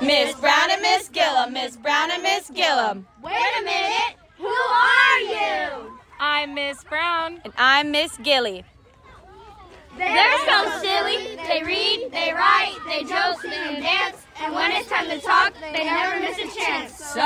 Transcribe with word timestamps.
Miss 0.00 0.34
Brown 0.36 0.70
and 0.70 0.82
Miss 0.82 1.08
Gillam, 1.08 1.52
Miss 1.52 1.76
Brown 1.76 2.10
and 2.10 2.22
Miss 2.22 2.50
Gillam. 2.50 3.04
Wait 3.22 3.32
a 3.60 3.64
minute. 3.64 4.16
Who 4.38 4.46
are 4.46 5.20
you? 5.20 5.98
I'm 6.20 6.54
Miss 6.54 6.84
Brown. 6.84 7.40
And 7.44 7.52
I'm 7.56 7.90
Miss 7.90 8.16
Gilly. 8.18 8.64
They're 9.96 10.38
so 10.46 10.80
silly. 10.82 11.36
They 11.36 11.62
read, 11.64 12.10
they 12.12 12.32
write, 12.32 12.76
they 12.86 13.04
joke, 13.04 13.42
and 13.46 13.82
dance. 13.82 14.18
And 14.42 14.54
when 14.54 14.70
it's 14.72 14.88
time 14.90 15.08
to 15.08 15.18
talk, 15.20 15.54
they 15.72 15.84
never 15.84 16.20
miss 16.20 16.36
a 16.38 16.54
chance. 16.54 16.94
So, 16.96 17.22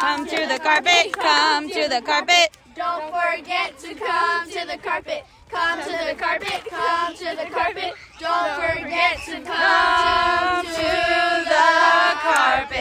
Come 0.00 0.26
to 0.26 0.46
the 0.48 0.58
carpet, 0.58 1.12
come 1.12 1.68
to 1.70 1.88
the 1.88 2.02
carpet. 2.04 2.56
don't 2.74 3.12
forget 3.14 3.78
to 3.78 3.94
come 3.94 4.50
to 4.50 4.66
the 4.66 4.78
carpet. 4.78 5.24
Come 5.48 5.80
to 5.82 6.04
the 6.08 6.14
carpet, 6.16 6.64
come 6.68 7.14
to 7.14 7.36
the 7.36 7.50
carpet. 7.50 7.94
Don't 8.20 8.60
forget 8.60 9.18
to 9.26 9.40
come 9.42 10.66
to 10.66 11.44
the 11.44 12.14
carpet. 12.22 12.80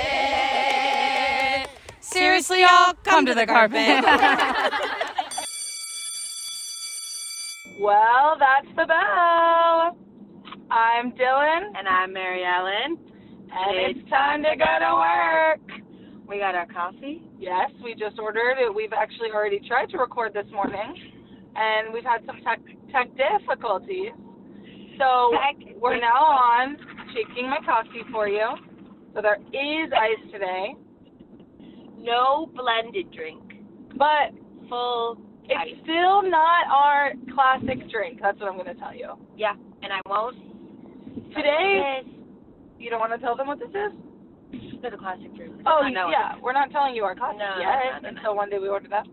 Seriously, 2.00 2.62
y'all, 2.62 2.94
come 3.04 3.26
to 3.26 3.34
the 3.34 3.46
carpet. 3.46 4.06
Well, 7.80 8.38
that's 8.40 8.68
the 8.78 8.86
bell. 8.86 9.98
I'm 10.72 11.12
Dylan, 11.14 11.74
And 11.78 11.88
I'm 11.88 12.14
Mary 12.14 12.44
Ellen. 12.46 12.98
and 13.52 13.76
it's 13.98 14.10
time 14.10 14.44
to 14.44 14.56
go 14.56 14.80
to 14.80 14.94
work. 14.96 15.60
We 16.26 16.38
got 16.38 16.56
our 16.56 16.68
coffee. 16.68 17.22
Yes, 17.40 17.72
we 17.84 17.94
just 17.96 18.18
ordered 18.20 18.58
it. 18.60 18.74
We've 18.74 18.94
actually 18.94 19.32
already 19.34 19.60
tried 19.68 19.90
to 19.90 19.98
record 19.98 20.34
this 20.34 20.46
morning, 20.54 20.94
and 21.58 21.92
we've 21.94 22.06
had 22.06 22.24
some 22.26 22.40
tech, 22.46 22.62
tech 22.92 23.10
difficulties. 23.18 24.12
So 24.98 25.32
we're 25.80 26.00
now 26.00 26.24
on 26.24 26.78
shaking 27.14 27.50
my 27.50 27.60
coffee 27.66 28.04
for 28.12 28.28
you. 28.28 28.48
So 29.14 29.22
there 29.22 29.38
is 29.54 29.92
ice 29.96 30.32
today, 30.32 30.76
No 31.98 32.50
blended 32.56 33.12
drink. 33.12 33.42
but 33.98 34.32
Full 34.70 35.18
it's 35.44 35.54
ice. 35.60 35.76
still 35.84 36.22
not 36.24 36.68
our 36.72 37.12
classic 37.34 37.90
drink. 37.92 38.20
That's 38.22 38.40
what 38.40 38.50
I'm 38.50 38.56
going 38.58 38.74
to 38.74 38.80
tell 38.80 38.96
you. 38.96 39.10
Yeah, 39.38 39.54
and 39.82 39.92
I 39.92 40.00
won't. 40.08 40.38
Today, 41.36 42.02
you 42.80 42.90
don't 42.90 43.00
want 43.00 43.12
to 43.12 43.18
tell 43.20 43.36
them 43.36 43.48
what 43.48 43.60
this 43.60 43.70
is? 43.70 43.92
For 44.82 44.90
the 44.90 44.98
classic 44.98 45.36
drink. 45.36 45.54
Oh, 45.66 45.88
know 45.88 46.10
yeah. 46.10 46.36
We're 46.42 46.54
not 46.54 46.72
telling 46.72 46.96
you 46.96 47.04
our 47.04 47.16
classic 47.16 47.40
No, 47.40 47.56
yet 47.60 48.02
no, 48.02 48.10
no, 48.10 48.12
no. 48.12 48.18
until 48.18 48.36
one 48.36 48.50
day 48.50 48.60
we 48.60 48.68
order 48.70 48.88
that. 48.90 49.06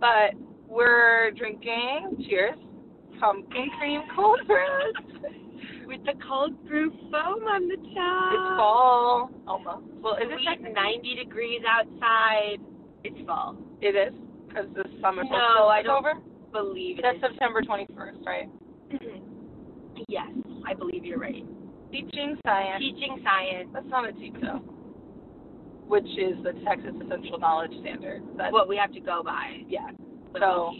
But 0.00 0.34
we're 0.68 1.30
drinking, 1.32 2.24
cheers, 2.28 2.58
pumpkin 3.20 3.68
cream 3.78 4.02
cold 4.14 4.40
brew. 4.46 4.92
With 5.86 6.04
the 6.04 6.14
cold 6.26 6.52
brew 6.66 6.90
foam 7.12 7.46
on 7.46 7.68
the 7.68 7.76
top. 7.94 8.32
It's 8.34 8.58
fall, 8.58 9.30
almost. 9.46 9.86
Well, 10.02 10.14
is 10.14 10.26
it 10.28 10.40
technically? 10.44 10.72
90 10.74 11.14
degrees 11.24 11.60
outside. 11.68 12.58
It's 13.04 13.16
fall. 13.26 13.56
It 13.80 13.94
is, 13.94 14.12
because 14.48 14.66
the 14.74 14.84
summer 15.00 15.22
No, 15.24 15.68
I 15.68 15.82
don't 15.82 15.98
over. 16.04 16.14
Believe 16.52 16.98
That's 17.02 17.18
it. 17.18 17.30
September 17.30 17.62
21st, 17.62 18.24
right? 18.26 18.48
yes, 20.08 20.28
I 20.66 20.74
believe 20.74 21.04
you're 21.04 21.18
right. 21.18 21.44
Teaching 21.92 22.36
science. 22.44 22.80
Teaching 22.82 23.22
science. 23.22 23.68
That's 23.72 23.86
not 23.88 24.08
a 24.08 24.12
though. 24.40 24.58
Which 25.86 26.04
is 26.18 26.42
the 26.42 26.52
Texas 26.66 26.94
Essential 27.04 27.38
Knowledge 27.38 27.70
Standard. 27.80 28.22
That's 28.36 28.52
What 28.52 28.68
we 28.68 28.76
have 28.76 28.92
to 28.92 29.00
go 29.00 29.22
by. 29.24 29.62
yeah. 29.68 29.90
So-. 30.34 30.72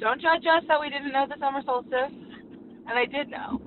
Don't 0.00 0.20
judge 0.20 0.44
us 0.46 0.62
that 0.68 0.80
we 0.80 0.90
didn't 0.90 1.12
know 1.12 1.26
the 1.28 1.38
summer 1.40 1.60
solstice. 1.64 2.14
And 2.88 2.98
I 2.98 3.04
did 3.04 3.30
know. 3.30 3.60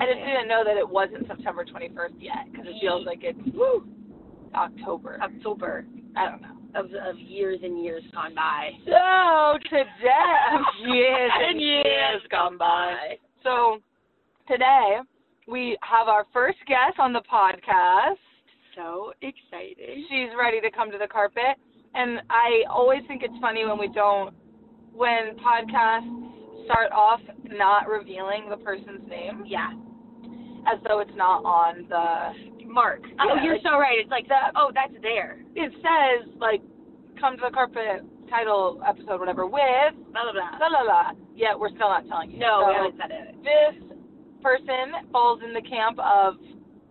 I 0.00 0.06
just 0.06 0.18
didn't 0.24 0.48
know 0.48 0.62
that 0.64 0.76
it 0.76 0.88
wasn't 0.88 1.26
September 1.26 1.64
21st 1.64 2.14
yet 2.18 2.50
because 2.50 2.66
it 2.68 2.74
feels 2.80 3.04
like 3.06 3.20
it's 3.22 3.38
woo, 3.54 3.86
October. 4.54 5.18
October 5.22 5.86
I 6.16 6.30
don't 6.30 6.42
know. 6.42 6.56
of, 6.74 6.86
of 6.86 7.18
years 7.18 7.60
and 7.62 7.82
years 7.82 8.02
gone 8.12 8.34
by. 8.34 8.70
So 8.86 9.58
today, 9.68 10.94
years 10.94 11.30
and 11.48 11.60
years 11.60 12.22
gone 12.30 12.56
by. 12.58 13.16
So 13.42 13.78
today 14.46 14.98
we 15.48 15.76
have 15.82 16.08
our 16.08 16.26
first 16.32 16.58
guest 16.66 16.98
on 16.98 17.12
the 17.12 17.22
podcast. 17.32 18.16
So 18.76 19.12
exciting. 19.22 20.06
She's 20.08 20.28
ready 20.38 20.60
to 20.60 20.70
come 20.70 20.90
to 20.92 20.98
the 20.98 21.08
carpet, 21.08 21.56
and 21.94 22.20
I 22.30 22.62
always 22.70 23.00
think 23.08 23.22
it's 23.24 23.34
funny 23.40 23.64
when 23.64 23.78
we 23.78 23.88
don't, 23.88 24.32
when 24.92 25.36
podcasts 25.38 26.64
start 26.64 26.92
off 26.92 27.20
not 27.44 27.88
revealing 27.88 28.48
the 28.50 28.56
person's 28.58 29.06
name, 29.08 29.42
Yeah. 29.46 29.72
as 30.66 30.78
though 30.86 31.00
it's 31.00 31.14
not 31.16 31.44
on 31.44 31.86
the 31.88 32.66
Mark. 32.66 33.00
Oh, 33.18 33.34
Yeah, 33.36 33.42
you're 33.44 33.54
like- 33.54 33.62
so 33.62 33.78
right. 33.78 33.98
It's 33.98 34.10
like 34.10 34.28
that. 34.28 34.52
Oh, 34.54 34.70
that's 34.74 34.92
there. 35.00 35.40
it 35.54 35.72
says 35.82 36.28
like 36.38 36.60
come 37.18 37.36
to 37.36 37.42
the 37.46 37.50
carpet 37.50 38.04
title 38.28 38.80
episode 38.86 39.18
whatever 39.18 39.46
with 39.46 39.94
Blah 40.12 40.22
blah 40.22 40.32
blah. 40.32 40.58
la 40.60 40.66
la 40.68 40.80
la 40.82 41.12
yet 41.34 41.58
we're 41.58 41.70
still 41.70 41.88
not 41.88 42.06
telling 42.06 42.30
you 42.30 42.38
No, 42.38 42.60
so 42.62 42.68
we 42.68 42.74
haven't 42.74 42.96
said 43.00 43.10
it. 43.10 43.42
this 43.42 43.74
person 44.42 44.92
falls 45.10 45.40
in 45.42 45.52
the 45.54 45.62
camp 45.62 45.98
of 45.98 46.36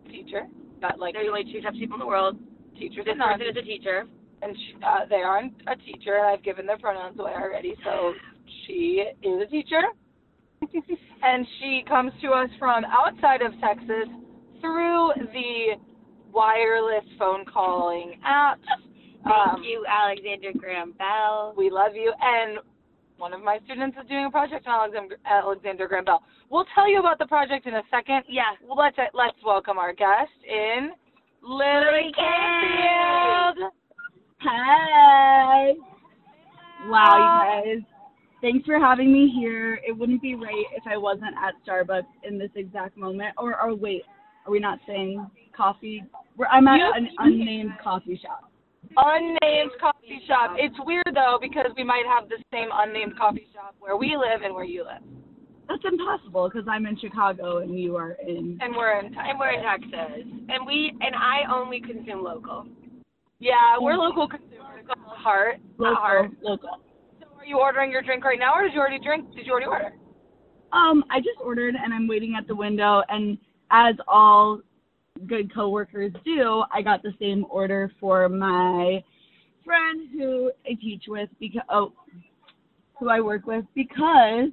teacher 0.10 0.48
but 0.82 0.98
like 1.00 1.14
There's 1.14 1.28
only 1.30 1.46
two 1.46 1.62
types 1.62 1.76
of 1.76 1.80
people 1.80 1.96
in 1.96 2.00
the 2.00 2.08
world. 2.08 2.38
teachers 2.78 3.06
This 3.06 3.16
person 3.18 3.48
is 3.48 3.56
a 3.56 3.62
teacher. 3.62 4.08
And 4.42 4.56
she, 4.56 4.76
uh, 4.86 5.06
they 5.10 5.18
aren't 5.18 5.54
a 5.68 5.76
teacher 5.76 6.16
and 6.18 6.28
I've 6.28 6.44
given 6.44 6.66
their 6.66 6.78
pronouns 6.78 7.20
away 7.20 7.32
already 7.34 7.76
so 7.84 8.14
she 8.66 9.04
is 9.24 9.42
a 9.42 9.46
teacher 9.48 9.82
and 11.24 11.46
she 11.60 11.84
comes 11.88 12.12
to 12.22 12.30
us 12.30 12.50
from 12.60 12.84
outside 12.86 13.42
of 13.42 13.52
Texas 13.62 14.08
through 14.62 15.12
the 15.34 15.76
wireless 16.32 17.06
phone 17.18 17.46
calling 17.46 18.20
apps 18.26 18.58
Thank 19.24 19.58
Um, 19.58 19.64
you, 19.64 19.84
Alexander 19.90 20.52
Graham 20.58 20.94
Bell. 20.94 21.54
We 21.58 21.70
love 21.70 21.96
you. 21.96 22.14
And 22.22 22.60
one 23.18 23.34
of 23.34 23.42
my 23.44 23.60
students 23.66 23.98
is 24.02 24.08
doing 24.08 24.26
a 24.26 24.32
project 24.32 24.68
on 24.68 24.80
Alexander, 24.80 25.18
Alexander 25.26 25.88
Graham 25.88 26.06
Bell. 26.06 26.24
We'll 26.50 26.66
tell 26.76 26.90
you 26.90 27.00
about 27.00 27.20
the 27.20 27.26
project 27.26 27.66
in 27.66 27.74
a 27.76 27.82
second. 27.92 28.24
Yeah. 28.30 28.44
Let's 28.64 28.96
let's 29.14 29.38
welcome 29.46 29.78
our 29.80 29.92
guest 29.92 30.32
in 30.48 30.92
Lily 31.42 32.12
Kanefield. 32.18 33.70
Hi. 34.40 35.74
Wow, 36.88 37.18
you 37.18 37.74
uh, 37.74 37.76
guys. 37.76 37.84
Thanks 38.42 38.66
for 38.66 38.80
having 38.80 39.12
me 39.12 39.34
here. 39.36 39.80
It 39.88 39.98
wouldn't 39.98 40.22
be 40.22 40.36
right 40.36 40.66
if 40.76 40.84
I 40.86 40.96
wasn't 40.96 41.34
at 41.44 41.56
Starbucks 41.68 42.04
in 42.24 42.38
this 42.38 42.52
exact 42.56 42.98
moment. 42.98 43.34
Or, 43.38 43.60
or 43.60 43.76
wait, 43.76 44.04
are 44.46 44.52
we 44.52 44.60
not 44.60 44.80
saying 44.86 45.28
coffee? 45.56 46.04
We're, 46.38 46.46
I'm 46.48 46.68
at 46.68 46.80
an 46.96 47.10
unnamed 47.18 47.72
coffee 47.84 48.20
shop. 48.22 48.52
Unnamed 48.96 49.72
coffee 49.82 50.22
shop. 50.28 50.56
It's 50.58 50.76
weird 50.86 51.12
though 51.14 51.40
because 51.42 51.72
we 51.76 51.84
might 51.84 52.06
have 52.08 52.30
the 52.30 52.38
same 52.54 52.70
unnamed 52.72 53.18
coffee 53.18 53.48
shop 53.54 53.76
where 53.80 53.98
we 53.98 54.16
live 54.16 54.44
and 54.44 54.54
where 54.54 54.64
you 54.64 54.84
live, 54.84 55.02
That's 55.68 55.84
impossible 55.84 56.48
because 56.48 56.68
I'm 56.70 56.86
in 56.86 56.98
Chicago 57.00 57.58
and 57.58 57.78
you 57.78 57.98
are 57.98 58.16
in. 58.26 58.60
and 58.62 58.76
we're 58.76 59.00
in. 59.00 59.06
And 59.08 59.40
we're 59.40 59.52
in 59.52 59.64
Texas. 59.64 60.24
And 60.48 60.66
we 60.66 60.94
and 61.02 61.16
I 61.16 61.52
only 61.52 61.82
consume 61.82 62.24
local. 62.24 62.68
Yeah, 63.40 63.78
we're 63.80 63.96
local 63.96 64.28
consumers. 64.28 64.86
Heart, 64.88 65.58
Local. 65.78 65.96
heart. 65.96 66.32
Local. 66.42 66.70
So 67.20 67.28
are 67.38 67.46
you 67.46 67.60
ordering 67.60 67.92
your 67.92 68.02
drink 68.02 68.24
right 68.24 68.40
now, 68.40 68.54
or 68.54 68.64
did 68.64 68.74
you 68.74 68.80
already 68.80 69.00
drink? 69.00 69.34
Did 69.36 69.46
you 69.46 69.52
already 69.52 69.68
order? 69.68 69.94
Um, 70.72 71.04
I 71.10 71.20
just 71.20 71.40
ordered 71.44 71.76
and 71.76 71.94
I'm 71.94 72.08
waiting 72.08 72.36
at 72.38 72.48
the 72.48 72.56
window. 72.56 73.04
And 73.10 73.38
as 73.72 73.96
all 74.08 74.62
good 75.28 75.54
coworkers 75.54 76.12
do, 76.26 76.64
I 76.74 76.82
got 76.82 77.04
the 77.04 77.14
same 77.20 77.46
order 77.50 77.92
for 78.00 78.28
my 78.30 79.04
friend 79.66 80.10
who 80.14 80.52
I 80.66 80.76
teach 80.80 81.04
with 81.08 81.30
because 81.40 81.62
oh, 81.70 81.94
who 83.00 83.10
I 83.10 83.20
work 83.20 83.46
with 83.46 83.66
because 83.76 84.50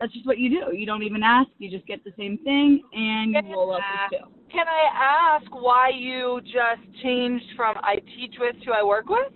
that's 0.00 0.12
just 0.12 0.26
what 0.26 0.38
you 0.38 0.48
do. 0.48 0.76
You 0.76 0.86
don't 0.86 1.02
even 1.02 1.22
ask. 1.22 1.50
You 1.58 1.70
just 1.70 1.86
get 1.86 2.02
the 2.04 2.12
same 2.18 2.38
thing 2.38 2.82
and 2.92 3.34
you 3.34 3.54
roll 3.54 3.74
up 3.74 3.82
with 4.10 4.20
two. 4.20 4.39
Can 4.52 4.66
I 4.66 5.38
ask 5.40 5.50
why 5.52 5.90
you 5.94 6.40
just 6.42 7.02
changed 7.02 7.44
from 7.56 7.76
I 7.78 7.96
teach 8.16 8.34
with 8.38 8.56
to 8.64 8.72
I 8.72 8.82
work 8.82 9.08
with? 9.08 9.32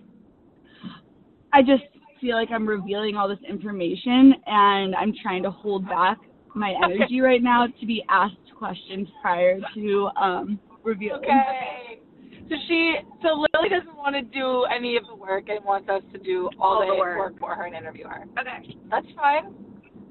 I 1.53 1.61
just 1.61 1.83
feel 2.19 2.35
like 2.35 2.49
I'm 2.51 2.67
revealing 2.67 3.15
all 3.15 3.29
this 3.29 3.39
information 3.47 4.33
and 4.45 4.95
I'm 4.95 5.13
trying 5.21 5.43
to 5.43 5.51
hold 5.51 5.87
back 5.87 6.17
my 6.53 6.73
energy 6.83 7.21
right 7.21 7.41
now 7.41 7.67
to 7.67 7.85
be 7.85 8.03
asked 8.09 8.35
questions 8.57 9.07
prior 9.21 9.59
to 9.73 10.09
um 10.21 10.59
revealing. 10.83 11.23
Okay. 11.23 11.99
So 12.47 12.55
she, 12.67 12.95
so 13.23 13.29
Lily 13.29 13.69
doesn't 13.69 13.97
want 13.97 14.15
to 14.15 14.21
do 14.21 14.65
any 14.65 14.97
of 14.97 15.03
the 15.07 15.15
work 15.15 15.49
and 15.49 15.63
wants 15.65 15.89
us 15.89 16.03
to 16.13 16.19
do 16.19 16.49
all, 16.59 16.75
All 16.75 16.79
the 16.85 16.93
the 16.93 16.99
work. 16.99 17.17
work 17.17 17.39
for 17.39 17.55
her 17.55 17.63
and 17.65 17.75
interview 17.75 18.07
her. 18.07 18.25
Okay. 18.39 18.77
That's 18.91 19.07
fine. 19.15 19.53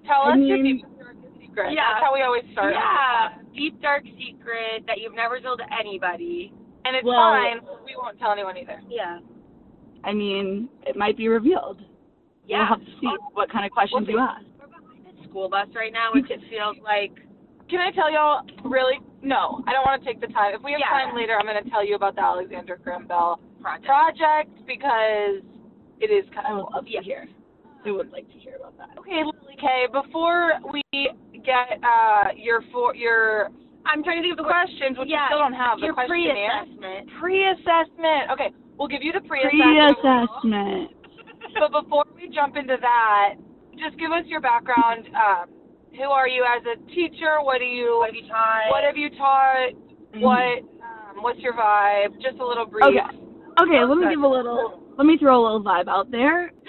Tell 0.04 0.22
I 0.22 0.32
us 0.32 0.38
your 0.40 0.62
deepest 0.62 0.94
darkest 0.98 1.23
secret. 1.54 1.72
Yeah. 1.72 1.94
That's 1.94 2.04
how 2.04 2.14
we 2.14 2.22
always 2.22 2.42
start. 2.52 2.74
Yeah. 2.74 3.38
Deep 3.54 3.80
dark 3.80 4.02
secret 4.18 4.84
that 4.86 4.98
you've 4.98 5.14
never 5.14 5.40
told 5.40 5.60
anybody. 5.78 6.52
And 6.84 6.96
it's 6.96 7.04
Well- 7.06 7.16
fine. 7.32 7.60
We 7.86 7.94
won't 7.96 8.18
tell 8.18 8.32
anyone 8.32 8.56
either. 8.56 8.80
Yeah. 8.88 9.20
I 10.02 10.12
mean, 10.12 10.68
it 10.86 10.96
might 10.96 11.16
be 11.16 11.28
revealed. 11.28 11.80
Yeah. 12.46 12.58
We'll 12.58 12.66
have 12.66 12.84
to 12.84 12.90
see 13.00 13.08
what 13.32 13.50
kind 13.50 13.64
of 13.64 13.72
questions 13.72 14.06
We'll 14.06 14.16
you 14.16 14.22
ask. 14.22 14.44
We're 14.60 14.66
behind 14.66 15.06
the 15.06 15.28
school 15.28 15.48
bus 15.48 15.68
right 15.74 15.92
now, 15.92 16.10
which 16.12 16.30
it 16.30 16.40
feels 16.50 16.76
like 16.82 17.12
can 17.70 17.80
I 17.80 17.90
tell 17.92 18.12
y'all 18.12 18.44
really? 18.62 19.00
No, 19.22 19.64
I 19.66 19.72
don't 19.72 19.86
want 19.86 20.02
to 20.02 20.06
take 20.06 20.20
the 20.20 20.26
time. 20.26 20.52
If 20.54 20.62
we 20.62 20.72
have 20.72 20.80
Yeah. 20.80 20.90
time 20.90 21.16
later, 21.16 21.38
I'm 21.40 21.46
going 21.46 21.62
to 21.64 21.70
tell 21.70 21.82
you 21.82 21.94
about 21.94 22.14
the 22.14 22.20
Alexander 22.22 22.76
Graham 22.76 23.06
Bell 23.06 23.40
Project. 23.62 23.86
project 23.86 24.66
because 24.66 25.40
it 26.00 26.10
is 26.12 26.28
kind 26.34 26.46
I 26.46 26.50
of 26.50 26.56
would 26.58 26.66
cool. 26.66 26.74
love 26.76 26.84
to 26.84 27.00
hear. 27.02 27.26
I 27.86 27.90
would 27.90 28.12
like 28.12 28.28
to 28.32 28.38
hear 28.38 28.56
about 28.56 28.76
that. 28.76 28.98
Okay, 28.98 29.24
Lily 29.24 29.56
Kay, 29.58 29.86
before 29.90 30.52
we 30.70 30.82
get 31.44 31.78
uh, 31.84 32.32
your 32.36 32.62
for 32.72 32.94
your 32.94 33.50
I'm 33.86 34.02
trying 34.02 34.16
to 34.16 34.22
think 34.24 34.32
of 34.32 34.40
the 34.40 34.48
questions, 34.48 34.96
which 34.96 35.12
Yeah, 35.12 35.28
we 35.28 35.36
still 35.36 35.44
don't 35.44 35.52
have. 35.52 35.76
The 35.78 35.92
Your 35.92 35.94
questionnaire. 35.94 36.64
pre-assessment. 36.64 37.04
Pre-assessment. 37.20 38.22
Okay, 38.32 38.48
we'll 38.80 38.88
give 38.88 39.04
you 39.04 39.12
the 39.12 39.20
pre-assessment. 39.20 40.00
Pre-assessment. 40.00 40.90
But 41.54 41.70
before 41.70 42.02
we 42.16 42.28
jump 42.34 42.56
into 42.56 42.74
that, 42.80 43.34
just 43.78 43.96
give 43.96 44.10
us 44.10 44.24
your 44.26 44.40
background. 44.40 45.06
Um, 45.14 45.46
who 45.92 46.10
are 46.10 46.26
you 46.26 46.42
as 46.42 46.64
a 46.66 46.74
teacher? 46.90 47.38
What 47.42 47.58
do 47.58 47.64
you 47.64 47.98
What 48.00 48.10
have 48.10 48.16
you 48.16 48.26
taught? 48.26 48.70
What 48.70 48.82
have 48.82 48.96
you 48.96 49.10
taught? 49.10 49.70
What 50.18 50.58
um, 50.82 51.22
What's 51.22 51.38
your 51.38 51.52
vibe? 51.52 52.20
Just 52.20 52.40
a 52.40 52.44
little 52.44 52.66
brief. 52.66 52.82
Okay. 52.86 53.24
Okay, 53.60 53.84
let 53.84 53.98
me 53.98 54.08
give 54.10 54.20
a 54.20 54.26
little, 54.26 54.82
let 54.98 55.06
me 55.06 55.16
throw 55.16 55.40
a 55.40 55.42
little 55.42 55.62
vibe 55.62 55.88
out 55.88 56.10
there. 56.10 56.50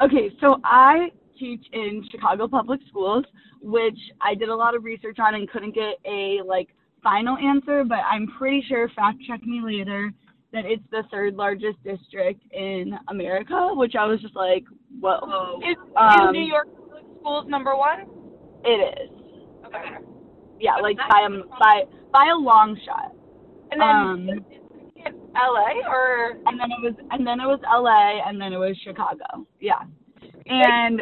Okay, 0.00 0.30
so 0.40 0.60
I 0.62 1.08
teach 1.36 1.64
in 1.72 2.06
Chicago 2.12 2.46
Public 2.46 2.78
Schools, 2.88 3.24
which 3.60 3.98
I 4.20 4.34
did 4.34 4.48
a 4.48 4.54
lot 4.54 4.74
of 4.74 4.84
research 4.84 5.18
on 5.18 5.34
and 5.34 5.48
couldn't 5.50 5.74
get 5.74 5.98
a 6.04 6.40
like 6.46 6.68
final 7.02 7.36
answer, 7.36 7.84
but 7.84 7.98
I'm 8.10 8.26
pretty 8.38 8.64
sure, 8.68 8.88
fact 8.96 9.18
check 9.26 9.42
me 9.42 9.60
later, 9.62 10.12
that 10.52 10.64
it's 10.64 10.82
the 10.90 11.02
third 11.10 11.34
largest 11.34 11.82
district 11.84 12.42
in 12.52 12.98
America, 13.08 13.70
which 13.74 13.94
I 13.94 14.06
was 14.06 14.20
just 14.20 14.34
like, 14.34 14.64
whoa. 15.00 15.60
Is, 15.60 15.76
Um, 15.96 16.28
is 16.28 16.32
New 16.32 16.46
York 16.46 16.68
Public 16.74 17.04
Schools 17.20 17.46
number 17.48 17.76
one? 17.76 18.06
It 18.64 18.98
is. 19.00 19.10
Okay. 19.66 19.98
Yeah, 20.60 20.76
like 20.76 20.96
by 20.96 21.26
a, 21.26 21.58
by, 21.58 21.82
by 22.12 22.28
a 22.32 22.36
long 22.36 22.78
shot. 22.84 23.12
And 23.70 23.80
then 23.80 24.40
Um, 24.40 24.44
LA 25.34 25.86
or 25.88 26.38
and 26.46 26.58
then 26.58 26.70
it 26.72 26.82
was 26.82 26.94
and 27.12 27.24
then 27.26 27.38
it 27.38 27.46
was 27.46 27.60
LA 27.62 28.26
and 28.28 28.40
then 28.40 28.52
it 28.52 28.56
was 28.56 28.76
Chicago. 28.82 29.46
Yeah. 29.60 29.82
And 30.46 31.00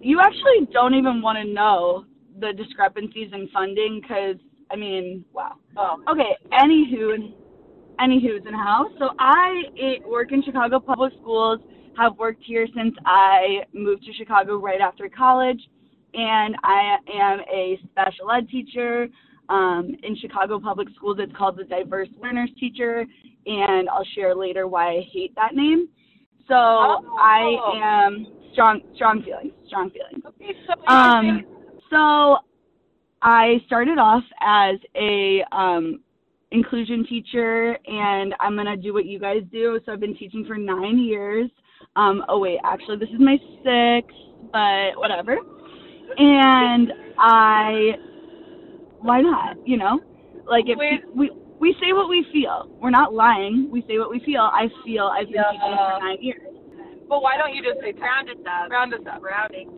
you 0.00 0.20
actually 0.20 0.66
don't 0.72 0.94
even 0.94 1.20
want 1.22 1.38
to 1.38 1.44
know 1.44 2.04
the 2.40 2.52
discrepancies 2.52 3.30
in 3.32 3.48
funding 3.52 4.00
because 4.00 4.36
I 4.70 4.76
mean, 4.76 5.24
wow. 5.32 5.54
oh, 5.76 5.96
Okay, 6.10 6.36
anywho, 6.52 7.32
anywho's 8.00 8.46
in 8.46 8.54
house. 8.54 8.90
So 8.98 9.10
I 9.18 9.62
eh, 9.80 10.06
work 10.06 10.32
in 10.32 10.42
Chicago 10.42 10.78
Public 10.78 11.12
Schools. 11.20 11.60
Have 11.96 12.16
worked 12.16 12.44
here 12.44 12.66
since 12.76 12.94
I 13.06 13.64
moved 13.72 14.04
to 14.04 14.12
Chicago 14.12 14.56
right 14.58 14.80
after 14.80 15.08
college, 15.08 15.60
and 16.14 16.54
I 16.62 16.96
am 17.12 17.40
a 17.52 17.78
special 17.90 18.30
ed 18.30 18.48
teacher 18.48 19.08
um, 19.48 19.96
in 20.04 20.16
Chicago 20.16 20.60
Public 20.60 20.88
Schools. 20.94 21.16
It's 21.18 21.32
called 21.36 21.56
the 21.56 21.64
Diverse 21.64 22.08
Learners 22.22 22.50
Teacher, 22.60 23.04
and 23.46 23.88
I'll 23.88 24.06
share 24.14 24.34
later 24.34 24.68
why 24.68 24.90
I 24.90 25.06
hate 25.12 25.34
that 25.34 25.56
name. 25.56 25.88
So 26.46 26.54
I 26.54 27.56
am 27.82 28.26
strong, 28.58 28.80
strong 28.96 29.22
feelings, 29.22 29.52
strong 29.68 29.90
feelings. 29.90 30.22
okay. 30.26 30.54
So 30.66 30.92
Um, 30.92 31.44
so 31.90 32.38
I 33.22 33.60
started 33.66 33.98
off 33.98 34.24
as 34.40 34.76
a 34.96 35.44
um, 35.52 36.00
inclusion 36.50 37.06
teacher, 37.06 37.78
and 37.86 38.34
I'm 38.40 38.56
gonna 38.56 38.76
do 38.76 38.92
what 38.92 39.06
you 39.06 39.20
guys 39.20 39.42
do. 39.52 39.78
So 39.86 39.92
I've 39.92 40.00
been 40.00 40.16
teaching 40.16 40.44
for 40.46 40.56
nine 40.56 40.98
years. 40.98 41.48
Um, 41.96 42.24
oh 42.28 42.38
wait, 42.38 42.58
actually, 42.64 42.98
this 42.98 43.08
is 43.10 43.20
my 43.20 43.38
sixth, 43.62 44.16
but 44.52 44.98
whatever. 44.98 45.38
And 46.16 46.92
I, 47.18 47.92
why 49.00 49.20
not? 49.20 49.56
You 49.64 49.76
know, 49.76 50.00
like 50.50 50.64
if 50.66 50.78
we 51.14 51.30
we 51.60 51.74
say 51.80 51.92
what 51.92 52.08
we 52.08 52.24
feel. 52.32 52.68
We're 52.80 52.90
not 52.90 53.14
lying. 53.14 53.68
We 53.70 53.82
say 53.88 53.98
what 53.98 54.10
we 54.10 54.20
feel. 54.20 54.42
I 54.42 54.68
feel 54.84 55.06
I've 55.06 55.26
been 55.26 55.34
Yeah. 55.34 55.50
teaching 55.50 55.76
for 55.76 55.98
nine 56.00 56.18
years. 56.20 56.57
But 57.08 57.22
why 57.22 57.36
don't 57.36 57.54
you 57.54 57.62
just 57.62 57.80
say 57.80 57.92
Round 58.00 58.28
us 58.30 58.36
up. 58.46 58.70
round 58.70 58.94
us 58.94 59.00
up? 59.10 59.22
Rounding. 59.22 59.70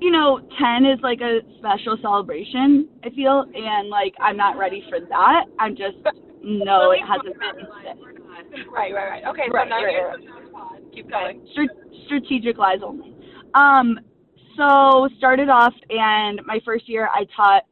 you 0.00 0.10
know, 0.10 0.40
10 0.58 0.86
is 0.86 0.98
like 1.02 1.20
a 1.20 1.40
special 1.58 1.96
celebration, 2.02 2.88
I 3.04 3.10
feel, 3.10 3.44
and 3.54 3.88
like 3.88 4.14
I'm 4.20 4.36
not 4.36 4.56
ready 4.58 4.84
for 4.88 5.00
that. 5.00 5.44
I'm 5.58 5.76
just, 5.76 5.96
no, 6.42 6.90
it 6.92 7.00
hasn't 7.06 7.38
been. 7.38 8.66
Right, 8.72 8.92
right, 8.92 9.08
right. 9.10 9.24
Okay, 9.26 9.42
Right, 9.50 9.64
so 9.66 9.68
now 9.68 9.82
right, 9.84 9.92
you're 9.92 10.08
right. 10.08 10.92
keep 10.92 11.10
going. 11.10 11.46
Str- 11.52 12.02
strategic 12.06 12.58
lies 12.58 12.78
only. 12.84 13.14
Um, 13.54 13.98
so 14.56 15.08
started 15.18 15.48
off, 15.48 15.72
and 15.88 16.40
my 16.46 16.58
first 16.64 16.88
year 16.88 17.08
I 17.14 17.24
taught 17.36 17.62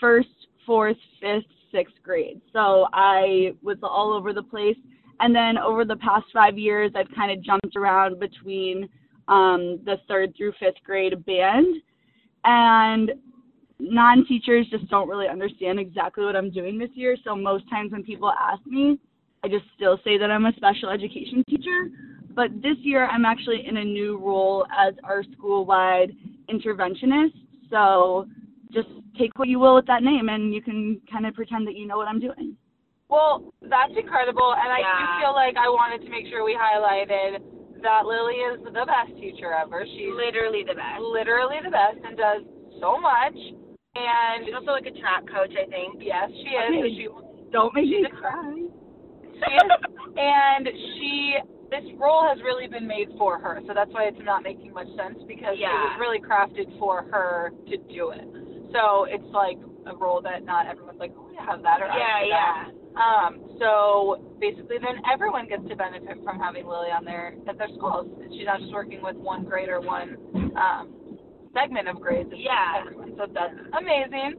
first, 0.00 0.28
fourth, 0.66 0.96
fifth, 1.20 1.44
sixth 1.70 1.94
grade. 2.02 2.40
So 2.52 2.86
I 2.92 3.52
was 3.62 3.76
all 3.82 4.12
over 4.12 4.32
the 4.32 4.42
place. 4.42 4.76
And 5.24 5.34
then 5.34 5.56
over 5.56 5.86
the 5.86 5.96
past 5.96 6.26
five 6.34 6.58
years, 6.58 6.92
I've 6.94 7.08
kind 7.16 7.32
of 7.32 7.42
jumped 7.42 7.76
around 7.76 8.20
between 8.20 8.86
um, 9.26 9.80
the 9.86 9.96
third 10.06 10.34
through 10.36 10.52
fifth 10.60 10.84
grade 10.84 11.24
band. 11.24 11.76
And 12.44 13.12
non 13.78 14.26
teachers 14.26 14.66
just 14.70 14.86
don't 14.90 15.08
really 15.08 15.26
understand 15.26 15.80
exactly 15.80 16.26
what 16.26 16.36
I'm 16.36 16.50
doing 16.50 16.78
this 16.78 16.90
year. 16.92 17.16
So 17.24 17.34
most 17.34 17.64
times 17.70 17.92
when 17.92 18.02
people 18.02 18.30
ask 18.38 18.60
me, 18.66 18.98
I 19.42 19.48
just 19.48 19.64
still 19.74 19.98
say 20.04 20.18
that 20.18 20.30
I'm 20.30 20.44
a 20.44 20.52
special 20.56 20.90
education 20.90 21.42
teacher. 21.48 21.88
But 22.34 22.50
this 22.60 22.76
year, 22.82 23.06
I'm 23.06 23.24
actually 23.24 23.66
in 23.66 23.78
a 23.78 23.84
new 23.84 24.18
role 24.18 24.66
as 24.78 24.92
our 25.04 25.22
school 25.32 25.64
wide 25.64 26.12
interventionist. 26.50 27.32
So 27.70 28.28
just 28.74 28.88
take 29.18 29.38
what 29.38 29.48
you 29.48 29.58
will 29.58 29.76
with 29.76 29.86
that 29.86 30.02
name, 30.02 30.28
and 30.28 30.52
you 30.52 30.60
can 30.60 31.00
kind 31.10 31.24
of 31.24 31.32
pretend 31.32 31.66
that 31.66 31.76
you 31.76 31.86
know 31.86 31.96
what 31.96 32.08
I'm 32.08 32.20
doing. 32.20 32.58
Well, 33.14 33.54
that's 33.62 33.94
incredible, 33.94 34.50
and 34.58 34.68
I 34.74 34.80
Yeah. 34.82 34.98
do 34.98 35.04
feel 35.22 35.32
like 35.38 35.56
I 35.56 35.68
wanted 35.70 36.02
to 36.02 36.10
make 36.10 36.26
sure 36.26 36.42
we 36.42 36.54
highlighted 36.58 37.38
that 37.82 38.06
Lily 38.06 38.36
is 38.42 38.58
the 38.64 38.84
best 38.84 39.14
teacher 39.16 39.52
ever. 39.54 39.86
She's 39.86 40.10
Literally 40.12 40.64
the 40.64 40.74
best. 40.74 40.98
literally 41.00 41.60
the 41.62 41.70
best 41.70 41.98
and 42.02 42.16
does 42.16 42.42
so 42.80 42.98
much. 42.98 43.36
And 43.94 44.44
She's 44.46 44.54
also 44.54 44.72
like 44.72 44.86
a 44.86 44.96
track 44.98 45.22
coach, 45.30 45.54
I 45.54 45.66
think. 45.70 46.02
yes, 46.02 46.28
she 46.32 46.48
is. 46.58 46.74
Okay. 46.74 46.90
she 46.96 47.08
Don't 47.52 47.72
make 47.74 47.86
me 47.86 48.04
a- 48.04 48.08
cry. 48.10 48.66
She 49.22 49.52
is, 49.54 49.70
and 50.16 50.66
she 50.98 51.38
this 51.70 51.84
role 51.98 52.22
has 52.22 52.40
really 52.42 52.66
been 52.68 52.86
made 52.86 53.10
for 53.18 53.38
her, 53.38 53.60
so 53.66 53.74
that's 53.74 53.90
why 53.92 54.04
it's 54.04 54.18
not 54.22 54.42
making 54.42 54.72
much 54.72 54.86
sense 54.96 55.18
because 55.26 55.56
it 55.58 55.62
was 55.66 55.96
really 55.98 56.20
crafted 56.20 56.66
for 56.78 57.02
her 57.10 57.52
to 57.68 57.76
do 57.92 58.10
it. 58.10 58.26
So 58.72 59.04
it's 59.04 59.26
like 59.32 59.58
a 59.86 59.94
role 59.96 60.20
that 60.22 60.44
not 60.44 60.66
everyone's 60.66 60.98
like, 61.00 61.12
oh, 61.16 61.30
I 61.38 61.44
have 61.44 61.62
that 61.62 61.80
or 61.80 61.86
I 61.90 61.98
Yeah, 61.98 62.18
have 62.18 62.26
yeah. 62.28 62.64
that. 62.64 62.83
Um, 62.94 63.56
so 63.58 64.36
basically, 64.40 64.78
then 64.78 65.02
everyone 65.10 65.48
gets 65.48 65.66
to 65.68 65.74
benefit 65.74 66.22
from 66.22 66.38
having 66.38 66.66
Lily 66.66 66.90
on 66.90 67.04
their 67.04 67.34
at 67.48 67.58
their 67.58 67.68
schools. 67.76 68.06
She's 68.30 68.46
not 68.46 68.60
just 68.60 68.72
working 68.72 69.02
with 69.02 69.16
one 69.16 69.44
grade 69.44 69.68
or 69.68 69.80
one 69.80 70.16
um, 70.56 71.18
segment 71.52 71.88
of 71.88 72.00
grades. 72.00 72.30
It's 72.32 72.40
Yeah. 72.40 72.80
everyone. 72.80 73.14
So 73.16 73.26
that's 73.32 73.54
amazing. 73.76 74.38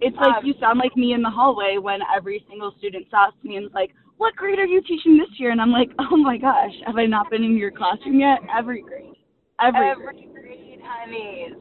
It's 0.00 0.16
like 0.16 0.34
Um, 0.42 0.46
you 0.46 0.54
sound 0.58 0.80
like 0.80 0.96
me 0.96 1.12
in 1.14 1.22
the 1.22 1.30
hallway 1.30 1.78
when 1.78 2.00
every 2.14 2.44
single 2.48 2.74
student 2.78 3.06
stops 3.06 3.36
me 3.44 3.54
and 3.56 3.66
is 3.66 3.72
like, 3.72 3.94
"What 4.16 4.34
grade 4.34 4.58
are 4.58 4.66
you 4.66 4.82
teaching 4.82 5.16
this 5.16 5.30
year?" 5.38 5.50
And 5.52 5.60
I'm 5.60 5.70
like, 5.70 5.90
"Oh 6.00 6.16
my 6.16 6.36
gosh, 6.38 6.74
have 6.86 6.96
I 6.96 7.06
not 7.06 7.30
been 7.30 7.44
in 7.44 7.56
your 7.56 7.70
classroom 7.70 8.18
yet? 8.18 8.40
Every 8.52 8.82
grade, 8.82 9.14
every, 9.60 9.90
Every 9.90 10.28
grade, 10.34 10.80
honeys. 10.82 11.54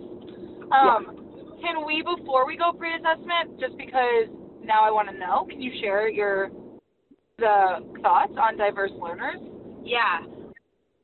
Um, 0.72 1.58
can 1.62 1.86
we 1.86 2.02
before 2.02 2.48
we 2.48 2.58
go 2.58 2.72
pre-assessment, 2.74 3.60
just 3.60 3.78
because 3.78 4.26
now 4.64 4.84
I 4.84 4.92
want 4.92 5.10
to 5.10 5.18
know, 5.18 5.46
can 5.50 5.62
you 5.62 5.72
share 5.82 6.10
your 6.10 6.50
the 7.38 7.80
thoughts 8.02 8.34
on 8.40 8.58
diverse 8.58 8.92
learners? 9.02 9.40
Yeah. 9.84 10.20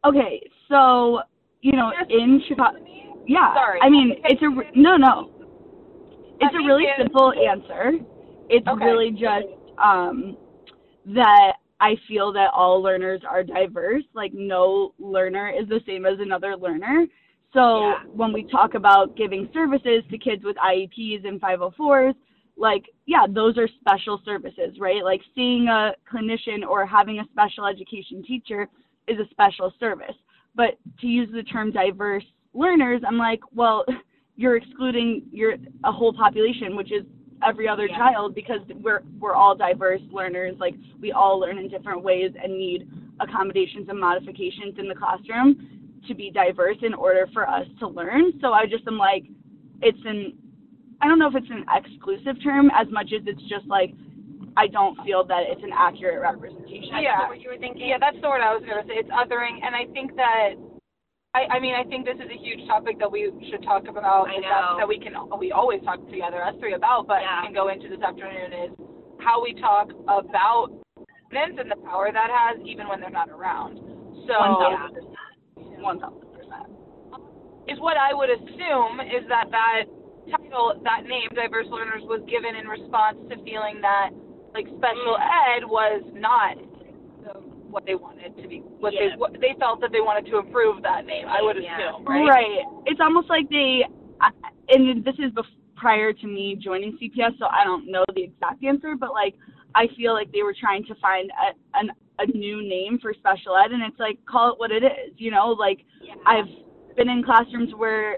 Okay, 0.05 0.41
so 0.69 1.21
you 1.61 1.71
know, 1.73 1.91
Yes. 1.91 2.05
in 2.09 2.41
Chicago, 2.47 2.77
yeah. 3.25 3.53
Sorry. 3.53 3.79
I 3.81 3.89
mean, 3.89 4.15
it's 4.25 4.41
a 4.41 4.49
re- 4.49 4.71
no, 4.75 4.95
no. 4.95 5.31
It's 6.39 6.53
a 6.53 6.65
really 6.65 6.85
simple 6.97 7.33
answer. 7.33 7.93
It's 8.49 8.67
Okay. 8.67 8.85
really 8.85 9.11
just 9.11 9.47
um, 9.83 10.37
that 11.07 11.53
I 11.79 11.95
feel 12.07 12.31
that 12.33 12.51
all 12.53 12.81
learners 12.81 13.21
are 13.27 13.43
diverse. 13.43 14.03
Like 14.13 14.33
no 14.33 14.93
learner 14.99 15.49
is 15.49 15.67
the 15.67 15.81
same 15.85 16.05
as 16.05 16.19
another 16.19 16.55
learner. 16.55 17.05
So 17.53 17.79
Yeah. 17.81 17.99
when 18.13 18.31
we 18.33 18.43
talk 18.43 18.75
about 18.75 19.15
giving 19.15 19.49
services 19.51 20.03
to 20.11 20.17
kids 20.17 20.43
with 20.43 20.55
IEPs 20.57 21.27
and 21.27 21.41
504s, 21.41 22.15
like 22.57 22.85
yeah, 23.05 23.25
those 23.29 23.57
are 23.57 23.67
special 23.79 24.21
services, 24.25 24.77
right? 24.79 25.03
Like 25.03 25.21
seeing 25.35 25.67
a 25.67 25.93
clinician 26.11 26.67
or 26.67 26.85
having 26.85 27.19
a 27.19 27.25
special 27.31 27.65
education 27.65 28.23
teacher 28.23 28.67
is 29.07 29.17
a 29.19 29.29
special 29.31 29.73
service. 29.79 30.15
But 30.55 30.77
to 31.01 31.07
use 31.07 31.29
the 31.33 31.43
term 31.43 31.71
diverse 31.71 32.23
learners, 32.53 33.01
I'm 33.07 33.17
like, 33.17 33.39
well, 33.53 33.85
you're 34.35 34.57
excluding 34.57 35.23
your 35.31 35.55
a 35.83 35.91
whole 35.91 36.13
population, 36.13 36.75
which 36.75 36.91
is 36.91 37.03
every 37.45 37.67
other 37.67 37.87
Yeah. 37.87 37.97
child, 37.97 38.35
because 38.35 38.61
we're 38.81 39.03
we're 39.19 39.35
all 39.35 39.55
diverse 39.55 40.01
learners. 40.11 40.55
Like 40.59 40.75
we 40.99 41.11
all 41.11 41.39
learn 41.39 41.57
in 41.57 41.69
different 41.69 42.03
ways 42.03 42.31
and 42.41 42.57
need 42.57 42.89
accommodations 43.19 43.87
and 43.89 43.99
modifications 43.99 44.77
in 44.77 44.87
the 44.87 44.95
classroom 44.95 46.01
to 46.07 46.15
be 46.15 46.31
diverse 46.31 46.77
in 46.81 46.93
order 46.93 47.27
for 47.33 47.47
us 47.47 47.67
to 47.79 47.87
learn. 47.87 48.33
So 48.41 48.53
I 48.53 48.65
just 48.65 48.87
am 48.87 48.97
like, 48.97 49.25
it's 49.81 49.99
an 50.05 50.37
I 51.01 51.07
don't 51.07 51.19
know 51.19 51.27
if 51.27 51.35
it's 51.35 51.49
an 51.49 51.65
exclusive 51.73 52.41
term 52.43 52.71
as 52.73 52.87
much 52.89 53.13
as 53.13 53.21
it's 53.27 53.41
just 53.49 53.67
like 53.67 53.93
I 54.57 54.65
don't 54.65 54.97
feel 55.05 55.23
that 55.29 55.45
it's 55.45 55.61
an 55.61 55.69
accurate 55.69 56.21
representation. 56.21 56.97
Yeah. 56.97 57.29
What 57.29 57.39
you 57.41 57.49
were 57.53 57.61
thinking? 57.61 57.87
Yeah, 57.87 58.01
that's 58.01 58.17
the 58.17 58.27
word 58.27 58.41
I 58.41 58.57
was 58.57 58.65
going 58.65 58.81
to 58.81 58.87
say. 58.89 58.97
It's 58.97 59.13
othering, 59.13 59.61
and 59.61 59.75
I 59.75 59.85
think 59.93 60.15
that. 60.17 60.57
I, 61.35 61.57
I 61.57 61.59
mean, 61.59 61.75
I 61.77 61.83
think 61.85 62.05
this 62.09 62.17
is 62.17 62.25
a 62.33 62.39
huge 62.41 62.65
topic 62.65 62.97
that 62.97 63.11
we 63.11 63.29
should 63.51 63.61
talk 63.61 63.85
about. 63.85 64.25
I 64.25 64.41
know. 64.41 64.49
That, 64.49 64.81
that 64.81 64.87
we 64.89 64.97
can 64.97 65.13
we 65.37 65.51
always 65.51 65.83
talk 65.85 66.01
together, 66.09 66.41
us 66.41 66.55
three, 66.57 66.73
about, 66.73 67.05
but 67.05 67.21
Yeah. 67.21 67.45
can 67.45 67.53
go 67.53 67.69
into 67.69 67.85
this 67.89 68.01
afternoon 68.01 68.49
is 68.65 68.71
how 69.21 69.43
we 69.43 69.53
talk 69.61 69.93
about 70.09 70.73
students 71.29 71.61
and 71.61 71.69
the 71.69 71.77
power 71.85 72.09
that 72.09 72.29
has, 72.33 72.57
even 72.65 72.87
when 72.89 72.97
they're 72.97 73.13
not 73.13 73.29
around. 73.29 73.77
So 74.25 74.33
One 74.33 74.57
thousand 74.57 74.97
percent. 74.97 75.77
One 75.77 75.99
thousand 76.01 76.25
percent. 76.33 76.67
is 77.69 77.77
what 77.77 77.97
I 78.01 78.17
would 78.17 78.33
assume 78.33 79.05
is 79.05 79.21
that 79.29 79.51
that 79.53 79.85
title, 80.31 80.79
that 80.83 81.03
name, 81.05 81.29
diverse 81.35 81.67
learners, 81.69 82.03
was 82.03 82.21
given 82.29 82.55
in 82.55 82.67
response 82.67 83.17
to 83.29 83.35
feeling 83.43 83.81
that 83.81 84.11
like 84.53 84.65
special 84.67 85.17
mm. 85.17 85.57
ed 85.57 85.65
was 85.65 86.01
not 86.13 86.57
the, 87.23 87.39
what 87.69 87.85
they 87.85 87.95
wanted 87.95 88.35
to 88.41 88.47
be. 88.47 88.59
What 88.79 88.93
Yeah. 88.93 89.09
they 89.11 89.17
what 89.17 89.33
they 89.39 89.55
felt 89.59 89.81
that 89.81 89.91
they 89.91 90.01
wanted 90.01 90.29
to 90.31 90.39
improve 90.39 90.81
that 90.83 91.05
name. 91.05 91.27
I 91.27 91.41
would 91.41 91.57
assume, 91.57 91.77
Yeah. 91.77 91.93
assume, 91.93 92.05
right? 92.05 92.27
Right. 92.27 92.65
It's 92.85 92.99
almost 92.99 93.29
like 93.29 93.49
they, 93.49 93.85
and 94.69 95.03
this 95.03 95.15
is 95.19 95.31
bef- 95.31 95.45
prior 95.75 96.11
to 96.11 96.27
me 96.27 96.55
joining 96.55 96.97
CPS, 96.97 97.37
so 97.37 97.45
I 97.45 97.63
don't 97.63 97.89
know 97.89 98.03
the 98.15 98.23
exact 98.23 98.63
answer, 98.63 98.95
but 98.95 99.11
like 99.11 99.35
I 99.75 99.87
feel 99.95 100.13
like 100.13 100.31
they 100.31 100.43
were 100.43 100.55
trying 100.59 100.85
to 100.85 100.95
find 100.95 101.29
a, 101.31 101.77
an, 101.77 101.91
a 102.19 102.25
new 102.35 102.67
name 102.67 102.97
for 102.99 103.13
special 103.13 103.55
ed, 103.55 103.71
and 103.71 103.83
it's 103.83 103.99
like 103.99 104.17
call 104.25 104.53
it 104.53 104.59
what 104.59 104.71
it 104.71 104.83
is, 104.83 105.13
you 105.17 105.31
know. 105.31 105.49
Like 105.49 105.85
Yeah. 106.01 106.15
I've 106.25 106.49
been 106.95 107.09
in 107.09 107.23
classrooms 107.23 107.73
where 107.75 108.17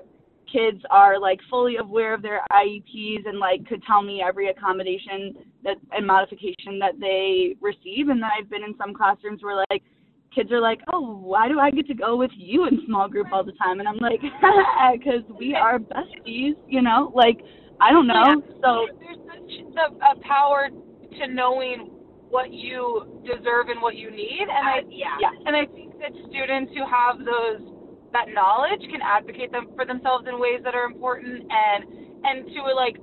kids 0.51 0.81
are 0.89 1.19
like 1.19 1.39
fully 1.49 1.77
aware 1.77 2.13
of 2.13 2.21
their 2.21 2.41
IEPs 2.51 3.27
and 3.27 3.39
like 3.39 3.67
could 3.67 3.83
tell 3.83 4.01
me 4.01 4.23
every 4.25 4.49
accommodation 4.49 5.35
that 5.63 5.77
and 5.91 6.05
modification 6.05 6.79
that 6.79 6.99
they 6.99 7.55
receive, 7.61 8.09
and 8.09 8.21
then 8.21 8.29
I've 8.37 8.49
been 8.49 8.63
in 8.63 8.75
some 8.77 8.93
classrooms 8.93 9.43
where 9.43 9.65
like 9.69 9.83
kids 10.33 10.51
are 10.51 10.61
like, 10.61 10.79
oh, 10.93 11.17
why 11.17 11.47
do 11.47 11.59
I 11.59 11.71
get 11.71 11.87
to 11.87 11.93
go 11.93 12.15
with 12.15 12.31
you 12.35 12.67
in 12.67 12.79
small 12.85 13.07
group 13.09 13.27
all 13.31 13.43
the 13.43 13.53
time? 13.53 13.79
And 13.79 13.87
I'm 13.87 13.97
like, 13.97 14.21
because 14.93 15.23
we 15.37 15.55
are 15.55 15.79
besties, 15.79 16.53
you 16.67 16.81
know? 16.81 17.11
Like, 17.15 17.41
I 17.81 17.91
don't 17.91 18.07
know. 18.07 18.41
So, 18.61 18.87
There's 18.99 19.17
such 19.25 19.73
the 19.73 20.05
a 20.05 20.19
power 20.27 20.69
to 20.69 21.27
knowing 21.33 21.89
what 22.29 22.53
you 22.53 23.21
deserve 23.25 23.69
and 23.69 23.81
what 23.81 23.95
you 23.95 24.11
need, 24.11 24.41
and 24.41 24.67
I 24.67 24.81
yeah. 24.89 25.17
yeah. 25.19 25.31
And 25.45 25.55
I 25.55 25.65
think 25.65 25.97
that 25.99 26.11
students 26.29 26.71
who 26.75 26.85
have 26.85 27.17
those 27.17 27.78
that 28.13 28.27
knowledge 28.33 28.81
can 28.89 29.01
advocate 29.01 29.51
them 29.51 29.67
for 29.75 29.85
themselves 29.85 30.25
in 30.27 30.39
ways 30.39 30.61
that 30.63 30.73
are 30.75 30.85
important 30.85 31.43
and 31.49 31.83
and 32.25 32.47
to 32.53 32.59
like 32.75 32.97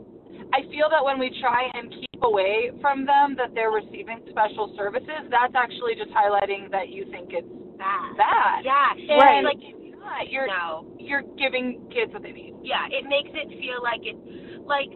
I 0.52 0.62
feel 0.70 0.86
that 0.90 1.02
when 1.02 1.18
we 1.18 1.32
try 1.40 1.66
and 1.74 1.90
keep 1.90 2.22
away 2.22 2.70
from 2.80 3.04
them 3.04 3.34
that 3.36 3.50
they're 3.54 3.72
receiving 3.74 4.22
special 4.30 4.72
services, 4.76 5.26
that's 5.30 5.54
actually 5.56 5.94
just 5.98 6.10
highlighting 6.14 6.70
that 6.70 6.88
you 6.88 7.04
think 7.10 7.30
it's 7.34 7.48
Bad. 7.76 8.16
bad. 8.16 8.64
Yeah. 8.64 8.96
And 8.96 9.20
Right. 9.20 9.44
Like 9.44 9.60
it's 9.60 9.98
not. 10.00 10.30
You're 10.30 10.46
no. 10.46 10.86
you're 10.98 11.22
giving 11.36 11.80
kids 11.92 12.12
what 12.12 12.22
they 12.22 12.32
need. 12.32 12.54
yeah, 12.62 12.86
it 12.90 13.04
makes 13.04 13.30
it 13.34 13.48
feel 13.60 13.82
like 13.82 14.00
it's 14.06 14.64
like 14.64 14.88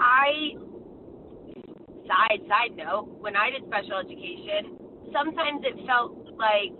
I 0.00 0.56
side 2.06 2.40
side 2.48 2.76
note, 2.76 3.08
when 3.18 3.36
I 3.36 3.50
did 3.50 3.62
special 3.66 3.98
education, 3.98 4.78
sometimes 5.12 5.62
it 5.66 5.74
felt 5.86 6.14
like 6.38 6.72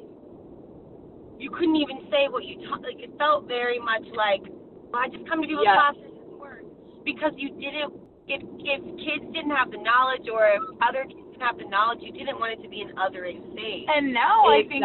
you 1.38 1.50
couldn't 1.50 1.76
even 1.76 2.08
say 2.10 2.28
what 2.28 2.44
you 2.44 2.56
taught 2.68 2.82
like 2.82 2.98
it 2.98 3.10
felt 3.18 3.46
very 3.46 3.78
much 3.78 4.04
like 4.14 4.42
well, 4.92 5.02
I 5.02 5.08
just 5.08 5.28
come 5.28 5.42
to 5.42 5.48
people's 5.48 5.66
Yeah. 5.66 5.92
classes 5.92 6.12
and 6.16 6.38
work 6.38 6.62
because 7.04 7.32
you 7.36 7.50
didn't 7.50 7.92
if 8.28 8.42
if 8.64 8.80
kids 8.98 9.24
didn't 9.32 9.54
have 9.54 9.70
the 9.70 9.78
knowledge 9.78 10.26
or 10.32 10.46
if 10.48 10.62
other 10.82 11.04
kids 11.04 11.22
didn't 11.30 11.42
have 11.42 11.58
the 11.58 11.68
knowledge, 11.68 12.00
you 12.02 12.12
didn't 12.12 12.38
want 12.40 12.58
it 12.58 12.62
to 12.62 12.68
be 12.68 12.80
an 12.82 12.92
othering 12.98 13.42
thing. 13.54 13.86
And 13.88 14.12
now 14.12 14.46
I 14.46 14.62
think 14.68 14.82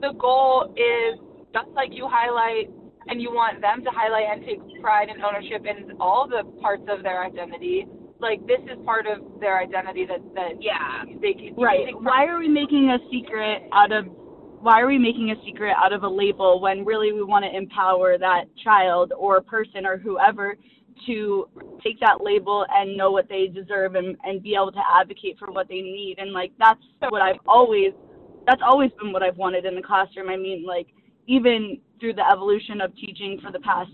the 0.00 0.12
goal 0.18 0.72
is 0.76 1.18
just 1.54 1.68
like 1.74 1.90
you 1.92 2.06
highlight 2.08 2.70
and 3.08 3.22
you 3.22 3.30
want 3.32 3.60
them 3.60 3.82
to 3.84 3.90
highlight 3.90 4.26
and 4.30 4.44
take 4.44 4.60
pride 4.82 5.08
and 5.08 5.22
ownership 5.24 5.64
in 5.64 5.96
all 5.98 6.28
the 6.28 6.44
parts 6.60 6.84
of 6.88 7.02
their 7.02 7.24
identity. 7.24 7.86
Like 8.20 8.44
this 8.46 8.60
is 8.70 8.76
part 8.84 9.06
of 9.06 9.40
their 9.40 9.58
identity 9.58 10.04
that 10.06 10.20
that 10.34 10.60
Yeah. 10.60 11.04
they 11.22 11.32
can 11.32 11.54
Right. 11.56 11.94
Why 12.00 12.26
are 12.26 12.38
we 12.38 12.48
making 12.48 12.90
a 12.90 12.98
secret 13.10 13.62
out 13.72 13.92
of 13.92 14.06
why 14.60 14.80
are 14.80 14.86
we 14.86 14.98
making 14.98 15.30
a 15.30 15.44
secret 15.44 15.74
out 15.76 15.92
of 15.92 16.02
a 16.02 16.08
label 16.08 16.60
when 16.60 16.84
really 16.84 17.12
we 17.12 17.22
want 17.22 17.44
to 17.44 17.56
empower 17.56 18.18
that 18.18 18.44
child 18.62 19.12
or 19.16 19.40
person 19.40 19.86
or 19.86 19.96
whoever 19.96 20.56
to 21.06 21.48
take 21.82 22.00
that 22.00 22.22
label 22.22 22.66
and 22.70 22.96
know 22.96 23.10
what 23.10 23.28
they 23.28 23.46
deserve 23.46 23.94
and, 23.94 24.16
and 24.24 24.42
be 24.42 24.54
able 24.54 24.72
to 24.72 24.82
advocate 25.00 25.36
for 25.38 25.52
what 25.52 25.68
they 25.68 25.80
need 25.80 26.16
and 26.18 26.32
like 26.32 26.50
that's 26.58 26.80
what 27.10 27.22
I've 27.22 27.38
always 27.46 27.92
that's 28.46 28.62
always 28.64 28.90
been 29.00 29.12
what 29.12 29.22
I've 29.22 29.36
wanted 29.36 29.64
in 29.64 29.74
the 29.76 29.82
classroom. 29.82 30.28
I 30.28 30.36
mean 30.36 30.64
like 30.66 30.88
even 31.26 31.78
through 32.00 32.14
the 32.14 32.28
evolution 32.28 32.80
of 32.80 32.94
teaching 32.96 33.38
for 33.42 33.52
the 33.52 33.60
past 33.60 33.90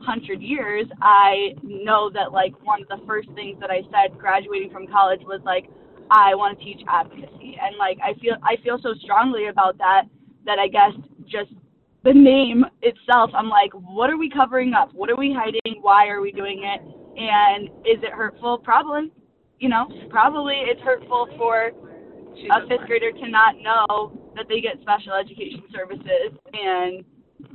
hundred 0.00 0.40
years, 0.40 0.86
I 1.02 1.54
know 1.62 2.10
that 2.10 2.32
like 2.32 2.54
one 2.64 2.82
of 2.82 2.88
the 2.88 3.04
first 3.06 3.28
things 3.34 3.60
that 3.60 3.70
I 3.70 3.82
said 3.90 4.18
graduating 4.18 4.70
from 4.70 4.86
college 4.86 5.20
was 5.24 5.40
like 5.44 5.68
I 6.10 6.34
want 6.34 6.58
to 6.58 6.64
teach 6.64 6.80
advocacy, 6.88 7.58
and 7.60 7.76
like 7.78 7.98
I 8.02 8.14
feel 8.20 8.36
I 8.42 8.56
feel 8.62 8.78
so 8.82 8.94
strongly 9.02 9.48
about 9.48 9.78
that 9.78 10.04
that 10.46 10.58
I 10.58 10.68
guess 10.68 10.92
just 11.26 11.50
the 12.04 12.12
name 12.12 12.64
itself, 12.82 13.30
I'm 13.34 13.48
like, 13.48 13.72
what 13.72 14.08
are 14.08 14.16
we 14.16 14.30
covering 14.30 14.72
up? 14.72 14.94
What 14.94 15.10
are 15.10 15.16
we 15.16 15.34
hiding? 15.36 15.82
Why 15.82 16.08
are 16.08 16.20
we 16.20 16.32
doing 16.32 16.62
it? 16.64 16.80
And 17.20 17.68
is 17.84 18.02
it 18.02 18.12
hurtful? 18.12 18.58
Probably. 18.58 19.12
You 19.58 19.68
know, 19.68 19.88
probably 20.08 20.54
it's 20.54 20.80
hurtful 20.82 21.26
for 21.36 21.72
a 21.72 22.68
fifth 22.68 22.86
grader 22.86 23.10
to 23.10 23.28
not 23.28 23.56
know 23.60 24.12
that 24.36 24.46
they 24.48 24.60
get 24.60 24.80
special 24.80 25.14
education 25.14 25.64
services 25.74 26.38
and 26.52 27.04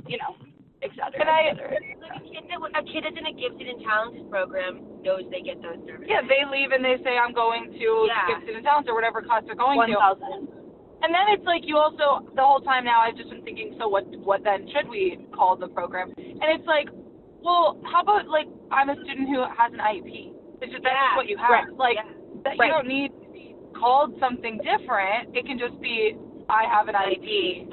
you 0.06 0.18
know, 0.18 0.36
et 0.84 0.90
cetera. 0.94 1.16
Can 1.18 1.28
I- 1.28 1.48
et 1.50 1.56
cetera. 1.56 1.70
Like 2.04 2.20
a 2.20 2.28
kid 2.28 2.44
that 2.48 2.60
a 2.60 2.82
kid 2.84 3.04
that's 3.04 3.16
in 3.16 3.26
a 3.26 3.32
gifted 3.32 3.66
and 3.68 3.80
talented 3.82 4.28
program 4.30 4.84
knows 5.02 5.24
they 5.30 5.40
get 5.40 5.60
those 5.62 5.80
services. 5.88 6.06
Yeah, 6.08 6.20
they 6.22 6.44
leave 6.44 6.70
and 6.72 6.84
they 6.84 6.96
say 7.02 7.16
I'm 7.16 7.32
going 7.32 7.72
to 7.72 7.88
Yeah. 8.06 8.26
Gibson 8.28 8.56
and 8.60 8.64
talented 8.64 8.90
or 8.92 8.94
whatever 8.94 9.22
class 9.22 9.42
they're 9.46 9.54
going 9.56 9.76
One 9.80 9.88
to. 9.88 9.96
thousand. 9.96 10.48
And 11.02 11.12
then 11.12 11.28
it's 11.36 11.44
like 11.44 11.64
you 11.66 11.76
also 11.76 12.28
the 12.34 12.42
whole 12.44 12.60
time 12.60 12.84
now 12.84 13.00
I've 13.00 13.16
just 13.16 13.28
been 13.30 13.42
thinking, 13.42 13.76
so 13.80 13.88
what 13.88 14.04
what 14.20 14.44
then 14.44 14.68
should 14.72 14.88
we 14.88 15.18
call 15.34 15.56
the 15.56 15.68
program? 15.68 16.12
And 16.16 16.48
it's 16.52 16.66
like, 16.66 16.88
well, 17.42 17.80
how 17.84 18.00
about 18.00 18.28
like 18.28 18.46
I'm 18.70 18.88
a 18.90 18.96
student 19.04 19.28
who 19.28 19.40
has 19.44 19.72
an 19.72 19.80
IEP. 19.80 20.32
It's 20.62 20.72
just 20.72 20.82
that's 20.84 20.94
Yeah. 20.96 21.16
what 21.16 21.26
you 21.28 21.36
have. 21.36 21.50
Right. 21.50 21.72
Like 21.76 21.96
Yeah. 21.96 22.08
that 22.44 22.58
Right. 22.58 22.66
you 22.68 22.72
don't 22.72 22.86
need 22.88 23.08
to 23.12 23.28
be 23.32 23.54
called 23.74 24.18
something 24.20 24.58
different. 24.64 25.36
It 25.36 25.44
can 25.46 25.58
just 25.58 25.78
be 25.80 26.16
I 26.48 26.64
have 26.64 26.88
an 26.88 26.94
IEP. 26.94 27.68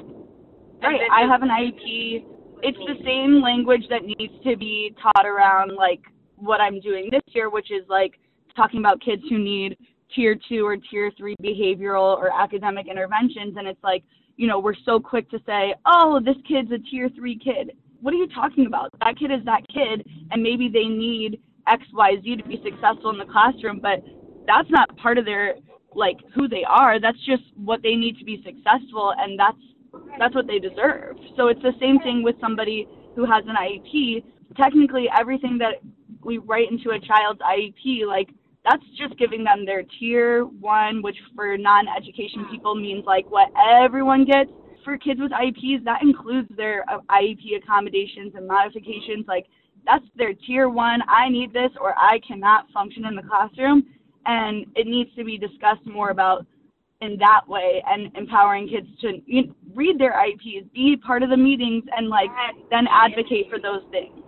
And 0.82 0.92
Right. 0.92 1.08
I 1.10 1.22
have 1.26 1.42
an 1.42 1.48
IEP. 1.50 2.24
It's 2.62 2.78
the 2.78 3.02
same 3.04 3.42
language 3.42 3.82
that 3.90 4.04
needs 4.04 4.32
to 4.44 4.56
be 4.56 4.94
taught 5.02 5.26
around 5.26 5.74
like 5.74 6.00
what 6.36 6.60
I'm 6.60 6.80
doing 6.80 7.08
this 7.10 7.22
year, 7.28 7.50
which 7.50 7.70
is 7.70 7.82
like 7.88 8.18
talking 8.56 8.80
about 8.80 9.00
kids 9.00 9.22
who 9.28 9.38
need 9.38 9.76
tier 10.14 10.36
two 10.48 10.64
or 10.66 10.76
tier 10.76 11.10
three 11.16 11.34
behavioral 11.42 12.16
or 12.16 12.32
academic 12.32 12.86
interventions. 12.88 13.56
And 13.56 13.66
it's 13.66 13.82
like, 13.82 14.04
you 14.36 14.46
know, 14.46 14.58
we're 14.58 14.76
so 14.84 15.00
quick 15.00 15.30
to 15.30 15.38
say, 15.46 15.74
oh, 15.86 16.20
this 16.24 16.36
kid's 16.46 16.70
a 16.72 16.78
tier 16.78 17.08
three 17.16 17.38
kid. 17.38 17.72
What 18.00 18.14
are 18.14 18.16
you 18.16 18.28
talking 18.28 18.66
about? 18.66 18.90
That 19.00 19.18
kid 19.18 19.30
is 19.30 19.44
that 19.44 19.62
kid, 19.68 20.06
and 20.30 20.42
maybe 20.42 20.68
they 20.68 20.84
need 20.84 21.40
X, 21.68 21.84
Y, 21.92 22.16
Z 22.22 22.36
to 22.36 22.44
be 22.44 22.60
successful 22.64 23.10
in 23.10 23.18
the 23.18 23.32
classroom, 23.32 23.78
but 23.80 24.02
that's 24.46 24.68
not 24.70 24.96
part 24.96 25.18
of 25.18 25.24
their 25.24 25.54
like 25.94 26.16
who 26.34 26.48
they 26.48 26.64
are. 26.68 27.00
That's 27.00 27.18
just 27.24 27.42
what 27.56 27.82
they 27.82 27.94
need 27.94 28.18
to 28.18 28.24
be 28.24 28.42
successful, 28.44 29.14
and 29.16 29.38
that's 29.38 29.58
that's 30.18 30.34
what 30.34 30.46
they 30.46 30.58
deserve. 30.58 31.16
So 31.36 31.48
it's 31.48 31.62
the 31.62 31.72
same 31.80 31.98
thing 32.00 32.22
with 32.22 32.36
somebody 32.40 32.88
who 33.16 33.24
has 33.24 33.44
an 33.46 33.56
IEP. 33.56 34.24
Technically, 34.56 35.06
everything 35.16 35.58
that 35.58 35.76
we 36.24 36.38
write 36.38 36.70
into 36.70 36.90
a 36.90 37.00
child's 37.00 37.40
IEP, 37.40 38.06
like 38.06 38.28
that's 38.64 38.84
just 38.96 39.18
giving 39.18 39.42
them 39.44 39.64
their 39.66 39.82
tier 39.98 40.44
one, 40.44 41.02
which 41.02 41.16
for 41.34 41.56
non-education 41.58 42.46
people 42.50 42.74
means 42.74 43.04
like 43.06 43.28
what 43.30 43.48
everyone 43.58 44.24
gets. 44.24 44.50
For 44.84 44.98
kids 44.98 45.20
with 45.20 45.30
IEPs, 45.30 45.84
that 45.84 46.02
includes 46.02 46.48
their 46.56 46.84
uh, 46.90 46.98
IEP 47.08 47.56
accommodations 47.62 48.34
and 48.34 48.48
modifications. 48.48 49.26
Like 49.28 49.46
that's 49.86 50.04
their 50.16 50.34
tier 50.34 50.68
one. 50.68 51.00
I 51.08 51.28
need 51.28 51.52
this, 51.52 51.70
or 51.80 51.96
I 51.96 52.20
cannot 52.26 52.70
function 52.72 53.04
in 53.04 53.14
the 53.14 53.22
classroom, 53.22 53.84
and 54.26 54.66
it 54.74 54.86
needs 54.86 55.10
to 55.16 55.24
be 55.24 55.38
discussed 55.38 55.86
more 55.86 56.10
about 56.10 56.46
in 57.02 57.18
that 57.18 57.42
way 57.48 57.82
and 57.86 58.14
empowering 58.16 58.68
kids 58.68 58.86
to 59.00 59.20
you 59.26 59.46
know, 59.46 59.54
read 59.74 59.98
their 59.98 60.12
IEPs, 60.12 60.72
be 60.72 60.96
part 60.96 61.22
of 61.22 61.30
the 61.30 61.36
meetings, 61.36 61.84
and 61.96 62.08
like 62.08 62.30
then 62.70 62.86
advocate 62.90 63.50
for 63.50 63.58
those 63.58 63.82
things. 63.90 64.22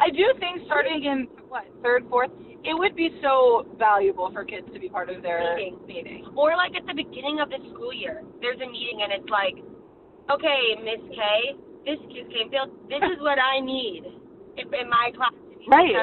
I 0.00 0.10
do 0.10 0.26
think 0.38 0.62
starting 0.66 1.04
in 1.04 1.26
what 1.48 1.64
third, 1.82 2.04
fourth, 2.10 2.30
it 2.64 2.74
would 2.74 2.94
be 2.94 3.10
so 3.22 3.66
valuable 3.78 4.30
for 4.32 4.44
kids 4.44 4.66
to 4.74 4.78
be 4.78 4.88
part 4.88 5.10
of 5.10 5.22
their 5.22 5.56
Meeting. 5.56 5.78
meeting. 5.86 6.26
Or 6.36 6.54
like 6.56 6.74
at 6.76 6.86
the 6.86 6.94
beginning 6.94 7.40
of 7.40 7.50
the 7.50 7.58
school 7.72 7.92
year, 7.92 8.22
there's 8.40 8.60
a 8.60 8.66
meeting 8.66 9.00
and 9.02 9.12
it's 9.12 9.30
like, 9.30 9.54
okay, 10.30 10.76
Miss 10.82 11.02
K, 11.14 11.56
this 11.86 11.98
Miss 12.10 12.26
Kanefield, 12.30 12.70
this 12.90 13.02
is 13.10 13.18
what 13.22 13.38
I 13.38 13.60
need 13.60 14.04
if 14.56 14.66
in 14.74 14.88
my 14.90 15.10
class 15.14 15.32
Right. 15.66 15.94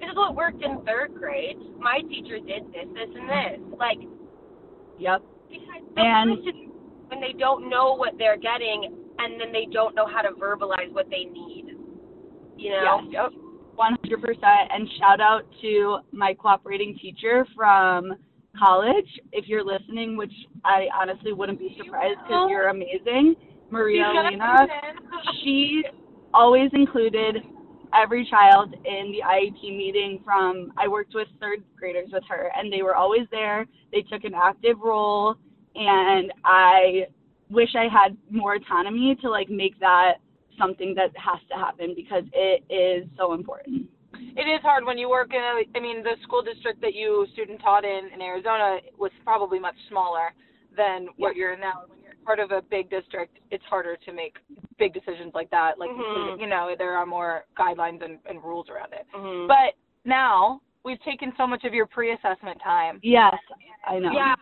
this 0.00 0.10
is 0.10 0.16
what 0.16 0.34
worked 0.34 0.62
in 0.62 0.82
third 0.84 1.14
grade. 1.14 1.56
My 1.78 2.00
teacher 2.08 2.38
did 2.38 2.66
this, 2.72 2.86
this, 2.94 3.10
and 3.14 3.28
this. 3.28 3.60
Like, 3.78 3.98
Yep. 4.98 5.22
sometimes 5.94 6.38
And- 6.44 6.70
when 7.08 7.20
they 7.20 7.32
don't 7.32 7.68
know 7.70 7.94
what 7.94 8.18
they're 8.18 8.36
getting, 8.36 8.94
and 9.18 9.40
then 9.40 9.50
they 9.50 9.66
don't 9.66 9.94
know 9.94 10.06
how 10.06 10.20
to 10.22 10.30
verbalize 10.32 10.92
what 10.92 11.08
they 11.10 11.24
need. 11.24 11.74
You 12.56 12.70
know? 12.70 13.00
Yes. 13.10 13.30
Yep. 13.32 13.32
100%. 13.76 14.70
And 14.70 14.88
shout 14.98 15.20
out 15.20 15.44
to 15.62 15.98
my 16.12 16.34
cooperating 16.34 16.96
teacher 16.98 17.46
from 17.56 18.14
college. 18.58 19.20
If 19.32 19.48
you're 19.48 19.64
listening, 19.64 20.16
which 20.16 20.32
I 20.64 20.88
honestly 20.94 21.32
wouldn't 21.32 21.58
be 21.58 21.76
surprised 21.82 22.18
because 22.26 22.50
you're 22.50 22.68
amazing, 22.68 23.36
Maria 23.70 24.04
She's 24.04 24.14
gonna 24.14 24.30
Lena. 24.30 24.68
listen. 24.68 25.34
She 25.44 25.84
always 26.34 26.70
included 26.74 27.42
every 27.94 28.26
child 28.30 28.74
in 28.84 29.12
the 29.12 29.22
IEP 29.24 29.76
meeting 29.76 30.20
from 30.24 30.72
I 30.76 30.88
worked 30.88 31.14
with 31.14 31.28
third 31.40 31.62
graders 31.76 32.08
with 32.12 32.24
her 32.28 32.50
and 32.56 32.72
they 32.72 32.82
were 32.82 32.96
always 32.96 33.26
there. 33.30 33.66
They 33.92 34.02
took 34.02 34.24
an 34.24 34.32
active 34.34 34.78
role 34.82 35.36
and 35.74 36.32
I 36.44 37.06
wish 37.50 37.70
I 37.74 37.88
had 37.90 38.16
more 38.30 38.56
autonomy 38.56 39.16
to 39.22 39.30
like 39.30 39.48
make 39.48 39.78
that 39.80 40.14
something 40.58 40.94
that 40.96 41.10
has 41.16 41.40
to 41.50 41.56
happen 41.56 41.94
because 41.94 42.24
it 42.32 42.64
is 42.68 43.08
so 43.16 43.32
important. 43.32 43.88
It 44.12 44.42
is 44.42 44.60
hard 44.62 44.84
when 44.84 44.98
you 44.98 45.08
work 45.08 45.32
in 45.32 45.40
a. 45.40 45.78
I 45.78 45.80
mean, 45.80 46.02
the 46.02 46.16
school 46.22 46.42
district 46.42 46.80
that 46.80 46.94
you 46.94 47.26
student 47.32 47.60
taught 47.60 47.84
in 47.84 48.10
in 48.12 48.20
Arizona 48.20 48.78
was 48.98 49.10
probably 49.24 49.58
much 49.58 49.76
smaller 49.88 50.32
than 50.76 51.08
what 51.16 51.36
you're 51.36 51.52
in 51.54 51.60
now. 51.60 51.84
When 52.28 52.38
you're 52.38 52.48
part 52.48 52.58
of 52.58 52.64
a 52.64 52.68
big 52.68 52.90
district, 52.90 53.38
it's 53.50 53.64
harder 53.64 53.96
to 54.04 54.12
make 54.12 54.36
big 54.78 54.92
decisions 54.92 55.32
like 55.34 55.50
that. 55.50 55.78
Like 55.78 55.90
Mhm. 55.90 56.40
you 56.40 56.46
know, 56.46 56.74
there 56.76 56.94
are 56.96 57.06
more 57.06 57.44
guidelines 57.56 58.02
and, 58.04 58.18
and 58.28 58.42
rules 58.44 58.68
around 58.68 58.92
it. 58.92 59.06
Mm-hmm. 59.14 59.46
But 59.46 59.74
now 60.04 60.60
we've 60.84 61.00
taken 61.02 61.32
so 61.36 61.46
much 61.46 61.64
of 61.64 61.72
your 61.74 61.86
pre-assessment 61.86 62.60
time. 62.62 63.00
Yes, 63.02 63.34
I 63.86 63.98
know. 63.98 64.12
yeah, 64.12 64.34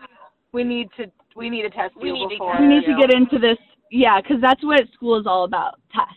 We 0.52 0.64
need 0.64 0.88
to. 0.96 1.10
We 1.36 1.50
need 1.50 1.62
to 1.62 1.70
test 1.70 1.94
We 1.96 2.08
you 2.08 2.14
need 2.14 2.24
to 2.24 2.28
before. 2.30 2.52
test 2.52 2.62
We 2.62 2.68
need 2.68 2.84
to 2.86 2.96
get 2.98 3.12
into 3.12 3.38
this. 3.38 3.58
Yeah, 3.90 4.20
because 4.20 4.40
that's 4.40 4.62
what 4.64 4.80
school 4.94 5.16
is 5.20 5.26
all 5.26 5.44
about. 5.44 5.78
Tests, 5.94 6.14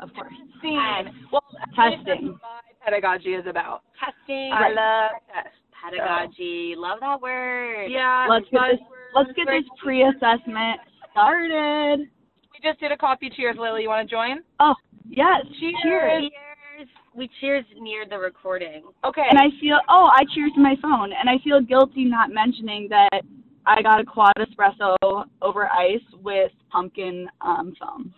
of 0.00 0.12
course. 0.14 0.32
Scene. 0.62 0.74
Yes. 0.74 1.12
Well, 1.32 1.42
Testing. 1.74 2.38
my 2.40 2.60
pedagogy 2.84 3.34
is 3.34 3.46
about. 3.46 3.82
testing. 3.98 4.52
I 4.52 4.68
love 4.70 5.10
tests. 5.32 5.58
pedagogy. 5.82 6.74
Love 6.76 7.00
that 7.00 7.20
word. 7.20 7.90
Yeah. 7.90 8.26
Let's 8.28 8.46
get 8.50 8.60
this. 8.70 8.80
buzzwords, 8.80 9.03
Let's 9.14 9.30
get 9.32 9.46
this 9.46 9.64
pre-assessment 9.82 10.80
started. 11.12 12.00
We 12.00 12.58
just 12.62 12.80
did 12.80 12.92
a 12.92 12.96
coffee 12.96 13.30
cheers, 13.34 13.56
Lily. 13.58 13.82
You 13.82 13.88
want 13.88 14.08
to 14.08 14.14
join? 14.14 14.38
Oh, 14.60 14.74
yes. 15.08 15.42
Cheers. 15.60 15.74
Cheers. 15.82 16.22
Cheers. 16.22 16.88
We 17.14 17.30
cheers 17.40 17.64
near 17.80 18.04
the 18.08 18.18
recording. 18.18 18.82
Okay. 19.04 19.22
And 19.30 19.38
I 19.38 19.46
feel, 19.60 19.78
oh, 19.88 20.10
I 20.12 20.24
cheers 20.34 20.50
to 20.56 20.60
my 20.60 20.74
phone, 20.82 21.12
and 21.12 21.30
I 21.30 21.38
feel 21.44 21.60
guilty 21.60 22.04
not 22.04 22.30
mentioning 22.30 22.88
that 22.90 23.20
I 23.66 23.80
got 23.82 24.00
a 24.00 24.04
quad 24.04 24.32
espresso 24.38 24.96
over 25.40 25.68
ice 25.68 26.02
with 26.22 26.50
pumpkin 26.70 27.28
um, 27.40 27.74
foam. 27.80 28.12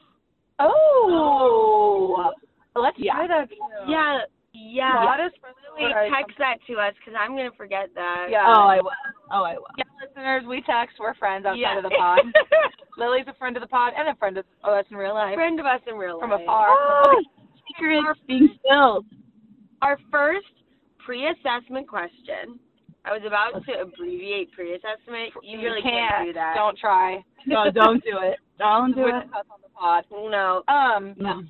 oh. 0.59 2.33
Let's 2.75 2.97
Yeah. 2.99 3.15
try 3.15 3.27
that. 3.27 3.49
Yeah, 3.89 4.19
yeah. 4.57 5.05
What 5.05 5.21
is 5.21 5.33
for 5.41 5.53
Lily, 5.77 5.93
Lily? 5.93 6.09
text 6.09 6.37
that 6.39 6.57
to 6.67 6.81
us 6.81 6.95
because 6.97 7.13
I'm 7.19 7.37
gonna 7.37 7.53
forget 7.57 7.91
that. 7.95 8.27
Yeah. 8.31 8.49
Oh, 8.49 8.67
I 8.67 8.81
will. 8.81 8.97
Oh, 9.31 9.45
I 9.45 9.55
will. 9.55 9.69
Yeah, 9.77 9.85
listeners, 10.01 10.45
we 10.49 10.63
text. 10.65 10.97
We're 10.99 11.15
friends 11.15 11.45
outside 11.45 11.61
Yeah. 11.61 11.77
of 11.77 11.85
the 11.85 11.91
pod. 11.91 12.21
Lily's 12.99 13.27
a 13.29 13.35
friend 13.35 13.57
of 13.57 13.61
the 13.61 13.69
pod 13.69 13.93
and 13.97 14.09
a 14.09 14.15
friend 14.17 14.39
of 14.39 14.45
oh, 14.65 14.75
that's 14.75 14.91
in 14.91 14.97
real 14.97 15.15
life 15.15 15.35
Friend 15.35 15.61
of 15.61 15.67
us 15.67 15.81
in 15.87 15.97
real 15.97 16.19
from 16.19 16.31
life. 16.31 16.41
From 16.41 16.49
afar. 16.49 16.69
Oh, 16.71 17.23
secrets 17.69 18.21
being 18.27 18.49
spilled. 18.57 19.05
Our 19.83 19.99
first 20.11 20.47
pre-assessment 21.05 21.87
question. 21.89 22.59
I 23.05 23.13
was 23.13 23.23
about 23.25 23.63
to 23.67 23.73
abbreviate 23.81 24.51
pre-assessment. 24.53 25.33
You 25.43 25.61
really 25.61 25.83
can't, 25.83 26.27
do 26.27 26.33
that. 26.33 26.55
Don't 26.57 26.77
try. 26.77 27.23
No, 27.47 27.71
don't 27.71 28.03
do 28.03 28.19
it. 28.23 28.39
Don't 28.59 28.95
do 28.95 29.07
it. 29.07 29.13
on 29.13 29.61
the 29.63 29.69
pod. 29.75 30.05
No. 30.11 30.63
Um. 30.67 31.15
No. 31.19 31.43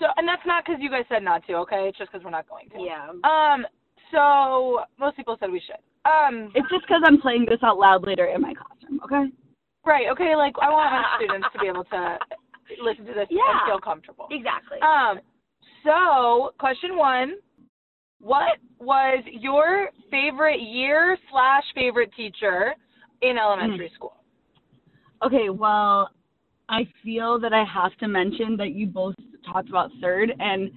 So, 0.00 0.06
and 0.16 0.26
that's 0.26 0.42
not 0.46 0.64
because 0.64 0.80
you 0.80 0.90
guys 0.90 1.04
said 1.08 1.22
not 1.22 1.46
to. 1.46 1.54
Okay, 1.68 1.86
it's 1.86 1.98
just 1.98 2.10
because 2.10 2.24
we're 2.24 2.30
not 2.32 2.48
going 2.48 2.68
to. 2.70 2.80
Yeah. 2.80 3.12
Um. 3.22 3.66
So 4.10 4.80
most 4.98 5.16
people 5.16 5.36
said 5.38 5.50
we 5.52 5.60
should. 5.60 5.78
Um. 6.10 6.50
It's 6.54 6.68
just 6.70 6.82
because 6.88 7.02
I'm 7.04 7.20
playing 7.20 7.46
this 7.48 7.60
out 7.62 7.78
loud 7.78 8.06
later 8.06 8.24
in 8.26 8.40
my 8.40 8.54
classroom, 8.54 9.00
okay? 9.04 9.30
Right. 9.84 10.06
Okay. 10.10 10.34
Like 10.36 10.54
I 10.60 10.70
want 10.70 10.90
my 10.90 11.04
students 11.16 11.48
to 11.52 11.58
be 11.60 11.68
able 11.68 11.84
to 11.84 12.18
listen 12.82 13.04
to 13.06 13.12
this 13.12 13.28
Yeah. 13.30 13.44
and 13.50 13.60
feel 13.68 13.78
comfortable. 13.78 14.26
Exactly. 14.30 14.78
Um, 14.80 15.20
so 15.84 16.52
question 16.58 16.96
one, 16.96 17.34
what 18.20 18.58
was 18.78 19.22
your 19.30 19.90
favorite 20.10 20.60
year 20.60 21.16
slash 21.30 21.64
favorite 21.74 22.10
teacher 22.16 22.74
in 23.22 23.38
elementary 23.38 23.90
school? 23.94 24.16
Okay, 25.24 25.50
well, 25.50 26.10
I 26.70 26.86
feel 27.02 27.40
that 27.40 27.52
I 27.52 27.64
have 27.64 27.96
to 27.98 28.06
mention 28.06 28.56
that 28.58 28.70
you 28.70 28.86
both 28.86 29.16
talked 29.44 29.68
about 29.68 29.90
third, 30.00 30.32
and 30.38 30.70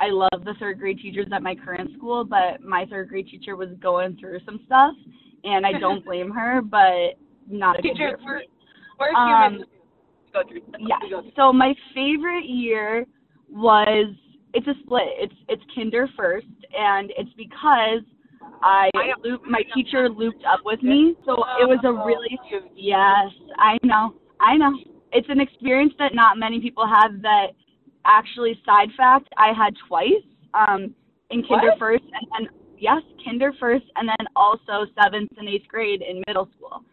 I 0.00 0.08
love 0.10 0.44
the 0.44 0.54
third 0.58 0.80
grade 0.80 0.98
teachers 0.98 1.26
at 1.32 1.42
my 1.42 1.54
current 1.54 1.92
school, 1.96 2.24
but 2.24 2.60
my 2.62 2.84
third 2.90 3.08
grade 3.08 3.28
teacher 3.28 3.54
was 3.54 3.68
going 3.80 4.16
through 4.16 4.40
some 4.44 4.60
stuff, 4.66 4.92
and 5.44 5.64
I 5.64 5.78
don't 5.78 6.04
blame 6.04 6.32
her, 6.32 6.60
but 6.60 7.14
not 7.48 7.78
a 7.78 7.82
good 7.82 7.96
year 7.96 8.18
for 8.18 8.32
were 8.32 8.38
me. 8.40 8.48
where's 8.96 9.14
Um, 9.16 9.52
human 9.52 9.66
go 10.32 10.42
through 10.48 10.62
Yeah. 10.80 10.96
we 11.00 11.10
go 11.10 11.22
through. 11.22 11.30
So 11.36 11.52
my 11.52 11.74
favorite 11.94 12.46
year 12.46 13.06
was 13.48 14.12
it's 14.52 14.66
a 14.66 14.74
split. 14.82 15.04
It's 15.16 15.34
it's 15.48 15.62
kinder 15.76 16.08
first, 16.16 16.46
and 16.76 17.12
it's 17.16 17.32
because 17.36 18.02
I 18.62 18.90
loop, 19.22 19.42
my 19.46 19.62
teacher 19.74 20.08
looped 20.08 20.44
up 20.44 20.60
with 20.64 20.82
me, 20.82 21.14
so 21.24 21.34
it 21.60 21.68
was 21.68 21.78
a 21.84 21.92
really 21.92 22.36
yes. 22.74 23.30
I 23.58 23.78
know, 23.84 24.14
I 24.40 24.56
know. 24.56 24.74
It's 25.12 25.28
an 25.28 25.40
experience 25.40 25.92
that 25.98 26.14
not 26.14 26.38
many 26.38 26.60
people 26.60 26.86
have. 26.86 27.22
That 27.22 27.48
actually, 28.04 28.60
side 28.64 28.88
fact, 28.96 29.28
I 29.36 29.52
had 29.52 29.74
twice. 29.88 30.24
Um, 30.54 30.94
in 31.30 31.42
kinder 31.42 31.70
What? 31.70 31.78
first, 31.78 32.04
and 32.04 32.26
then 32.38 32.54
yes, 32.78 33.02
kinder 33.24 33.52
first, 33.58 33.84
and 33.96 34.08
then 34.08 34.26
also 34.36 34.86
seventh 35.00 35.30
and 35.38 35.48
eighth 35.48 35.68
grade 35.68 36.02
in 36.02 36.22
middle 36.26 36.48
school. 36.56 36.84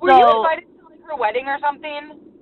Were 0.00 0.12
you 0.12 0.26
invited 0.36 0.64
to 0.78 0.88
like 0.88 1.02
her 1.06 1.16
wedding 1.16 1.46
or 1.46 1.58
something? 1.60 2.32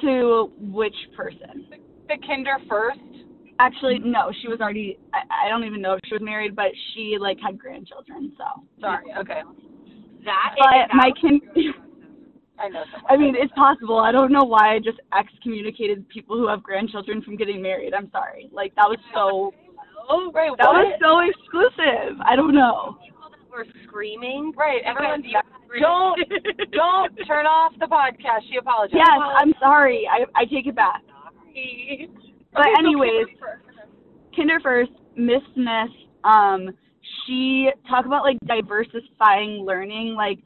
to 0.00 0.52
which 0.58 0.94
person? 1.16 1.66
The 2.08 2.16
kinder 2.26 2.56
first? 2.68 2.98
Actually, 3.58 4.00
no, 4.00 4.30
she 4.42 4.48
was 4.48 4.60
already. 4.60 4.98
I, 5.12 5.46
I 5.46 5.48
don't 5.48 5.64
even 5.64 5.80
know 5.80 5.94
if 5.94 6.00
she 6.06 6.14
was 6.14 6.22
married, 6.22 6.56
but 6.56 6.72
she 6.92 7.16
like 7.20 7.38
had 7.40 7.58
grandchildren. 7.58 8.32
So 8.36 8.62
Sorry, 8.80 9.04
okay. 9.18 9.42
That. 10.24 10.54
but 10.58 10.94
my 10.94 11.10
kin. 11.20 11.40
I 12.58 12.68
know. 12.68 12.84
I 13.08 13.16
mean, 13.16 13.34
it's 13.36 13.52
possible. 13.54 13.98
I 13.98 14.12
don't 14.12 14.32
know 14.32 14.44
why 14.44 14.74
I 14.74 14.78
just 14.78 14.98
excommunicated 15.18 16.08
people 16.08 16.36
who 16.36 16.46
have 16.48 16.62
grandchildren 16.62 17.20
from 17.22 17.36
getting 17.36 17.60
married. 17.60 17.94
I'm 17.94 18.10
sorry. 18.10 18.48
Like 18.52 18.74
that 18.76 18.88
was 18.88 18.98
so. 19.12 19.52
Oh, 20.08 20.30
right, 20.32 20.50
That 20.58 20.66
what? 20.68 20.84
was 20.84 20.98
so 21.00 21.18
exclusive. 21.24 22.20
I 22.24 22.36
don't 22.36 22.54
know. 22.54 22.96
we're 23.50 23.64
screaming. 23.86 24.52
Right, 24.56 24.82
everyone's 24.84 25.24
don't 25.80 26.18
don't 26.72 27.16
turn 27.26 27.46
off 27.46 27.72
the 27.80 27.86
podcast. 27.86 28.42
She 28.50 28.56
apologized. 28.58 28.94
Yes, 28.96 29.18
I'm 29.36 29.54
sorry. 29.60 30.06
I 30.10 30.24
I 30.40 30.44
take 30.44 30.66
it 30.66 30.76
back. 30.76 31.02
But 32.52 32.60
Okay, 32.60 32.70
anyways, 32.78 33.26
kinder 33.26 33.40
first. 33.40 34.36
Kinder 34.36 34.60
First, 34.62 34.90
Miss 35.16 35.42
Smith, 35.54 35.90
um, 36.24 36.70
she 37.26 37.70
talked 37.88 38.06
about 38.06 38.22
like 38.24 38.36
diversifying 38.46 39.64
learning. 39.64 40.14
Like 40.16 40.38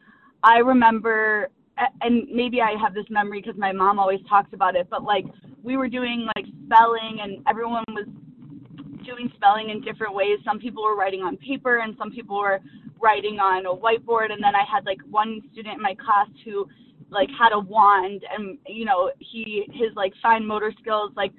I 0.42 0.58
remember, 0.58 1.48
and 2.00 2.26
maybe 2.30 2.60
I 2.60 2.74
have 2.80 2.94
this 2.94 3.06
memory 3.10 3.40
because 3.40 3.58
my 3.58 3.72
mom 3.72 3.98
always 3.98 4.20
talks 4.28 4.52
about 4.52 4.76
it. 4.76 4.88
But 4.90 5.02
like 5.02 5.24
we 5.62 5.76
were 5.76 5.88
doing 5.88 6.26
like 6.36 6.46
spelling, 6.66 7.18
and 7.22 7.44
everyone 7.48 7.84
was 7.88 8.06
doing 9.04 9.30
spelling 9.36 9.70
in 9.70 9.80
different 9.80 10.14
ways. 10.14 10.38
Some 10.44 10.58
people 10.58 10.82
were 10.82 10.96
writing 10.96 11.20
on 11.20 11.36
paper, 11.36 11.78
and 11.78 11.94
some 11.98 12.10
people 12.10 12.38
were 12.38 12.60
writing 13.00 13.38
on 13.38 13.66
a 13.66 13.74
whiteboard. 13.74 14.32
And 14.32 14.42
then 14.42 14.54
I 14.54 14.64
had 14.70 14.84
like 14.84 14.98
one 15.10 15.40
student 15.52 15.76
in 15.76 15.82
my 15.82 15.94
class 15.94 16.28
who 16.44 16.66
like 17.10 17.28
had 17.38 17.52
a 17.52 17.58
wand, 17.58 18.22
and 18.36 18.58
you 18.66 18.84
know 18.84 19.10
he 19.18 19.64
his 19.72 19.94
like 19.96 20.12
fine 20.22 20.46
motor 20.46 20.72
skills 20.80 21.12
like 21.16 21.32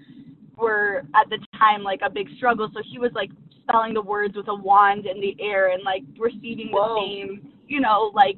were 0.57 1.03
at 1.15 1.29
the 1.29 1.37
time 1.57 1.83
like 1.83 1.99
a 2.03 2.09
big 2.09 2.27
struggle. 2.37 2.69
So 2.73 2.81
he 2.91 2.99
was 2.99 3.11
like 3.13 3.29
spelling 3.63 3.93
the 3.93 4.01
words 4.01 4.35
with 4.35 4.47
a 4.47 4.55
wand 4.55 5.05
in 5.05 5.21
the 5.21 5.35
air 5.39 5.71
and 5.71 5.83
like 5.83 6.03
receiving 6.17 6.69
Whoa. 6.71 6.95
the 6.95 7.01
same, 7.01 7.53
you 7.67 7.79
know, 7.79 8.11
like 8.13 8.37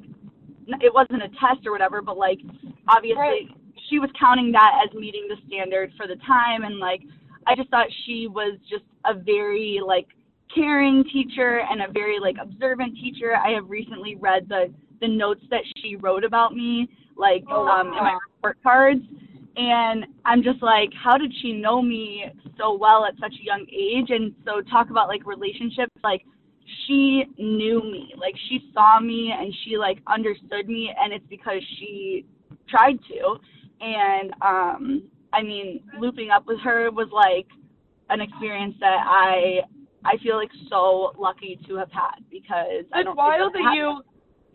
it 0.80 0.92
wasn't 0.92 1.22
a 1.22 1.28
test 1.28 1.66
or 1.66 1.72
whatever, 1.72 2.02
but 2.02 2.16
like 2.16 2.38
obviously 2.88 3.18
Right. 3.18 3.48
she 3.88 3.98
was 3.98 4.10
counting 4.18 4.52
that 4.52 4.82
as 4.86 4.94
meeting 4.94 5.26
the 5.28 5.36
standard 5.46 5.92
for 5.96 6.06
the 6.06 6.16
time 6.26 6.64
and 6.64 6.78
like 6.78 7.02
I 7.46 7.54
just 7.56 7.70
thought 7.70 7.86
she 8.06 8.28
was 8.28 8.58
just 8.70 8.84
a 9.04 9.14
very 9.14 9.80
like 9.84 10.06
caring 10.54 11.04
teacher 11.12 11.60
and 11.70 11.82
a 11.82 11.90
very 11.90 12.20
like 12.20 12.36
observant 12.40 12.94
teacher. 12.94 13.34
I 13.36 13.50
have 13.52 13.68
recently 13.68 14.16
read 14.16 14.48
the 14.48 14.72
the 15.00 15.08
notes 15.08 15.42
that 15.50 15.62
she 15.78 15.96
wrote 15.96 16.24
about 16.24 16.54
me 16.54 16.88
like 17.16 17.44
Oh, 17.50 17.66
um 17.66 17.88
in 17.88 18.04
my 18.04 18.16
report 18.36 18.58
cards 18.62 19.00
and 19.56 20.06
I'm 20.24 20.42
just 20.42 20.62
like, 20.62 20.90
how 20.94 21.18
did 21.18 21.32
she 21.42 21.52
know 21.52 21.82
me 21.82 22.24
so 22.56 22.74
well 22.74 23.04
at 23.04 23.14
such 23.20 23.34
a 23.40 23.44
young 23.44 23.66
age? 23.70 24.08
And 24.08 24.34
so 24.44 24.62
talk 24.62 24.90
about 24.90 25.08
like 25.08 25.26
relationships, 25.26 25.92
like 26.02 26.22
she 26.86 27.24
knew 27.38 27.82
me, 27.82 28.14
like 28.16 28.34
she 28.48 28.70
saw 28.72 29.00
me 29.00 29.32
and 29.36 29.54
she 29.64 29.76
like 29.76 29.98
understood 30.06 30.68
me, 30.68 30.92
and 30.98 31.12
it's 31.12 31.26
because 31.28 31.62
she 31.78 32.24
tried 32.68 32.98
to. 33.08 33.38
And 33.80 34.32
um, 34.42 35.02
I 35.32 35.42
mean, 35.42 35.80
looping 35.98 36.30
up 36.30 36.46
with 36.46 36.60
her 36.60 36.90
was 36.90 37.08
like 37.12 37.46
an 38.10 38.20
experience 38.20 38.74
that 38.80 38.98
I 39.06 39.60
I 40.04 40.16
feel 40.22 40.36
like 40.36 40.50
so 40.68 41.12
lucky 41.18 41.58
to 41.66 41.76
have 41.76 41.90
had 41.90 42.16
because 42.30 42.84
I 42.92 43.00
It's 43.00 43.04
don't 43.04 43.16
wild 43.16 43.52
think 43.52 43.64
that 43.64 43.70
I've 43.70 43.76
you. 43.76 44.02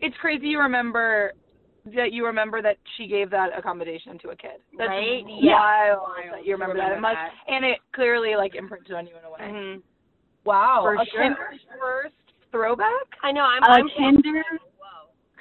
It's 0.00 0.16
crazy 0.20 0.46
you 0.48 0.60
remember 0.60 1.32
that 1.94 2.12
you 2.12 2.24
remember 2.26 2.60
that 2.62 2.76
she 2.96 3.06
gave 3.06 3.30
that 3.30 3.56
accommodation 3.56 4.18
to 4.20 4.28
a 4.30 4.36
kid. 4.36 4.60
That's 4.76 4.88
Right? 4.88 5.24
wild 5.24 5.42
Yeah. 5.42 6.30
that 6.32 6.44
you 6.46 6.52
remember, 6.52 6.76
that. 6.76 6.92
It 6.92 6.96
remember 6.96 7.00
must, 7.00 7.14
that. 7.16 7.52
and 7.52 7.64
it 7.64 7.78
clearly 7.92 8.36
like 8.36 8.54
imprinted 8.54 8.94
on 8.94 9.06
you 9.06 9.16
in 9.16 9.24
a 9.24 9.30
way. 9.30 9.38
Mhm. 9.40 9.82
Wow. 10.48 10.80
For 10.82 10.94
a 10.94 11.04
sure. 11.12 11.22
Kinder 11.22 11.48
first 11.78 12.14
throwback. 12.50 13.04
I 13.22 13.32
know. 13.32 13.42
I'm. 13.42 13.60
had. 13.62 13.70
I'm 13.80 13.86
a 13.86 14.22
Kinder. 14.22 14.42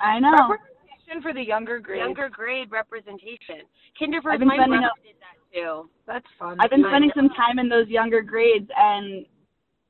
I 0.02 0.20
know. 0.20 0.36
Representation 0.52 1.22
for 1.22 1.34
the 1.34 1.42
younger 1.42 1.80
grade. 1.80 2.00
younger 2.00 2.28
grade 2.28 2.70
representation. 2.70 3.64
Kinder 3.98 4.18
I've 4.18 4.24
first. 4.24 4.40
been 4.40 4.48
My 4.50 4.56
spending 4.58 4.80
brother 4.82 5.00
a- 5.00 5.08
did 5.08 5.16
that 5.24 5.38
too. 5.56 5.90
That's 6.06 6.26
fun. 6.38 6.58
I've 6.60 6.70
been 6.70 6.84
I 6.84 6.90
spending 6.92 7.12
know. 7.16 7.22
some 7.24 7.30
time 7.30 7.58
in 7.58 7.70
those 7.70 7.88
younger 7.88 8.22
grades, 8.22 8.70
and 8.76 9.26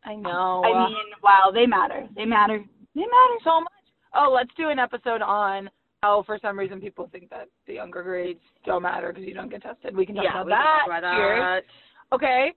I 0.06 0.14
know. 0.16 0.62
I 0.64 0.86
mean, 0.88 0.98
wow, 1.24 1.50
they 1.52 1.66
matter. 1.66 2.08
They 2.16 2.26
matter. 2.26 2.64
They 2.94 3.02
matter. 3.02 3.38
so 3.44 3.62
much. 3.62 3.74
Oh, 4.14 4.32
let's 4.34 4.52
do 4.56 4.70
an 4.70 4.78
episode 4.78 5.24
on 5.24 5.68
how 6.04 6.22
for 6.28 6.38
some 6.42 6.58
reason 6.60 6.80
people 6.80 7.10
think 7.12 7.30
that 7.32 7.48
the 7.66 7.74
younger 7.74 8.04
grades 8.04 8.40
don't 8.66 8.84
matter 8.84 9.10
because 9.12 9.28
you 9.28 9.34
don't 9.34 9.50
get 9.50 9.64
tested. 9.64 9.98
We 9.98 10.06
can 10.06 10.14
talk 10.16 10.26
yeah, 10.26 10.42
about 10.42 10.46
we 10.46 10.52
that. 10.52 10.82
can 10.86 10.90
talk 10.92 11.00
about 11.00 11.18
here. 11.18 11.40
that. 11.40 12.16
Okay. 12.16 12.54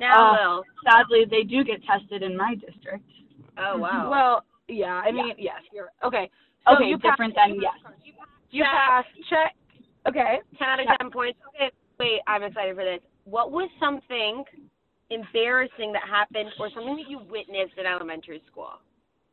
Now, 0.00 0.60
Uh. 0.60 0.62
Sadly, 0.84 1.24
they 1.30 1.42
do 1.44 1.62
get 1.62 1.80
tested 1.84 2.22
in 2.22 2.36
my 2.36 2.54
district. 2.54 3.04
Oh 3.58 3.76
wow. 3.78 4.08
Well, 4.10 4.44
yeah. 4.68 5.02
I 5.04 5.12
mean, 5.12 5.34
yes. 5.38 5.60
You're 5.72 5.90
okay. 6.04 6.30
So 6.66 6.74
Okay, 6.76 6.86
you 6.86 6.96
different 6.98 7.34
passed, 7.34 7.50
than 7.52 7.60
yes. 7.60 7.74
You 8.50 8.64
Check. 8.64 8.72
passed. 8.72 9.08
Check. 9.28 9.54
Okay. 10.08 10.38
ten 10.58 10.68
out 10.68 10.80
of 10.80 10.86
yeah. 10.88 10.96
ten 10.96 11.10
points. 11.10 11.38
Okay. 11.54 11.70
Wait, 11.98 12.20
I'm 12.26 12.42
excited 12.42 12.74
for 12.74 12.84
this. 12.84 13.00
What 13.24 13.52
was 13.52 13.68
something 13.78 14.42
embarrassing 15.10 15.92
that 15.92 16.02
happened, 16.08 16.50
or 16.58 16.70
something 16.74 16.96
that 16.96 17.08
you 17.10 17.18
witnessed 17.30 17.76
in 17.76 17.84
elementary 17.86 18.42
school? 18.50 18.70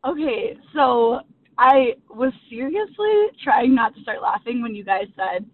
Okay, 0.05 0.57
so 0.73 1.21
I 1.57 1.93
was 2.09 2.33
seriously 2.49 3.15
trying 3.43 3.73
not 3.73 3.95
to 3.95 4.01
start 4.01 4.21
laughing 4.21 4.61
when 4.61 4.75
you 4.75 4.83
guys 4.83 5.05
said, 5.15 5.45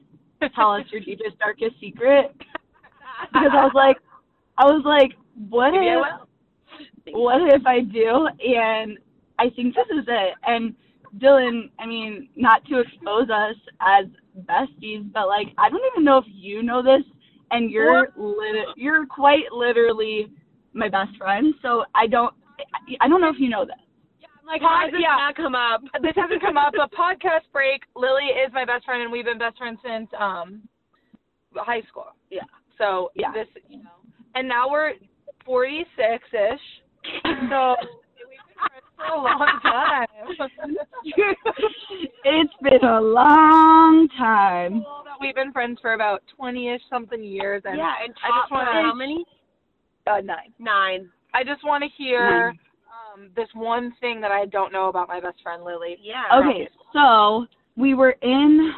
"Tell 0.56 0.72
us 0.72 0.84
your 0.92 1.02
deepest, 1.06 1.38
darkest 1.40 1.80
secret," 1.80 2.32
because 2.38 3.52
I 3.52 3.64
was 3.64 3.72
like, 3.76 3.98
I 4.58 4.66
was 4.66 4.84
like, 4.86 5.12
what 5.50 5.72
Maybe 5.72 5.88
if, 5.88 7.14
what 7.16 7.42
if 7.54 7.66
I 7.66 7.82
do? 7.82 8.28
And 8.46 8.98
I 9.40 9.50
think 9.56 9.76
this 9.76 9.88
is 9.92 10.06
it. 10.08 10.34
And 10.46 10.76
Dylan, 11.18 11.70
I 11.80 11.86
mean, 11.86 12.30
not 12.36 12.64
to 12.66 12.80
expose 12.80 13.30
us 13.30 13.56
as 13.82 14.06
besties, 14.48 15.12
but 15.14 15.28
like, 15.28 15.48
I 15.58 15.70
don't 15.70 15.82
even 15.94 16.04
know 16.04 16.18
if 16.18 16.26
you 16.28 16.64
know 16.64 16.82
this, 16.82 17.04
and 17.52 17.70
you're 17.70 18.10
lit- 18.16 18.76
you're 18.76 19.06
quite 19.06 19.52
literally 19.52 20.32
my 20.74 20.90
best 20.90 21.16
friend. 21.18 21.54
So 21.62 21.84
I 21.94 22.08
don't, 22.08 22.34
I 23.02 23.08
don't 23.08 23.22
know 23.22 23.30
if 23.30 23.40
you 23.40 23.50
know 23.50 23.66
this. 23.66 23.76
Yeah, 24.20 24.28
like, 24.46 24.62
How 24.62 24.86
does 24.90 25.00
yeah. 25.00 25.16
not 25.18 25.36
come 25.36 25.54
up? 25.56 25.82
this 26.02 26.14
hasn't 26.16 26.42
come 26.42 26.58
up. 26.58 26.74
A 26.76 26.88
podcast 26.96 27.46
break. 27.52 27.82
Lily 27.96 28.26
is 28.46 28.52
my 28.54 28.66
best 28.66 28.86
friend, 28.86 29.04
and 29.04 29.12
we've 29.12 29.26
been 29.26 29.38
best 29.38 29.58
friends 29.58 29.80
since 29.84 30.10
um 30.20 30.62
high 31.56 31.82
school. 31.88 32.08
Yeah. 32.32 32.42
So 32.78 33.12
Yeah. 33.16 33.32
this, 33.34 33.48
you 33.70 33.78
know, 33.84 34.03
and 34.36 34.48
now 34.48 34.70
we're 34.70 34.94
forty 35.46 35.86
six 35.96 36.24
ish. 36.34 36.60
So 37.50 37.76
we've 38.30 38.40
been 38.40 38.56
friends 38.56 38.88
for 38.96 39.06
a 39.14 39.22
long 39.22 39.60
time. 39.64 40.08
it's 42.26 42.54
been 42.62 42.84
a 42.90 43.02
long 43.02 44.08
time. 44.18 44.86
we've 45.20 45.36
been 45.36 45.52
friends 45.52 45.80
for 45.82 45.94
about 45.94 46.24
twenty 46.36 46.70
ish 46.70 46.82
something 46.90 47.24
years, 47.24 47.62
and 47.66 47.78
yeah, 47.78 47.94
and 48.04 48.14
I 48.24 48.42
just 48.42 48.52
wanna- 48.52 48.72
how 48.72 48.94
many? 48.94 49.26
uh, 50.08 50.22
nine. 50.22 50.54
Nine. 50.60 51.10
I 51.34 51.44
just 51.44 51.64
want 51.64 51.84
to 51.84 51.90
hear 51.98 52.54
um 53.16 53.30
this 53.36 53.48
one 53.54 53.94
thing 54.00 54.22
that 54.22 54.32
I 54.32 54.46
don't 54.46 54.72
know 54.72 54.88
about 54.90 55.08
my 55.08 55.20
best 55.20 55.42
friend 55.42 55.64
Lily. 55.64 55.98
Yeah. 56.02 56.24
Okay, 56.40 56.68
so 56.94 57.46
we 57.76 57.94
were 57.94 58.16
in 58.22 58.72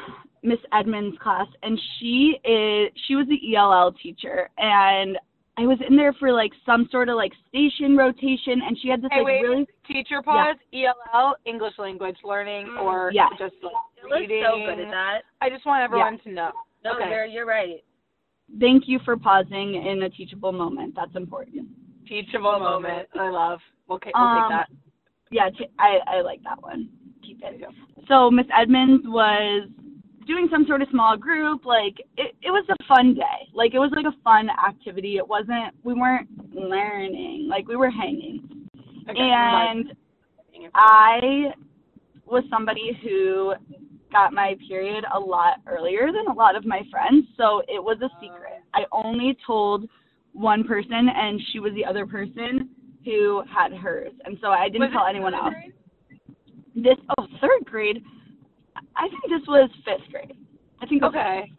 Miss 0.44 0.60
Edmonds' 0.74 1.18
class, 1.22 1.48
and 1.64 1.80
she 2.00 2.38
is 2.44 2.92
she 3.08 3.16
was 3.16 3.28
the 3.28 3.56
ELL 3.56 3.92
teacher, 4.02 4.50
and 4.58 5.18
I 5.58 5.66
was 5.66 5.78
in 5.88 5.96
there 5.96 6.14
for 6.14 6.34
like 6.34 6.52
some 6.66 6.88
sort 6.92 7.08
of 7.10 7.16
like 7.16 7.32
station 7.48 7.96
rotation, 7.96 8.62
and 8.68 8.78
she 8.82 8.90
had 8.90 9.02
this 9.02 9.10
Hey, 9.12 9.20
like 9.20 9.26
wait. 9.26 9.42
really 9.42 9.68
Teacher 9.88 10.22
pause. 10.22 10.58
ELL 10.74 11.36
English 11.46 11.74
language 11.78 12.18
learning 12.24 12.68
Mm. 12.68 12.82
or 12.82 13.12
Yeah. 13.14 13.30
just 13.38 13.56
like 13.64 13.74
Lily's 14.04 14.30
reading. 14.30 14.44
so 14.46 14.58
good 14.58 14.80
at 14.80 14.92
that. 14.92 15.22
I 15.42 15.50
just 15.50 15.66
want 15.66 15.82
everyone 15.84 16.20
to 16.20 16.32
know. 16.32 16.52
No, 16.84 16.94
Okay. 16.96 17.10
you're 17.10 17.26
you're 17.26 17.46
right. 17.46 17.84
thank 18.60 18.88
you 18.88 19.00
for 19.00 19.18
pausing 19.18 19.76
in 19.76 20.04
a 20.04 20.10
teachable 20.10 20.52
moment. 20.52 20.94
That's 20.96 21.16
important. 21.16 21.68
Teachable 22.08 22.60
moment. 22.60 23.08
I 23.16 23.30
love. 23.30 23.60
We'll, 23.88 24.00
ca- 24.00 24.12
we'll 24.14 24.24
Um, 24.24 24.44
take 24.44 24.50
that. 24.58 24.70
Yeah, 25.32 25.50
t- 25.50 25.74
I 25.80 26.00
I 26.06 26.22
like 26.22 26.44
that 26.44 26.62
one. 26.62 26.90
Keep 27.24 27.42
it. 27.44 27.64
So 28.08 28.30
Miss 28.30 28.46
Edmonds 28.56 29.08
was 29.08 29.68
doing 30.26 30.48
some 30.52 30.66
sort 30.68 30.82
of 30.82 30.88
small 30.92 31.18
group. 31.18 31.66
Like 31.66 31.96
it, 32.18 32.36
it 32.42 32.52
was 32.52 32.66
a 32.70 32.84
fun 32.88 33.14
day. 33.14 33.50
Like 33.54 33.74
it 33.74 33.80
was 33.80 33.92
like 33.96 34.06
a 34.06 34.16
fun 34.24 34.50
activity. 34.50 35.18
It 35.18 35.28
wasn't. 35.28 35.74
We 35.84 35.94
weren't 35.94 36.30
learning. 36.54 37.48
Like 37.50 37.68
we 37.68 37.76
were 37.76 37.90
hanging. 37.90 38.68
Okay. 39.10 39.20
And 39.20 39.94
I 40.74 41.54
was 42.26 42.44
somebody 42.50 42.98
who 43.04 43.54
got 44.12 44.34
my 44.34 44.56
period 44.68 45.04
a 45.14 45.20
lot 45.20 45.58
earlier 45.68 46.08
than 46.08 46.28
a 46.28 46.34
lot 46.34 46.56
of 46.56 46.66
my 46.66 46.82
friends, 46.90 47.26
so 47.38 47.62
it 47.68 47.84
was 47.84 47.98
a 48.02 48.10
secret. 48.22 48.64
I 48.74 48.86
only 48.92 49.38
told 49.46 49.88
one 50.34 50.64
person, 50.64 51.10
and 51.14 51.40
she 51.52 51.60
was 51.60 51.74
the 51.74 51.86
other 51.86 52.06
person 52.06 52.70
who 53.04 53.44
had 53.54 53.74
hers, 53.74 54.14
and 54.24 54.38
so 54.42 54.48
I 54.48 54.70
didn't 54.70 54.82
Was 54.82 54.92
tell 54.94 55.06
anyone 55.06 55.36
else. 55.36 55.54
grade? 55.54 55.74
This 56.76 56.98
oh 57.18 57.28
third 57.42 57.66
grade, 57.66 58.04
I 58.96 59.08
think 59.10 59.24
this 59.30 59.48
was 59.48 59.70
fifth 59.84 60.10
grade. 60.12 60.38
I 60.82 60.86
think 60.86 61.04
Okay. 61.04 61.52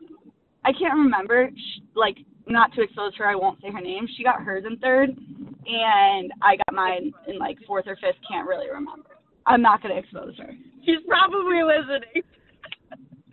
I 0.64 0.72
can't 0.72 0.94
remember. 0.94 1.51
Sh 1.55 1.81
like, 1.94 2.18
not 2.49 2.72
to 2.75 2.83
expose 2.83 3.14
her, 3.16 3.27
I 3.27 3.35
won't 3.35 3.61
say 3.61 3.70
her 3.70 3.81
name. 3.81 4.07
She 4.16 4.22
got 4.22 4.42
hers 4.42 4.64
in 4.66 4.77
third, 4.79 5.11
and 5.11 6.33
I 6.42 6.57
got 6.57 6.75
mine 6.75 7.12
in 7.29 7.38
like 7.38 7.59
fourth 7.66 7.87
or 7.87 7.96
fifth. 7.96 8.16
Can't 8.29 8.49
really 8.49 8.68
remember. 8.68 9.16
I'm 9.46 9.62
not 9.62 9.83
gonna 9.83 9.96
expose 9.96 10.37
her. 10.38 10.53
She's 10.85 10.99
probably 11.07 11.62
listening. 11.62 12.22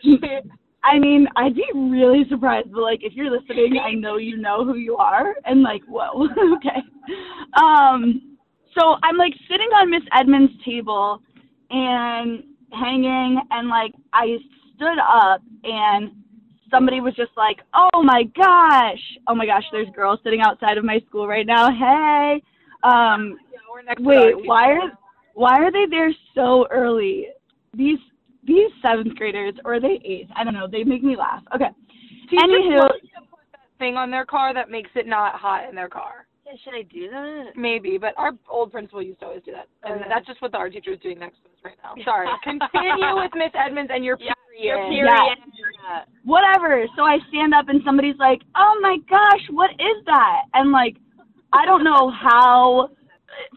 I 0.84 1.00
mean, 1.00 1.28
I'd 1.38 1.56
be 1.56 1.66
really 1.74 2.26
surprised, 2.30 2.72
but 2.74 2.82
like, 2.82 3.04
if 3.04 3.13
you're 3.13 3.32
listening, 3.32 3.80
I 3.84 3.94
know 3.94 4.18
you 4.18 4.38
know 4.38 4.66
who 4.66 4.76
you 4.76 4.98
are, 4.98 5.36
and 5.46 5.63
like, 5.63 5.82
whoa, 5.88 6.28
okay. 6.58 6.82
Um, 7.62 8.38
so 8.78 8.96
I'm 9.02 9.18
like 9.18 9.34
sitting 9.50 9.70
on 9.80 9.89
Miss 9.89 10.04
Edmonds' 10.13 10.52
table 10.66 11.22
and 11.70 12.44
hanging, 12.74 13.40
and 13.52 13.70
like, 13.70 13.94
I 14.14 14.38
stood 14.76 15.00
up, 15.00 15.42
and 15.64 16.12
somebody 16.74 17.00
was 17.00 17.14
just 17.16 17.32
like, 17.38 17.60
oh 17.74 18.04
my 18.04 18.24
gosh, 18.36 19.00
oh 19.28 19.36
my 19.36 19.46
gosh, 19.46 19.64
there's 19.72 19.88
girls 19.96 20.20
sitting 20.24 20.42
outside 20.42 20.78
of 20.78 20.84
my 20.84 21.00
school 21.08 21.28
right 21.28 21.46
now. 21.46 21.70
Hey, 21.70 22.42
um, 22.84 23.38
Yeah, 23.52 23.60
we're 23.72 23.84
next 23.84 24.00
to 24.02 24.08
Wait, 24.08 24.48
why 24.48 24.72
are 24.72 24.92
why 25.36 25.60
are 25.60 25.72
they 25.72 25.86
there 25.90 26.14
so 26.36 26.68
early? 26.72 27.28
These 27.76 28.00
these 28.46 28.70
seventh 28.82 29.16
graders 29.16 29.54
or 29.64 29.76
are 29.76 29.80
they 29.80 30.00
eighth? 30.04 30.30
I 30.36 30.44
don't 30.44 30.54
know. 30.54 30.68
They 30.70 30.84
make 30.84 31.04
me 31.04 31.16
laugh. 31.16 31.44
Okay. 31.56 31.70
Teachers 32.30 32.50
Anywho, 32.50 32.82
put 32.90 33.42
that 33.52 33.62
thing 33.80 33.96
on 33.96 34.12
their 34.12 34.26
car 34.26 34.54
that 34.54 34.70
makes 34.70 34.90
it 34.96 35.08
not 35.08 35.36
hot 35.36 35.70
in 35.70 35.76
their 35.76 35.90
car. 35.90 36.28
Yeah, 36.54 36.60
should 36.63 36.78
I 36.78 36.84
do 36.84 37.10
that? 37.10 37.56
Maybe, 37.56 37.98
but 37.98 38.13
our 38.18 38.32
old 38.50 38.72
principal 38.72 39.02
used 39.02 39.20
to 39.22 39.26
always 39.26 39.42
do 39.44 39.52
that, 39.54 39.68
and 39.84 40.00
yeah. 40.02 40.08
that's 40.08 40.28
just 40.28 40.42
what 40.42 40.52
the 40.52 40.58
art 40.58 40.74
teacher 40.74 40.92
is 40.92 41.00
doing 41.00 41.20
next 41.20 41.38
to 41.44 41.50
us 41.50 41.56
right 41.63 41.78
now. 41.84 41.96
Sorry. 42.04 42.28
Continue 42.44 43.16
with 43.16 43.32
Miss 43.36 43.52
Edmonds 43.54 43.92
and 43.94 44.06
your 44.06 44.18
Yeah, 44.20 44.34
period. 44.56 44.94
Your 44.94 45.06
Yeah. 45.06 45.26
period. 45.26 45.38
Yeah. 45.84 46.04
whatever. 46.24 46.86
So 46.96 47.04
I 47.04 47.18
stand 47.30 47.54
up 47.54 47.70
and 47.70 47.82
somebody's 47.84 48.18
like, 48.20 48.42
"Oh 48.56 48.78
my 48.82 48.98
gosh, 49.10 49.42
what 49.50 49.72
is 49.72 50.06
that?" 50.06 50.44
And 50.54 50.72
like, 50.72 50.98
I 51.54 51.66
don't 51.66 51.84
know 51.84 52.12
how. 52.12 52.89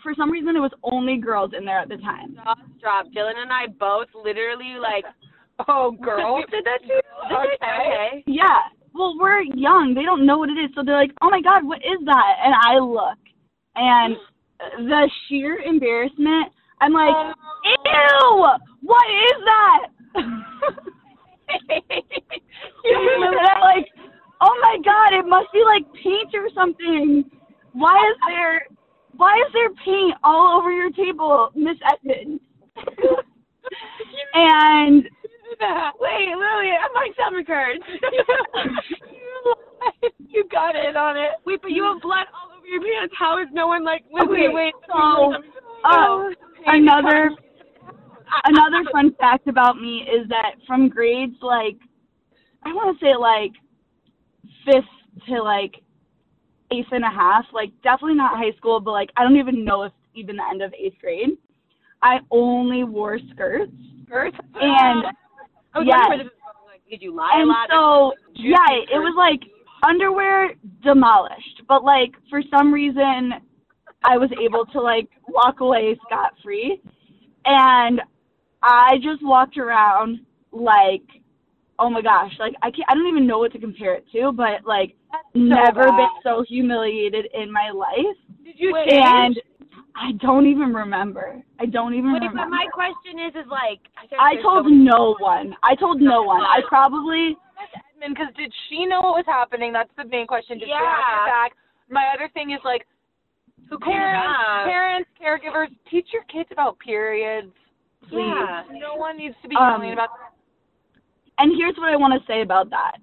For 0.03 0.15
some 0.15 0.31
reason, 0.31 0.57
it 0.57 0.61
was 0.61 0.73
only 0.83 1.19
girls 1.19 1.53
in 1.57 1.67
there 1.67 1.79
at 1.79 1.91
the 1.91 1.99
time. 1.99 2.35
Jaws 2.37 2.57
dropped. 2.81 3.15
Dylan 3.15 3.37
and 3.37 3.53
I 3.53 3.67
both 3.67 4.09
literally 4.15 4.77
like. 4.81 5.05
Oh, 5.69 5.91
girls 5.91 6.45
did 6.51 6.67
that 6.67 6.81
too. 6.83 7.01
Okay. 7.33 7.57
okay. 7.65 8.25
Yeah. 8.27 8.61
Well, 8.97 9.17
we're 9.19 9.43
young. 9.43 9.93
They 9.95 10.03
don't 10.03 10.25
know 10.25 10.39
what 10.39 10.49
it 10.49 10.59
is, 10.59 10.71
so 10.75 10.83
they're 10.83 10.97
like, 10.97 11.13
"Oh 11.21 11.29
my 11.31 11.41
god, 11.43 11.65
what 11.65 11.79
is 11.79 12.05
that?" 12.07 12.37
And 12.43 12.55
I 12.55 12.79
look, 12.79 13.19
and 13.75 14.17
the 14.89 15.11
sheer 15.29 15.59
embarrassment. 15.59 16.53
I'm 16.81 16.93
like, 16.93 17.35
Ew! 17.65 18.47
What 18.83 19.07
is 19.11 19.45
that? 19.45 19.87
and 20.15 20.25
I'm 23.25 23.61
like, 23.61 23.87
oh 24.41 24.59
my 24.63 24.79
god, 24.85 25.19
it 25.19 25.27
must 25.27 25.53
be 25.53 25.63
like 25.65 25.85
paint 26.03 26.35
or 26.35 26.49
something. 26.55 27.25
Why 27.73 27.97
is 28.11 28.17
there 28.29 28.67
why 29.17 29.37
is 29.47 29.53
there 29.53 29.71
paint 29.85 30.15
all 30.23 30.59
over 30.59 30.71
your 30.71 30.91
table, 30.91 31.51
Miss 31.55 31.77
Edmond? 31.91 32.41
and 34.35 35.09
Wait, 36.01 36.29
Lily, 36.29 36.71
I'm 36.77 36.93
like 36.95 37.15
summer 37.17 37.43
cards. 37.45 37.81
you 40.19 40.45
got 40.51 40.75
it 40.77 40.97
on 40.97 41.17
it. 41.17 41.31
Wait, 41.45 41.61
but 41.63 41.71
you 41.71 41.85
have 41.85 42.01
blood 42.03 42.27
all 42.35 42.57
over 42.57 42.67
your 42.67 42.81
pants. 42.83 43.15
How 43.19 43.39
is 43.41 43.49
no 43.53 43.67
one 43.67 43.85
like, 43.85 44.05
Lily, 44.13 44.47
Okay, 44.47 44.49
wait, 44.53 44.75
so, 44.87 45.35
uh, 45.85 46.25
another 46.67 47.31
another 48.45 48.83
fun 48.91 49.15
fact 49.21 49.47
about 49.47 49.81
me 49.81 49.99
is 50.03 50.29
that 50.29 50.57
from 50.67 50.89
grades 50.89 51.37
like 51.41 51.77
I 52.65 52.73
want 52.73 52.99
to 52.99 53.05
say 53.05 53.15
like 53.15 53.53
fifth 54.65 54.85
to 55.29 55.43
like 55.43 55.77
eighth 56.73 56.89
and 56.91 57.05
a 57.05 57.11
half, 57.11 57.45
like 57.53 57.71
definitely 57.83 58.17
not 58.17 58.37
high 58.37 58.51
school, 58.57 58.81
but 58.81 58.91
like 58.93 59.11
I 59.17 59.23
don't 59.23 59.37
even 59.37 59.65
know 59.65 59.85
if 59.85 59.93
even 60.15 60.37
the 60.37 60.45
end 60.51 60.63
of 60.63 60.75
eighth 60.75 60.99
grade, 61.01 61.39
I 62.03 62.19
only 62.31 62.85
wore 62.85 63.19
skirts 63.33 63.73
Skirts. 64.07 64.37
and 64.61 65.05
Oh, 65.77 65.81
I 65.81 65.85
was 65.85 65.87
yes. 65.87 65.97
wondering 66.09 66.19
where 66.19 66.25
this 66.25 66.33
was. 66.43 66.55
Like, 66.67 66.83
did 66.89 67.03
you 67.03 67.15
lie 67.15 67.33
a 67.37 67.41
and 67.41 67.49
lot? 67.49 67.69
so 67.71 68.13
yeah, 68.35 68.67
it 68.91 68.99
was 68.99 69.15
like 69.17 69.41
underwear 69.89 70.55
demolished, 70.83 71.63
but 71.69 71.85
like 71.85 72.13
for 72.31 72.41
some 72.51 72.73
reason 72.73 73.33
I 74.05 74.17
was 74.17 74.31
able 74.43 74.65
to 74.73 74.81
like 74.81 75.09
walk 75.29 75.61
away 75.61 75.97
scot 76.07 76.33
free, 76.43 76.81
and 77.45 78.01
I 78.63 78.97
just 79.03 79.23
walked 79.23 79.59
around 79.59 80.21
like, 80.53 81.03
oh 81.79 81.91
my 81.91 82.01
gosh, 82.03 82.33
like 82.39 82.55
I 82.63 82.71
can't, 82.71 82.89
I 82.89 82.95
don't 82.95 83.07
even 83.09 83.27
know 83.27 83.39
what 83.39 83.53
to 83.53 83.59
compare 83.59 83.95
it 83.95 84.07
to, 84.13 84.33
but 84.33 84.65
like 84.67 84.95
never 85.35 85.85
bad. 85.89 85.97
been 85.97 86.09
so 86.23 86.45
humiliated 86.49 87.27
in 87.35 87.53
my 87.53 87.71
life, 87.71 88.17
Did 88.45 88.55
you 88.59 88.73
change? 88.89 89.05
and 89.05 89.37
I 89.99 90.13
don't 90.21 90.47
even 90.47 90.75
remember. 90.75 91.43
I 91.59 91.67
don't 91.67 91.95
even 91.95 92.13
Wait, 92.13 92.21
remember. 92.21 92.43
but 92.45 92.49
my 92.51 92.67
question 92.73 93.19
is, 93.19 93.35
is 93.35 93.49
like, 93.51 93.81
I 94.21 94.37
told 94.43 94.67
no 94.71 95.17
one. 95.19 95.55
I 95.63 95.75
told 95.75 96.01
no 96.03 96.23
one. 96.23 96.43
I 96.43 96.61
probably 96.69 97.37
because 98.07 98.29
did 98.37 98.53
she 98.69 98.85
know 98.85 99.01
what 99.01 99.17
was 99.17 99.25
happening? 99.27 99.73
That's 99.73 99.91
the 99.97 100.05
main 100.05 100.27
question. 100.27 100.59
Did 100.59 100.67
she 100.69 100.73
have 100.73 100.83
Yeah. 100.83 101.17
your 101.17 101.27
back? 101.27 101.53
My 101.89 102.05
other 102.15 102.29
thing 102.35 102.51
is 102.51 102.61
like, 102.63 102.87
Who 103.71 103.79
parents, 103.79 104.37
up? 104.39 104.67
parents, 104.67 105.09
caregivers, 105.21 105.69
teach 105.91 106.09
your 106.13 106.23
kids 106.25 106.49
about 106.53 106.79
periods. 106.79 107.53
Please. 108.09 108.21
Yeah. 108.21 108.65
No 108.73 108.95
one 108.97 109.17
needs 109.17 109.35
to 109.43 109.49
be 109.49 109.57
Um, 109.57 109.81
yelling 109.81 109.93
about. 109.95 110.11
and 111.39 111.57
here's 111.57 111.77
what 111.79 111.89
I 111.89 111.97
want 111.97 112.13
to 112.21 112.25
say 112.27 112.43
about 112.43 112.69
that. 112.71 112.99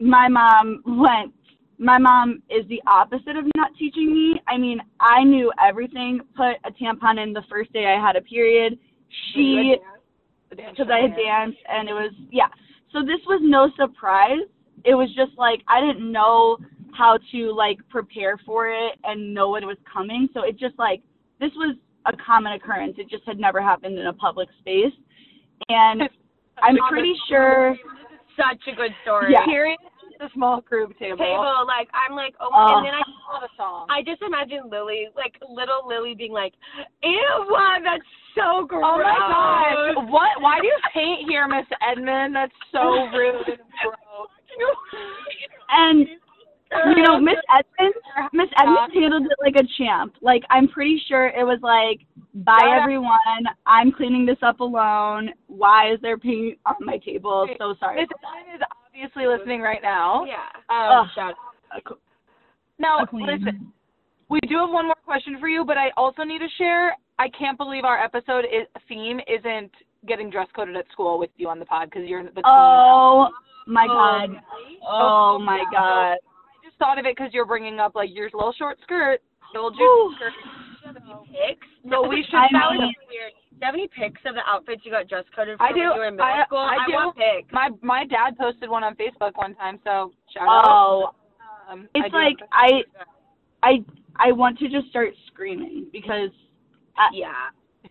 My 0.00 0.28
mom 0.28 0.82
went. 0.86 1.34
My 1.78 1.98
mom 1.98 2.42
is 2.50 2.66
the 2.68 2.82
opposite 2.86 3.36
of 3.36 3.44
not 3.54 3.70
teaching 3.78 4.12
me. 4.12 4.40
I 4.48 4.58
mean, 4.58 4.80
I 5.00 5.22
knew 5.22 5.52
everything. 5.64 6.20
Put 6.36 6.56
a 6.64 6.72
tampon 6.72 7.22
in 7.22 7.32
the 7.32 7.42
first 7.48 7.72
day 7.72 7.86
I 7.86 8.04
had 8.04 8.16
a 8.16 8.20
period. 8.20 8.78
She, 9.32 9.76
because 10.50 10.88
I 10.92 11.02
had 11.02 11.16
danced, 11.16 11.58
and 11.68 11.88
it 11.88 11.92
was 11.92 12.12
yeah. 12.30 12.48
So 12.92 13.00
this 13.00 13.20
was 13.26 13.40
no 13.42 13.70
surprise. 13.76 14.46
It 14.84 14.94
was 14.94 15.08
just 15.14 15.38
like 15.38 15.60
I 15.68 15.80
didn't 15.80 16.10
know 16.10 16.58
how 16.96 17.18
to 17.32 17.52
like 17.52 17.78
prepare 17.88 18.38
for 18.44 18.68
it 18.68 18.98
and 19.04 19.32
know 19.32 19.50
when 19.50 19.62
it 19.62 19.66
was 19.66 19.78
coming. 19.90 20.28
So 20.34 20.42
it 20.42 20.58
just 20.58 20.76
like 20.78 21.00
this 21.40 21.50
was 21.54 21.76
a 22.06 22.12
common 22.16 22.54
occurrence. 22.54 22.94
It 22.98 23.08
just 23.08 23.24
had 23.24 23.38
never 23.38 23.62
happened 23.62 23.98
in 23.98 24.06
a 24.06 24.12
public 24.12 24.48
space, 24.60 24.92
and 25.68 26.02
I'm 26.62 26.76
pretty 26.88 27.14
sure. 27.28 27.76
Such 28.36 28.72
a 28.72 28.76
good 28.76 28.92
story. 29.02 29.32
Yeah. 29.32 29.44
Period. 29.46 29.78
The 30.18 30.28
small 30.34 30.60
group 30.62 30.98
table. 30.98 31.16
Table, 31.18 31.64
like, 31.66 31.88
I'm 31.94 32.16
like, 32.16 32.34
oh, 32.40 32.50
Uh, 32.52 32.78
and 32.78 32.86
then 32.86 32.94
I 32.94 33.02
Love 33.32 33.42
a 33.42 33.56
song. 33.56 33.86
I 33.90 34.02
just 34.02 34.22
imagine 34.22 34.70
Lily, 34.70 35.08
like 35.14 35.36
little 35.48 35.86
Lily, 35.86 36.14
being 36.14 36.32
like, 36.32 36.54
"Ew, 37.02 37.56
that's 37.84 38.02
so 38.34 38.64
gross." 38.66 38.82
Oh 38.84 38.98
my 38.98 39.94
gosh! 39.94 40.10
What? 40.10 40.40
Why 40.40 40.60
do 40.60 40.66
you 40.66 40.78
paint 40.94 41.28
here, 41.28 41.46
Miss 41.46 41.66
Edmond? 41.84 42.34
That's 42.34 42.52
so 42.72 42.80
rude 43.12 43.48
and 43.48 43.58
gross. 43.84 44.28
And 45.68 46.08
you 46.96 47.02
know, 47.02 47.20
Miss 47.20 47.36
Edmonds, 47.52 47.98
Miss 48.32 48.48
Edmonds 48.56 48.94
handled 48.94 49.26
it 49.26 49.38
like 49.44 49.56
a 49.56 49.66
champ. 49.76 50.14
Like 50.22 50.42
I'm 50.48 50.68
pretty 50.68 51.00
sure 51.06 51.28
it 51.28 51.44
was 51.44 51.58
like, 51.62 52.00
bye 52.34 52.78
everyone, 52.80 53.44
I'm 53.66 53.92
cleaning 53.92 54.24
this 54.24 54.38
up 54.42 54.60
alone. 54.60 55.30
Why 55.48 55.92
is 55.92 56.00
there 56.00 56.16
paint 56.16 56.58
on 56.64 56.76
my 56.80 56.96
table? 56.96 57.46
So 57.58 57.74
sorry. 57.78 58.00
Edmond 58.02 58.54
is 58.54 58.60
obviously 58.98 59.26
listening 59.26 59.60
right 59.60 59.82
now. 59.82 60.24
Yeah. 60.24 60.46
Um, 60.70 61.00
Ugh. 61.04 61.06
Shout. 61.14 61.34
now, 62.78 62.98
listen, 63.12 63.72
we 64.28 64.40
do 64.48 64.58
have 64.58 64.70
one 64.70 64.86
more 64.86 64.94
question 65.04 65.36
for 65.40 65.48
you, 65.48 65.64
but 65.64 65.76
I 65.76 65.90
also 65.96 66.22
need 66.22 66.38
to 66.40 66.48
share. 66.58 66.96
I 67.18 67.28
can't 67.36 67.58
believe 67.58 67.84
our 67.84 68.02
episode 68.02 68.44
is, 68.44 68.66
theme 68.88 69.20
isn't 69.26 69.70
getting 70.06 70.30
dress 70.30 70.46
coded 70.54 70.76
at 70.76 70.84
school 70.92 71.18
with 71.18 71.30
you 71.36 71.48
on 71.48 71.58
the 71.58 71.64
pod 71.64 71.90
because 71.90 72.08
you're 72.08 72.22
the 72.22 72.30
queen. 72.30 72.44
Oh 72.46 73.28
my 73.66 73.86
Oh, 73.88 73.92
god. 73.92 74.30
Oh 74.88 75.38
my 75.38 75.64
god. 75.72 76.12
I 76.14 76.16
just 76.64 76.76
thought 76.78 76.98
of 76.98 77.06
it 77.06 77.16
because 77.16 77.32
you're 77.32 77.46
bringing 77.46 77.80
up 77.80 77.94
like 77.94 78.10
your 78.12 78.26
little 78.32 78.54
short 78.56 78.78
skirt, 78.82 79.20
little 79.54 79.72
Whew. 79.72 80.14
juicy 80.18 80.32
skirt. 80.80 81.02
Pics? 81.26 81.66
So 81.90 82.06
we 82.08 82.24
should. 82.30 82.36
I 82.36 82.46
That 82.52 82.70
mean- 82.72 82.80
was 82.80 82.94
weird. 83.10 83.32
Do 83.58 83.66
you 83.66 83.66
have 83.66 83.74
any 83.74 83.88
pics 83.88 84.20
of 84.24 84.34
the 84.36 84.40
outfits 84.46 84.82
you 84.84 84.92
got 84.92 85.08
dress 85.08 85.24
coded 85.34 85.58
for 85.58 85.64
I 85.64 85.72
do. 85.72 85.78
when 85.80 85.82
you 85.82 85.98
were 85.98 86.06
in 86.08 86.14
middle 86.16 86.26
I- 86.30 86.44
school? 86.46 86.58
I 86.58 86.76
do. 86.86 86.92
want 86.92 87.16
pics. 87.16 87.52
my 87.52 87.70
my 87.82 88.04
dad 88.04 88.38
posted 88.38 88.70
one 88.70 88.84
on 88.84 88.94
Facebook 88.94 89.32
one 89.34 89.54
time, 89.56 89.80
so 89.82 90.12
shout 90.32 90.46
out. 90.48 90.64
Oh, 90.66 91.10
Um, 91.68 91.88
it's 91.94 92.10
do 92.10 92.16
like 92.16 92.36
I, 92.52 92.82
I, 93.62 93.84
I 94.16 94.32
want 94.32 94.58
to 94.60 94.68
just 94.68 94.88
start 94.90 95.10
screaming 95.26 95.86
because 95.92 96.30
I, 96.96 97.08
Yeah. 97.12 97.32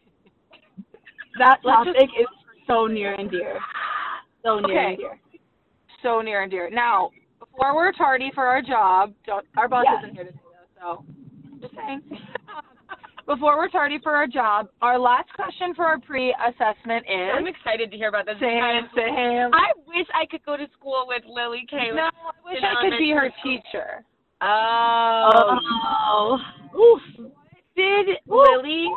that 1.40 1.60
Let's 1.64 1.86
just- 1.86 1.98
topic 1.98 2.10
is 2.20 2.28
so 2.66 2.86
near 2.88 3.14
and 3.16 3.30
dear. 3.30 3.60
So 4.44 4.60
near 4.60 4.80
Okay. 4.80 4.88
and 4.94 4.98
dear. 4.98 5.20
so 6.02 6.22
near 6.22 6.42
and 6.44 6.52
dear. 6.52 6.70
Now, 6.70 7.12
before 7.40 7.76
we're 7.76 7.92
tardy 7.92 8.32
for 8.34 8.46
our 8.46 8.62
job, 8.62 9.14
don't, 9.26 9.46
our 9.58 9.68
boss 9.68 9.84
Yes. 9.86 10.04
isn't 10.04 10.16
here 10.16 10.24
today 10.26 10.40
though, 10.82 11.04
so 11.04 11.60
just 11.62 11.76
saying. 11.76 12.02
Before 13.28 13.58
we're 13.58 13.68
tardy 13.68 14.00
for 14.02 14.16
our 14.16 14.26
job, 14.26 14.70
our 14.82 14.98
last 14.98 15.28
question 15.34 15.76
for 15.76 15.86
our 15.86 16.00
pre-assessment 16.00 17.06
is. 17.10 17.30
I'm 17.36 17.46
excited 17.46 17.92
to 17.92 17.98
hear 17.98 18.08
about 18.08 18.26
this. 18.26 18.36
Sam, 18.40 18.88
Sam. 18.96 19.52
I 19.54 19.74
wish 19.86 20.08
I 20.16 20.26
could 20.32 20.46
go 20.46 20.56
to 20.56 20.66
school 20.80 21.04
with 21.10 21.24
Lily 21.28 21.68
Kay. 21.70 21.92
No, 21.94 22.04
I 22.04 22.10
wish 22.50 22.64
I 22.64 22.82
could 22.82 22.98
be 22.98 23.12
her 23.12 23.30
teacher. 23.44 24.06
Oh. 24.42 25.58
Oh. 26.08 26.38
Oof. 26.74 27.28
Did 27.76 28.08
Lily 28.28 28.88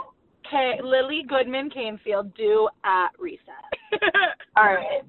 K, 0.49 0.79
Lily 0.81 1.25
Goodman 1.29 1.69
Kanefield 1.69 2.33
do 2.37 2.69
at 2.85 3.09
recess? 3.19 3.43
All 4.57 4.65
right. 4.65 5.03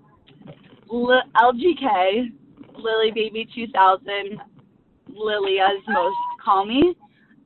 L- 0.91 1.21
LGK, 1.35 2.31
Lily 2.75 3.11
Baby 3.13 3.47
2000, 3.53 4.39
Lily 5.09 5.59
as 5.59 5.77
most 5.89 6.15
call 6.43 6.65
me. 6.65 6.95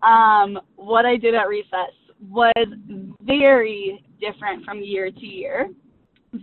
Um, 0.05 0.59
what 0.75 1.05
I 1.05 1.17
did 1.17 1.35
at 1.35 1.47
recess 1.47 1.93
was 2.29 2.53
very 3.21 4.03
different 4.19 4.63
from 4.63 4.81
year 4.81 5.11
to 5.11 5.25
year. 5.25 5.69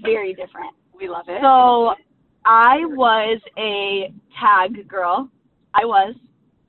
Very 0.03 0.35
different. 0.35 0.75
We 0.94 1.09
love 1.09 1.27
it. 1.29 1.40
So 1.42 1.94
I 2.44 2.79
was 2.87 3.40
a 3.59 4.12
tag 4.40 4.88
girl. 4.88 5.29
I 5.75 5.85
was. 5.85 6.14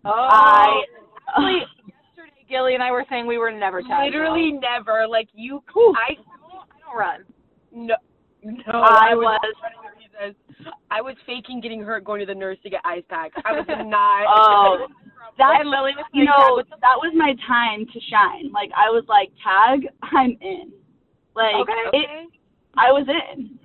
oh, 0.05 0.11
I. 0.11 0.83
Actually, 1.29 1.59
yesterday 1.87 2.45
Gilly 2.49 2.73
and 2.73 2.83
I 2.83 2.91
were 2.91 3.05
saying 3.09 3.25
we 3.25 3.37
were 3.37 3.51
never 3.51 3.81
tagged. 3.81 4.13
Literally 4.13 4.51
never. 4.51 5.07
Like 5.07 5.29
you. 5.33 5.63
Whew. 5.73 5.93
I 5.97 6.13
I 6.13 6.79
don't 6.85 6.97
run. 6.97 7.23
no. 7.71 7.95
No. 8.43 8.81
I 8.81 9.15
was. 9.15 9.39
was. 10.21 10.35
I 10.91 11.01
was 11.01 11.15
faking 11.25 11.59
getting 11.61 11.81
hurt 11.81 12.03
going 12.03 12.19
to 12.19 12.25
the 12.25 12.35
nurse 12.35 12.57
to 12.63 12.69
get 12.69 12.81
ice 12.85 13.03
packs. 13.09 13.35
I 13.45 13.53
was 13.53 13.65
not. 13.67 14.25
Oh, 14.27 14.87
that's 15.37 15.59
and 15.61 15.69
Lily 15.69 15.91
was 15.95 16.05
you 16.13 16.25
know 16.25 16.61
that 16.69 16.97
was 16.97 17.13
my 17.15 17.33
time 17.47 17.85
to 17.85 17.99
shine. 18.09 18.51
Like 18.51 18.69
I 18.75 18.89
was 18.89 19.03
like 19.07 19.29
tag, 19.43 19.87
I'm 20.01 20.37
in. 20.41 20.71
Like 21.35 21.55
Okay. 21.55 21.73
it, 21.93 22.29
I 22.77 22.91
was 22.91 23.07
in. 23.07 23.59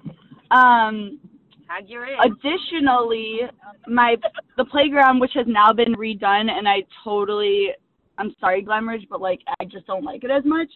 Um, 0.50 1.18
Tag 1.66 1.84
you're 1.88 2.06
in. 2.06 2.16
additionally, 2.20 3.40
my 3.86 4.16
the 4.56 4.64
playground 4.64 5.20
which 5.20 5.32
has 5.34 5.46
now 5.46 5.72
been 5.72 5.94
redone, 5.94 6.50
and 6.50 6.66
I 6.68 6.82
totally, 7.04 7.68
I'm 8.16 8.34
sorry, 8.40 8.64
Glamridge, 8.64 9.06
but 9.10 9.20
like 9.20 9.40
I 9.60 9.64
just 9.64 9.86
don't 9.86 10.04
like 10.04 10.24
it 10.24 10.30
as 10.30 10.44
much. 10.44 10.68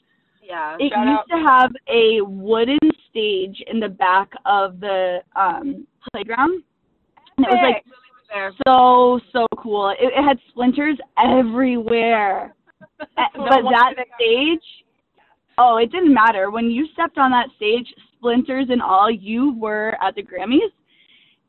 yeah. 0.43 0.77
It 0.79 0.93
used 0.93 1.31
to 1.31 1.39
have 1.39 1.73
a 1.89 2.21
wooden 2.23 2.79
stage 3.09 3.63
in 3.71 3.81
the 3.81 3.89
back 3.89 4.31
of 4.45 4.81
the 4.81 5.21
um 5.35 5.87
playground, 6.13 6.63
and 7.39 7.47
it 7.47 7.51
was 7.51 7.61
like 7.63 7.85
There. 8.33 8.53
so 8.67 9.21
so 9.33 9.47
cool. 9.59 9.91
It, 9.91 10.13
it 10.17 10.23
had 10.23 10.39
splinters 10.51 10.99
everywhere. 11.19 12.55
Uh, 13.19 13.25
but 13.35 13.63
that 13.71 13.95
stage, 14.15 14.63
oh, 15.59 15.77
it 15.79 15.91
didn't 15.91 16.15
matter. 16.15 16.53
When 16.53 16.67
you 16.67 16.87
stepped 16.93 17.19
on 17.19 17.33
that 17.33 17.49
stage, 17.57 17.87
splinters 18.17 18.67
and 18.71 18.81
all, 18.81 19.11
you 19.11 19.57
were 19.59 19.97
at 20.01 20.15
the 20.15 20.23
Grammys. 20.23 20.71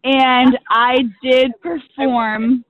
and 0.04 0.58
I 0.70 1.04
did 1.22 1.52
perform. 1.62 2.66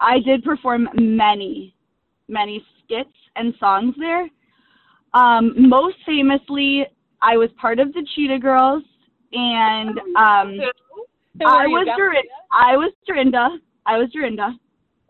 I 0.00 0.18
did 0.18 0.44
perform 0.44 0.88
many, 0.94 1.74
many 2.28 2.62
skits 2.84 3.14
and 3.36 3.54
songs 3.58 3.94
there. 3.98 4.28
Um, 5.14 5.54
most 5.56 5.96
famously, 6.04 6.84
I 7.22 7.38
was 7.38 7.48
part 7.58 7.78
of 7.78 7.92
the 7.94 8.06
Cheetah 8.14 8.38
Girls, 8.38 8.82
and 9.32 9.98
um, 10.18 10.58
Who 10.58 10.62
are 10.62 10.72
I 11.46 11.66
was 11.66 11.84
Gal- 11.86 11.96
Dorin- 11.98 12.30
I 12.52 12.76
was 12.76 12.92
Dorinda. 13.06 13.48
I 13.86 13.98
was 13.98 14.10
Dorinda. 14.12 14.50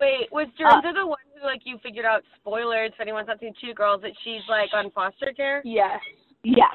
Wait, 0.01 0.29
was 0.31 0.47
uh, 0.65 0.81
Dorinda 0.81 1.01
the 1.01 1.07
one 1.07 1.19
who 1.35 1.47
like 1.47 1.61
you 1.65 1.79
figured 1.83 2.05
out 2.05 2.23
spoilers 2.37 2.91
if 2.95 3.01
anyone's 3.01 3.29
not 3.29 3.41
seen 3.41 3.53
Two 3.61 3.75
Girls 3.75 4.03
that 4.03 4.13
she's 4.25 4.43
like 4.49 4.71
on 4.75 4.91
foster 4.91 5.33
care? 5.37 5.63
Yes. 5.65 6.01
Yes. 6.45 6.75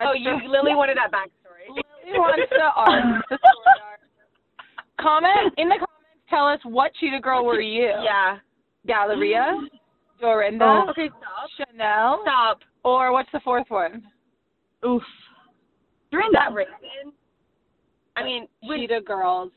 Oh, 0.00 0.12
you 0.12 0.30
Lily 0.48 0.74
wanted 0.74 0.96
that 0.96 1.10
backstory. 1.12 1.68
Lily 1.70 2.18
wants 2.18 2.42
the 2.50 2.62
art, 2.62 3.24
the 3.30 3.34
arc. 3.34 4.00
Comment 5.00 5.52
in 5.58 5.68
the 5.68 5.74
comments. 5.74 5.94
Tell 6.30 6.46
us 6.46 6.60
what 6.64 6.92
cheetah 7.00 7.20
girl 7.20 7.44
were 7.44 7.60
you? 7.60 7.90
Yeah. 8.04 8.38
Galleria, 8.86 9.56
Dorinda, 10.20 10.64
Oh. 10.64 10.90
Okay, 10.90 11.08
stop. 11.08 11.68
Chanel, 11.68 12.20
Stop. 12.22 12.58
or 12.84 13.12
what's 13.12 13.28
the 13.32 13.40
fourth 13.40 13.66
one? 13.68 14.02
Oof. 14.86 15.02
Is 15.02 15.06
Dorinda. 16.10 16.38
that 16.48 16.52
Raven? 16.54 17.12
I 18.18 18.24
mean, 18.24 18.48
when, 18.62 18.80
Cheetah 18.80 19.02
girls' 19.06 19.52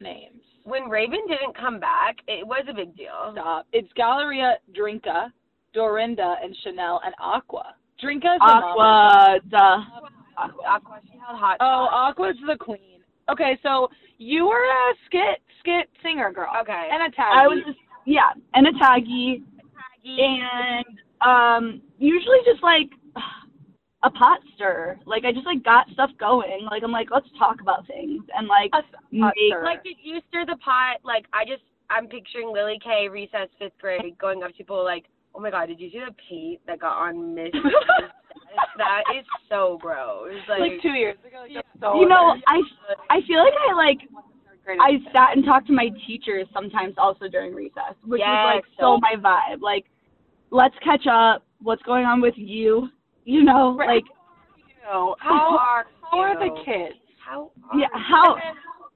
names. 0.00 0.42
when 0.64 0.88
Raven 0.88 1.20
didn't 1.28 1.56
come 1.56 1.78
back, 1.80 2.16
it 2.26 2.46
was 2.46 2.64
a 2.68 2.74
big 2.74 2.96
deal. 2.96 3.32
Stop. 3.32 3.66
It's 3.72 3.88
Galleria, 3.94 4.56
Drinka, 4.74 5.32
Dorinda, 5.72 6.36
and 6.42 6.56
Chanel, 6.62 7.00
and 7.04 7.14
Aqua. 7.20 7.74
Drinka's 8.02 8.38
the. 8.38 8.52
Aqua. 8.52 9.38
Duh. 9.48 9.56
Aqua, 10.38 10.62
Aqua, 10.68 11.00
she 11.10 11.18
held 11.18 11.38
hot. 11.38 11.56
Oh, 11.60 11.88
Aqua's 11.90 12.36
the 12.46 12.56
queen. 12.58 13.00
Okay, 13.30 13.58
so 13.62 13.88
you 14.18 14.46
were 14.46 14.64
a 14.64 14.94
skit 15.06 15.40
skit 15.60 15.88
singer 16.02 16.30
girl. 16.32 16.50
Okay. 16.60 16.88
And 16.92 17.12
a 17.12 17.16
taggy. 17.16 17.34
I 17.34 17.46
was 17.46 17.62
just 17.66 17.78
yeah, 18.04 18.30
and 18.54 18.66
a 18.68 18.72
taggy, 18.72 19.42
and 20.04 20.86
um, 21.24 21.82
usually 21.98 22.38
just 22.44 22.62
like 22.62 22.90
a 24.02 24.10
pot 24.10 24.40
stir. 24.54 24.98
Like 25.06 25.24
I 25.24 25.32
just 25.32 25.46
like 25.46 25.64
got 25.64 25.88
stuff 25.92 26.10
going. 26.18 26.66
Like 26.70 26.82
I'm 26.82 26.92
like 26.92 27.08
let's 27.10 27.28
talk 27.38 27.60
about 27.60 27.86
things 27.86 28.22
and 28.36 28.46
like 28.46 28.70
A 28.74 28.82
make 29.10 29.32
stirrer. 29.48 29.64
Like, 29.64 29.82
did 29.84 29.96
you 30.02 30.20
stir 30.28 30.44
the 30.46 30.56
pot? 30.56 30.98
Like, 31.04 31.26
I 31.32 31.44
just, 31.44 31.62
I'm 31.90 32.06
picturing 32.08 32.52
Lily 32.52 32.78
K, 32.82 33.08
recess, 33.08 33.48
fifth 33.58 33.78
grade, 33.80 34.18
going 34.18 34.42
up 34.42 34.50
to 34.50 34.56
people 34.56 34.82
like, 34.84 35.04
oh 35.34 35.40
my 35.40 35.50
god, 35.50 35.66
did 35.66 35.80
you 35.80 35.90
see 35.90 36.00
the 36.00 36.14
paint 36.28 36.60
that 36.66 36.80
got 36.80 36.96
on 36.96 37.34
Miss? 37.34 37.50
that 38.78 39.02
is 39.16 39.24
so 39.48 39.78
gross. 39.80 40.32
Like, 40.48 40.60
like 40.60 40.82
two 40.82 40.90
years 40.90 41.16
ago. 41.26 41.42
Like, 41.42 41.54
that's 41.54 41.68
so 41.80 42.00
you 42.00 42.08
know 42.08 42.34
embarrassing. 42.34 42.72
I 43.08 43.16
I 43.16 43.20
feel 43.26 43.38
like 43.38 43.54
I 43.68 43.74
like 43.74 43.98
I 44.80 44.98
sat 45.12 45.36
and 45.36 45.44
talked 45.44 45.68
to 45.68 45.72
my 45.72 45.90
teachers 46.06 46.46
sometimes 46.52 46.94
also 46.98 47.28
during 47.28 47.54
recess, 47.54 47.94
which 48.04 48.20
was 48.20 48.54
like 48.56 48.64
so 48.78 48.96
so- 48.96 49.00
my 49.00 49.14
vibe. 49.16 49.60
Like 49.60 49.84
let's 50.50 50.74
catch 50.82 51.06
up. 51.10 51.44
What's 51.62 51.82
going 51.82 52.04
on 52.04 52.20
with 52.20 52.34
you? 52.36 52.88
You 53.26 53.42
know, 53.42 53.76
Right. 53.76 53.88
like 53.96 54.04
know, 54.84 55.16
how 55.18 55.58
are 55.58 55.86
how 56.10 56.18
are 56.20 56.38
the 56.38 56.62
kids? 56.64 56.94
How 57.18 57.50
are 57.70 57.78
yeah, 57.78 57.86
you? 57.92 58.04
how 58.08 58.36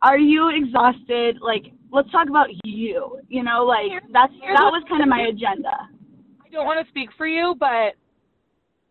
are 0.02 0.18
you 0.18 0.48
exhausted? 0.48 1.38
Like 1.40 1.72
let's 1.92 2.10
talk 2.10 2.28
about 2.28 2.48
you. 2.64 3.18
You 3.28 3.42
know, 3.42 3.64
like 3.64 3.90
that's 4.12 4.32
here's 4.40 4.56
that 4.56 4.70
was 4.70 4.84
kind 4.88 5.02
of 5.02 5.08
my 5.08 5.22
agenda. 5.22 5.88
I 6.46 6.48
don't 6.52 6.64
want 6.64 6.84
to 6.84 6.90
speak 6.90 7.10
for 7.18 7.26
you, 7.26 7.54
but 7.58 7.94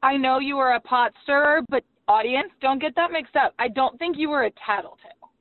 I 0.03 0.17
know 0.17 0.39
you 0.39 0.57
were 0.57 0.73
a 0.73 0.79
pot 0.79 1.13
stirrer, 1.23 1.61
but 1.69 1.83
audience, 2.07 2.49
don't 2.61 2.79
get 2.79 2.95
that 2.95 3.11
mixed 3.11 3.35
up. 3.35 3.53
I 3.59 3.67
don't 3.69 3.97
think 3.97 4.17
you 4.17 4.29
were 4.29 4.43
a 4.43 4.51
tattletale. 4.65 5.31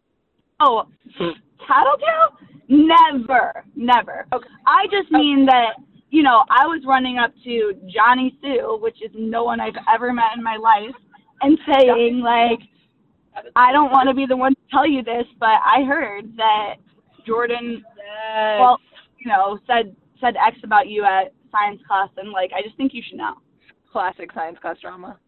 Oh, 0.60 0.84
hmm. 1.16 1.30
tattletale? 1.66 2.38
Never, 2.68 3.64
never. 3.74 4.26
Okay. 4.32 4.48
I 4.66 4.86
just 4.90 5.10
mean 5.10 5.46
that, 5.46 5.74
you 6.10 6.22
know, 6.22 6.44
I 6.50 6.66
was 6.66 6.82
running 6.86 7.18
up 7.18 7.32
to 7.44 7.74
Johnny 7.86 8.36
Sue, 8.40 8.78
which 8.80 9.02
is 9.02 9.10
no 9.14 9.44
one 9.44 9.60
I've 9.60 9.76
ever 9.92 10.12
met 10.12 10.36
in 10.36 10.42
my 10.42 10.56
life, 10.56 10.94
and 11.42 11.58
saying, 11.72 12.20
like, 12.20 12.60
I 13.54 13.72
don't 13.72 13.90
want 13.92 14.08
to 14.08 14.14
be 14.14 14.26
the 14.26 14.36
one 14.36 14.54
to 14.54 14.60
tell 14.70 14.86
you 14.88 15.02
this, 15.02 15.26
but 15.38 15.60
I 15.64 15.84
heard 15.86 16.36
that 16.36 16.74
Jordan, 17.26 17.84
Yes. 17.96 18.58
well, 18.60 18.80
you 19.18 19.30
know, 19.30 19.58
said 19.66 19.94
said 20.20 20.34
X 20.36 20.56
about 20.64 20.88
you 20.88 21.04
at 21.04 21.32
science 21.52 21.80
class, 21.86 22.08
and 22.16 22.30
like, 22.32 22.50
I 22.56 22.62
just 22.62 22.76
think 22.76 22.92
you 22.94 23.02
should 23.06 23.18
know. 23.18 23.34
Classic 23.92 24.30
science 24.32 24.58
class 24.60 24.76
drama. 24.80 25.18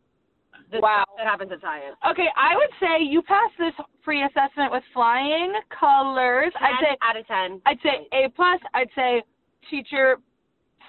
This- 0.71 0.81
wow. 0.83 1.05
That 1.17 1.27
happens 1.27 1.53
at 1.53 1.61
science. 1.61 1.97
Okay, 2.11 2.29
I 2.37 2.57
would 2.57 2.71
say 2.81 3.03
you 3.03 3.23
passed 3.23 3.55
this 3.59 3.75
free 4.05 4.23
assessment 4.25 4.73
with 4.73 4.83
flying 4.95 5.53
colors. 5.69 6.53
I'd 6.61 6.79
say 6.81 6.97
out 7.03 7.17
of 7.17 7.27
10. 7.27 7.61
I'd 7.67 7.79
say 7.83 8.07
A 8.13 8.29
plus. 8.31 8.61
I'd 8.75 8.91
say 8.95 9.23
teacher 9.69 10.19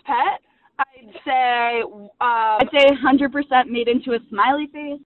pet. 0.06 0.42
I'd 0.80 1.14
say 1.26 1.82
um, 1.82 2.10
I'd 2.22 2.70
say 2.72 2.86
100% 2.90 3.68
made 3.68 3.88
into 3.88 4.14
a 4.14 4.20
smiley 4.30 4.68
face. 4.74 5.00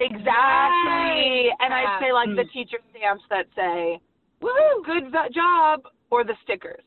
exactly, 0.00 1.50
and 1.60 1.72
I'd 1.72 1.98
say 2.00 2.12
like 2.12 2.28
the 2.34 2.42
Mm. 2.44 2.52
teacher 2.52 2.78
stamps 2.90 3.22
that 3.30 3.46
say 3.54 4.00
"Woo, 4.40 4.82
good 4.84 5.12
job," 5.32 5.82
or 6.10 6.24
the 6.24 6.34
stickers. 6.42 6.82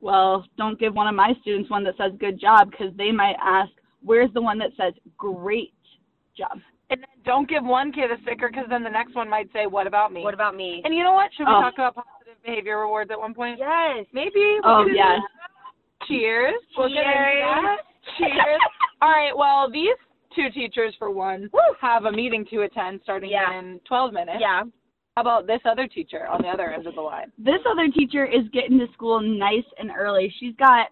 Well, 0.00 0.44
don't 0.58 0.78
give 0.78 0.94
one 0.94 1.06
of 1.08 1.14
my 1.14 1.34
students 1.40 1.70
one 1.70 1.84
that 1.84 1.96
says 1.96 2.12
good 2.18 2.38
job 2.40 2.70
because 2.70 2.94
they 2.96 3.10
might 3.12 3.36
ask, 3.42 3.70
where's 4.02 4.32
the 4.34 4.42
one 4.42 4.58
that 4.58 4.70
says 4.76 4.92
great 5.16 5.72
job? 6.36 6.60
And 6.90 7.00
then 7.00 7.08
don't 7.24 7.48
give 7.48 7.64
one 7.64 7.92
kid 7.92 8.10
a 8.10 8.20
sticker 8.22 8.48
because 8.48 8.66
then 8.68 8.82
the 8.84 8.90
next 8.90 9.14
one 9.14 9.28
might 9.28 9.50
say, 9.52 9.66
"What 9.66 9.86
about 9.86 10.12
me?" 10.12 10.22
What 10.22 10.34
about 10.34 10.54
me? 10.56 10.82
and 10.84 10.94
you 10.94 11.02
know 11.02 11.12
what? 11.14 11.32
Should 11.34 11.46
we 11.46 11.54
Oh. 11.54 11.60
talk 11.60 11.74
about 11.74 11.94
positive 11.94 12.40
behavior 12.42 12.78
rewards 12.80 13.10
at 13.10 13.18
one 13.18 13.34
point? 13.34 13.58
Yes, 13.58 14.06
maybe. 14.12 14.58
Oh, 14.64 14.78
We'll 14.78 14.88
do 14.88 14.92
yes. 14.94 15.20
that. 15.20 15.50
Cheers. 16.08 16.54
We'll 16.76 16.88
Cheers. 16.88 17.78
Cheers. 18.18 18.60
All 19.02 19.10
right. 19.10 19.36
Well, 19.36 19.70
these 19.70 19.96
two 20.34 20.50
teachers, 20.50 20.94
for 20.98 21.10
one, 21.10 21.48
have 21.80 22.04
a 22.04 22.12
meeting 22.12 22.44
to 22.50 22.62
attend 22.62 23.00
starting 23.02 23.30
Yeah. 23.30 23.58
in 23.58 23.80
12 23.86 24.12
minutes. 24.12 24.38
Yeah. 24.40 24.62
How 25.16 25.22
about 25.22 25.46
this 25.46 25.60
other 25.64 25.86
teacher 25.86 26.26
on 26.26 26.42
the 26.42 26.48
other 26.48 26.70
end 26.72 26.86
of 26.86 26.94
the 26.94 27.00
line? 27.00 27.32
This 27.38 27.60
other 27.70 27.88
teacher 27.88 28.26
is 28.26 28.42
getting 28.52 28.78
to 28.78 28.86
school 28.92 29.20
nice 29.20 29.64
and 29.78 29.90
early. 29.96 30.32
She's 30.38 30.54
got 30.56 30.88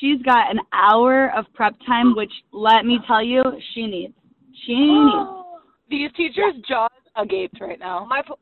she's 0.00 0.22
got 0.22 0.50
an 0.50 0.60
hour 0.72 1.32
of 1.36 1.44
prep 1.54 1.74
time, 1.84 2.14
which 2.14 2.30
let 2.52 2.86
me 2.86 3.00
tell 3.06 3.22
you, 3.22 3.42
she 3.74 3.86
needs. 3.86 4.14
She 4.64 4.74
needs. 4.78 5.28
These 5.90 6.10
teachers' 6.16 6.54
jaws 6.68 6.90
agape 7.16 7.52
right 7.60 7.78
now. 7.80 8.06
My 8.08 8.22
po- 8.26 8.38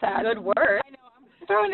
Sad. 0.00 0.22
good 0.22 0.38
word. 0.38 0.80
I 0.86 0.90
know. 0.90 1.01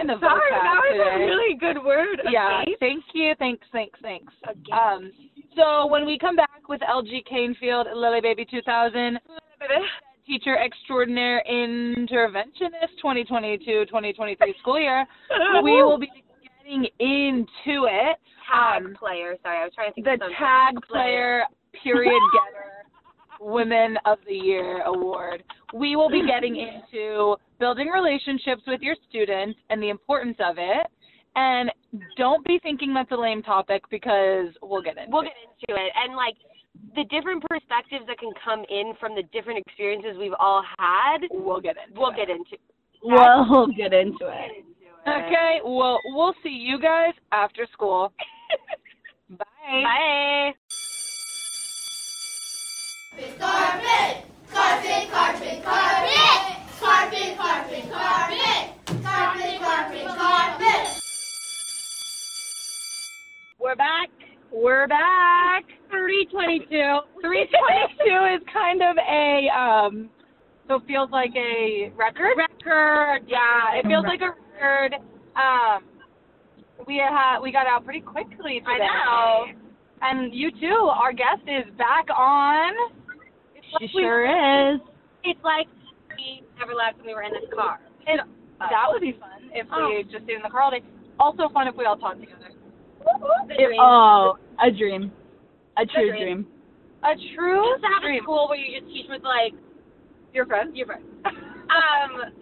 In 0.00 0.06
the 0.06 0.18
Sorry, 0.20 0.50
that 0.50 0.80
was 0.82 0.92
today. 0.92 1.24
a 1.24 1.26
really 1.26 1.54
good 1.56 1.82
word. 1.82 2.20
Yeah. 2.30 2.64
Thank 2.80 3.04
you. 3.14 3.34
Thanks. 3.38 3.66
Thanks. 3.72 3.98
Thanks. 4.02 4.32
Agape. 4.48 4.72
Um. 4.72 5.12
So 5.56 5.86
when 5.86 6.06
we 6.06 6.18
come 6.18 6.36
back 6.36 6.68
with 6.68 6.80
LG 6.82 7.24
Kanefield, 7.30 7.86
Lily 7.94 8.20
Baby 8.20 8.44
2000, 8.50 9.18
teacher 10.26 10.56
extraordinaire 10.58 11.42
interventionist 11.50 12.94
2022-2023 13.02 14.36
school 14.60 14.78
year, 14.78 15.06
we 15.64 15.82
will 15.82 15.98
be 15.98 16.10
getting 16.64 16.84
into 17.00 17.86
it. 17.86 18.18
tag 18.50 18.84
Um, 18.84 18.94
player. 18.94 19.36
Sorry, 19.42 19.58
I 19.58 19.64
was 19.64 19.72
trying 19.74 19.90
to 19.90 19.94
think 19.94 20.06
the 20.06 20.18
tag 20.38 20.74
player 20.88 21.44
period 21.82 22.20
getter 22.32 22.70
women 23.40 23.96
of 24.04 24.18
the 24.26 24.34
year 24.34 24.82
award 24.82 25.42
we 25.74 25.96
will 25.96 26.10
be 26.10 26.26
getting 26.26 26.56
into 26.68 27.36
building 27.60 27.88
relationships 27.88 28.62
with 28.66 28.80
your 28.80 28.96
students 29.08 29.58
and 29.70 29.82
the 29.82 29.88
importance 29.90 30.36
of 30.40 30.56
it 30.58 30.86
and 31.36 31.70
don't 32.16 32.44
be 32.44 32.58
thinking 32.62 32.92
that's 32.92 33.10
a 33.12 33.16
lame 33.16 33.42
topic 33.42 33.82
because 33.90 34.48
we'll 34.62 34.82
get 34.82 34.96
into 34.98 35.10
We'll 35.10 35.22
it. 35.22 35.26
get 35.26 35.74
into 35.76 35.82
it. 35.86 35.92
And 35.94 36.16
like 36.16 36.34
the 36.96 37.04
different 37.04 37.44
perspectives 37.48 38.06
that 38.08 38.18
can 38.18 38.30
come 38.44 38.64
in 38.68 38.92
from 38.98 39.14
the 39.14 39.22
different 39.32 39.58
experiences 39.58 40.16
we've 40.18 40.34
all 40.40 40.64
had, 40.78 41.18
we'll 41.30 41.60
get 41.60 41.76
into 41.86 42.00
we'll 42.00 42.10
it. 42.10 42.16
get 42.16 42.30
into. 42.30 42.56
We'll 43.02 43.68
get 43.76 43.92
into 43.92 44.26
it. 44.26 44.64
okay 45.06 45.60
well 45.64 45.98
we'll 46.06 46.34
see 46.42 46.50
you 46.50 46.80
guys 46.80 47.12
after 47.32 47.66
school 47.72 48.12
bye 49.30 49.44
Bye. 49.70 50.52
Carpet, 53.18 53.36
carpet, 53.40 55.10
carpet, 55.10 55.10
carpet, 55.10 55.64
carpet, 56.78 57.36
carpet, 57.36 57.90
carpet, 57.90 58.70
carpet, 59.02 59.60
carpet, 59.60 60.06
carpet. 60.06 61.02
We're 63.58 63.74
back. 63.74 64.10
We're 64.52 64.86
back. 64.86 65.64
322. 65.90 66.68
322 67.20 68.36
is 68.36 68.42
kind 68.52 68.82
of 68.82 68.96
a 68.98 69.48
um 69.50 70.10
so 70.68 70.76
it 70.76 70.82
feels 70.86 71.10
like 71.10 71.34
a 71.34 71.90
record. 71.96 72.36
Record. 72.36 73.26
Yeah, 73.26 73.74
it 73.74 73.86
feels 73.86 74.04
like 74.04 74.20
a 74.20 74.30
record. 74.30 74.94
Um 75.34 75.82
we 76.86 76.98
had 76.98 77.40
we 77.40 77.50
got 77.50 77.66
out 77.66 77.84
pretty 77.84 78.00
quickly 78.00 78.60
today. 78.60 78.70
I 78.70 78.78
know. 78.78 79.58
And 80.02 80.32
you 80.32 80.52
too, 80.52 80.88
our 80.94 81.12
guest 81.12 81.42
is 81.48 81.64
back 81.76 82.06
on. 82.16 82.97
She 83.80 83.90
we- 83.94 84.02
sure 84.02 84.24
is. 84.74 84.80
It's 85.24 85.42
like 85.44 85.66
we 86.16 86.42
never 86.58 86.74
left 86.74 86.98
when 86.98 87.06
we 87.06 87.14
were 87.14 87.22
in 87.22 87.32
this 87.32 87.48
car. 87.54 87.80
It 88.06 88.20
that 88.58 88.86
would 88.90 89.00
be 89.00 89.12
fun 89.12 89.50
if 89.54 89.66
Oh. 89.72 89.88
we 89.88 90.02
just 90.10 90.24
stayed 90.24 90.36
in 90.36 90.42
the 90.42 90.48
car 90.50 90.62
all 90.62 90.70
day. 90.70 90.82
Also 91.20 91.48
fun 91.50 91.68
if 91.68 91.76
we 91.76 91.84
all 91.84 91.96
talked 91.96 92.20
together. 92.20 92.50
It- 93.50 93.76
oh, 93.78 94.36
a 94.62 94.70
dream, 94.70 95.12
a 95.76 95.86
true 95.86 96.10
dream. 96.10 96.22
dream. 96.22 96.46
A 97.04 97.14
true 97.36 97.62
Just 97.72 97.82
to 97.82 97.88
have 97.88 98.02
a 98.02 98.06
dream. 98.06 98.22
school 98.22 98.46
where 98.48 98.58
you 98.58 98.80
just 98.80 98.92
teach 98.92 99.06
with 99.08 99.22
like 99.22 99.54
Your 100.34 100.46
friends? 100.46 100.74
your 100.76 100.86
friends. 100.86 101.04
Um. 101.68 102.32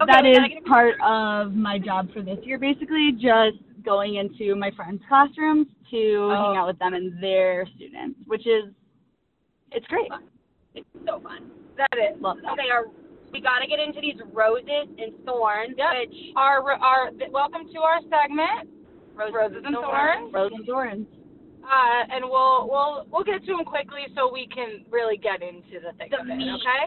Okay, 0.00 0.12
that 0.12 0.24
is 0.26 0.36
part 0.66 0.94
of 1.04 1.54
my 1.54 1.78
job 1.78 2.10
for 2.12 2.20
this 2.22 2.38
year. 2.42 2.58
Basically, 2.58 3.12
just 3.12 3.58
going 3.84 4.16
into 4.16 4.54
my 4.56 4.70
friends' 4.72 5.00
classrooms 5.08 5.66
to 5.90 6.28
Oh. 6.32 6.48
hang 6.52 6.56
out 6.58 6.66
with 6.66 6.78
them 6.78 6.94
and 6.94 7.22
their 7.22 7.66
students, 7.76 8.18
which 8.26 8.46
is 8.46 8.72
it's 9.72 9.86
great. 9.88 10.10
It's 10.76 10.86
so 11.06 11.20
fun. 11.20 11.50
That 11.76 11.88
is. 11.98 12.20
Love 12.20 12.38
that. 12.42 12.52
Okay, 12.52 12.70
our, 12.72 12.86
we 13.32 13.40
gotta 13.40 13.66
get 13.66 13.78
into 13.80 14.00
these 14.00 14.16
roses 14.32 14.88
and 14.98 15.12
thorns, 15.24 15.74
Yep. 15.76 15.88
which 15.98 16.16
Our 16.36 16.72
our 16.72 17.10
welcome 17.30 17.66
to 17.72 17.80
our 17.80 18.00
segment, 18.08 18.68
Roses 19.14 19.62
and 19.64 19.74
Thorns. 19.74 20.32
Roses 20.32 20.56
and 20.58 20.66
thorns. 20.66 21.06
Uh, 21.64 22.02
and 22.14 22.24
we'll 22.24 22.68
we'll 22.70 23.06
we'll 23.10 23.24
get 23.24 23.40
to 23.44 23.52
them 23.56 23.64
quickly 23.64 24.06
so 24.14 24.30
we 24.32 24.46
can 24.46 24.84
really 24.90 25.16
get 25.16 25.42
into 25.42 25.80
the 25.82 25.92
thing 25.98 26.08
The 26.10 26.20
of 26.22 26.28
it. 26.28 26.36
meat. 26.36 26.48
Okay. 26.60 26.84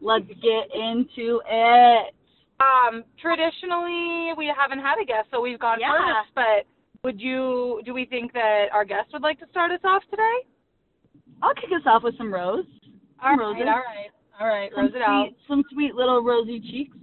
Let's 0.00 0.26
get 0.28 0.68
into 0.74 1.40
it. 1.48 2.14
Um, 2.60 3.02
traditionally 3.20 4.34
we 4.36 4.50
haven't 4.54 4.80
had 4.80 4.98
a 5.02 5.06
guest, 5.06 5.28
so 5.30 5.40
we've 5.40 5.58
gone 5.58 5.78
Yeah. 5.80 5.90
first. 6.22 6.34
But 6.34 6.66
would 7.04 7.20
you? 7.20 7.80
Do 7.84 7.94
we 7.94 8.04
think 8.04 8.32
that 8.34 8.66
our 8.72 8.84
guest 8.84 9.08
would 9.12 9.22
like 9.22 9.38
to 9.40 9.46
start 9.50 9.70
us 9.72 9.80
off 9.84 10.02
today? 10.10 10.46
I'll 11.42 11.54
kick 11.54 11.70
us 11.74 11.82
off 11.86 12.02
with 12.02 12.16
some 12.18 12.32
rose. 12.34 12.66
All 13.22 13.36
right, 13.36 13.60
all 13.60 13.66
right, 13.66 14.10
all 14.40 14.46
right. 14.46 14.70
Some 14.74 14.84
Rose 14.84 14.92
it 14.94 15.02
out. 15.02 15.26
sweet, 15.26 15.36
some 15.48 15.64
sweet 15.72 15.94
little 15.94 16.22
rosy 16.22 16.60
cheeks. 16.60 16.96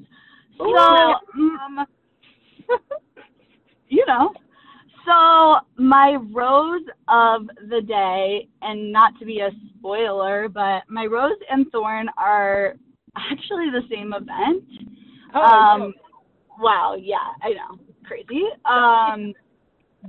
So, 0.58 0.64
mm, 0.64 1.16
Um, 1.38 1.86
you 3.90 4.06
know. 4.06 4.34
So 5.06 5.58
my 5.78 6.18
rose 6.32 6.82
of 7.08 7.48
the 7.70 7.82
day, 7.82 8.48
and 8.62 8.92
not 8.92 9.14
to 9.20 9.26
be 9.26 9.40
a 9.42 9.52
spoiler, 9.78 10.50
but 10.50 10.84
my 10.90 11.06
rose 11.06 11.38
and 11.50 11.72
thorn 11.72 12.10
are 12.18 12.76
actually 13.16 13.70
the 13.70 13.82
same 13.90 14.14
event. 14.14 14.64
oh, 15.36 15.42
um, 15.42 15.94
wow, 16.60 16.96
yeah, 17.00 17.34
I 17.44 17.50
know, 17.50 17.78
crazy. 18.06 18.46
Um, 18.66 19.34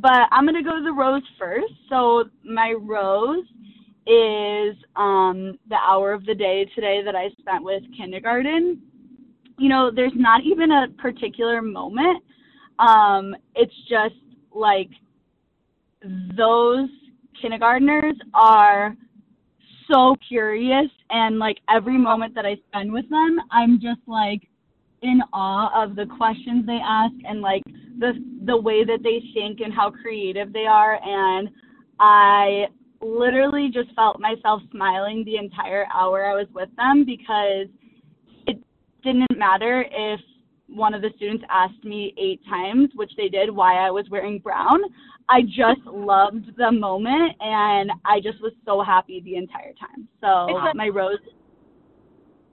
but 0.00 0.28
I'm 0.30 0.46
gonna 0.46 0.62
go 0.62 0.76
to 0.78 0.82
the 0.82 0.92
rose 0.92 1.22
first. 1.38 1.72
So 1.90 2.24
my 2.42 2.72
rose 2.72 3.44
is 4.06 4.76
um 4.94 5.58
the 5.68 5.76
hour 5.76 6.12
of 6.12 6.24
the 6.26 6.34
day 6.34 6.64
today 6.74 7.02
that 7.04 7.16
I 7.16 7.30
spent 7.40 7.64
with 7.64 7.82
kindergarten. 7.96 8.80
You 9.58 9.68
know, 9.68 9.90
there's 9.94 10.12
not 10.14 10.42
even 10.44 10.70
a 10.70 10.88
particular 10.98 11.62
moment. 11.62 12.22
Um, 12.78 13.34
it's 13.54 13.74
just 13.88 14.14
like 14.54 14.90
those 16.36 16.88
kindergartners 17.40 18.14
are 18.34 18.94
so 19.90 20.16
curious 20.28 20.90
and 21.10 21.38
like 21.38 21.58
every 21.68 21.96
moment 21.96 22.34
that 22.34 22.44
I 22.44 22.56
spend 22.68 22.92
with 22.92 23.08
them, 23.08 23.38
I'm 23.50 23.80
just 23.80 24.00
like 24.06 24.42
in 25.02 25.20
awe 25.32 25.82
of 25.82 25.94
the 25.96 26.06
questions 26.06 26.66
they 26.66 26.80
ask 26.82 27.14
and 27.24 27.40
like 27.40 27.62
the 27.98 28.12
the 28.44 28.56
way 28.56 28.84
that 28.84 29.00
they 29.02 29.22
think 29.34 29.60
and 29.60 29.72
how 29.72 29.90
creative 29.90 30.52
they 30.52 30.66
are 30.66 30.98
and 31.02 31.48
I 32.00 32.66
literally 33.00 33.70
just 33.72 33.94
felt 33.94 34.20
myself 34.20 34.62
smiling 34.70 35.24
the 35.24 35.36
entire 35.36 35.86
hour 35.94 36.26
I 36.26 36.34
was 36.34 36.46
with 36.54 36.68
them 36.76 37.04
because 37.04 37.66
it 38.46 38.58
didn't 39.02 39.36
matter 39.36 39.84
if 39.90 40.20
one 40.68 40.94
of 40.94 41.02
the 41.02 41.10
students 41.16 41.44
asked 41.50 41.84
me 41.84 42.12
eight 42.18 42.40
times, 42.48 42.90
which 42.94 43.12
they 43.16 43.28
did, 43.28 43.50
why 43.50 43.74
I 43.86 43.90
was 43.90 44.06
wearing 44.10 44.38
brown. 44.40 44.80
I 45.28 45.42
just 45.42 45.84
loved 45.86 46.56
the 46.56 46.70
moment 46.72 47.34
and 47.40 47.90
I 48.04 48.20
just 48.20 48.40
was 48.40 48.52
so 48.64 48.82
happy 48.82 49.20
the 49.24 49.36
entire 49.36 49.72
time. 49.74 50.08
So 50.20 50.54
like- 50.54 50.74
my 50.74 50.88
rose 50.88 51.18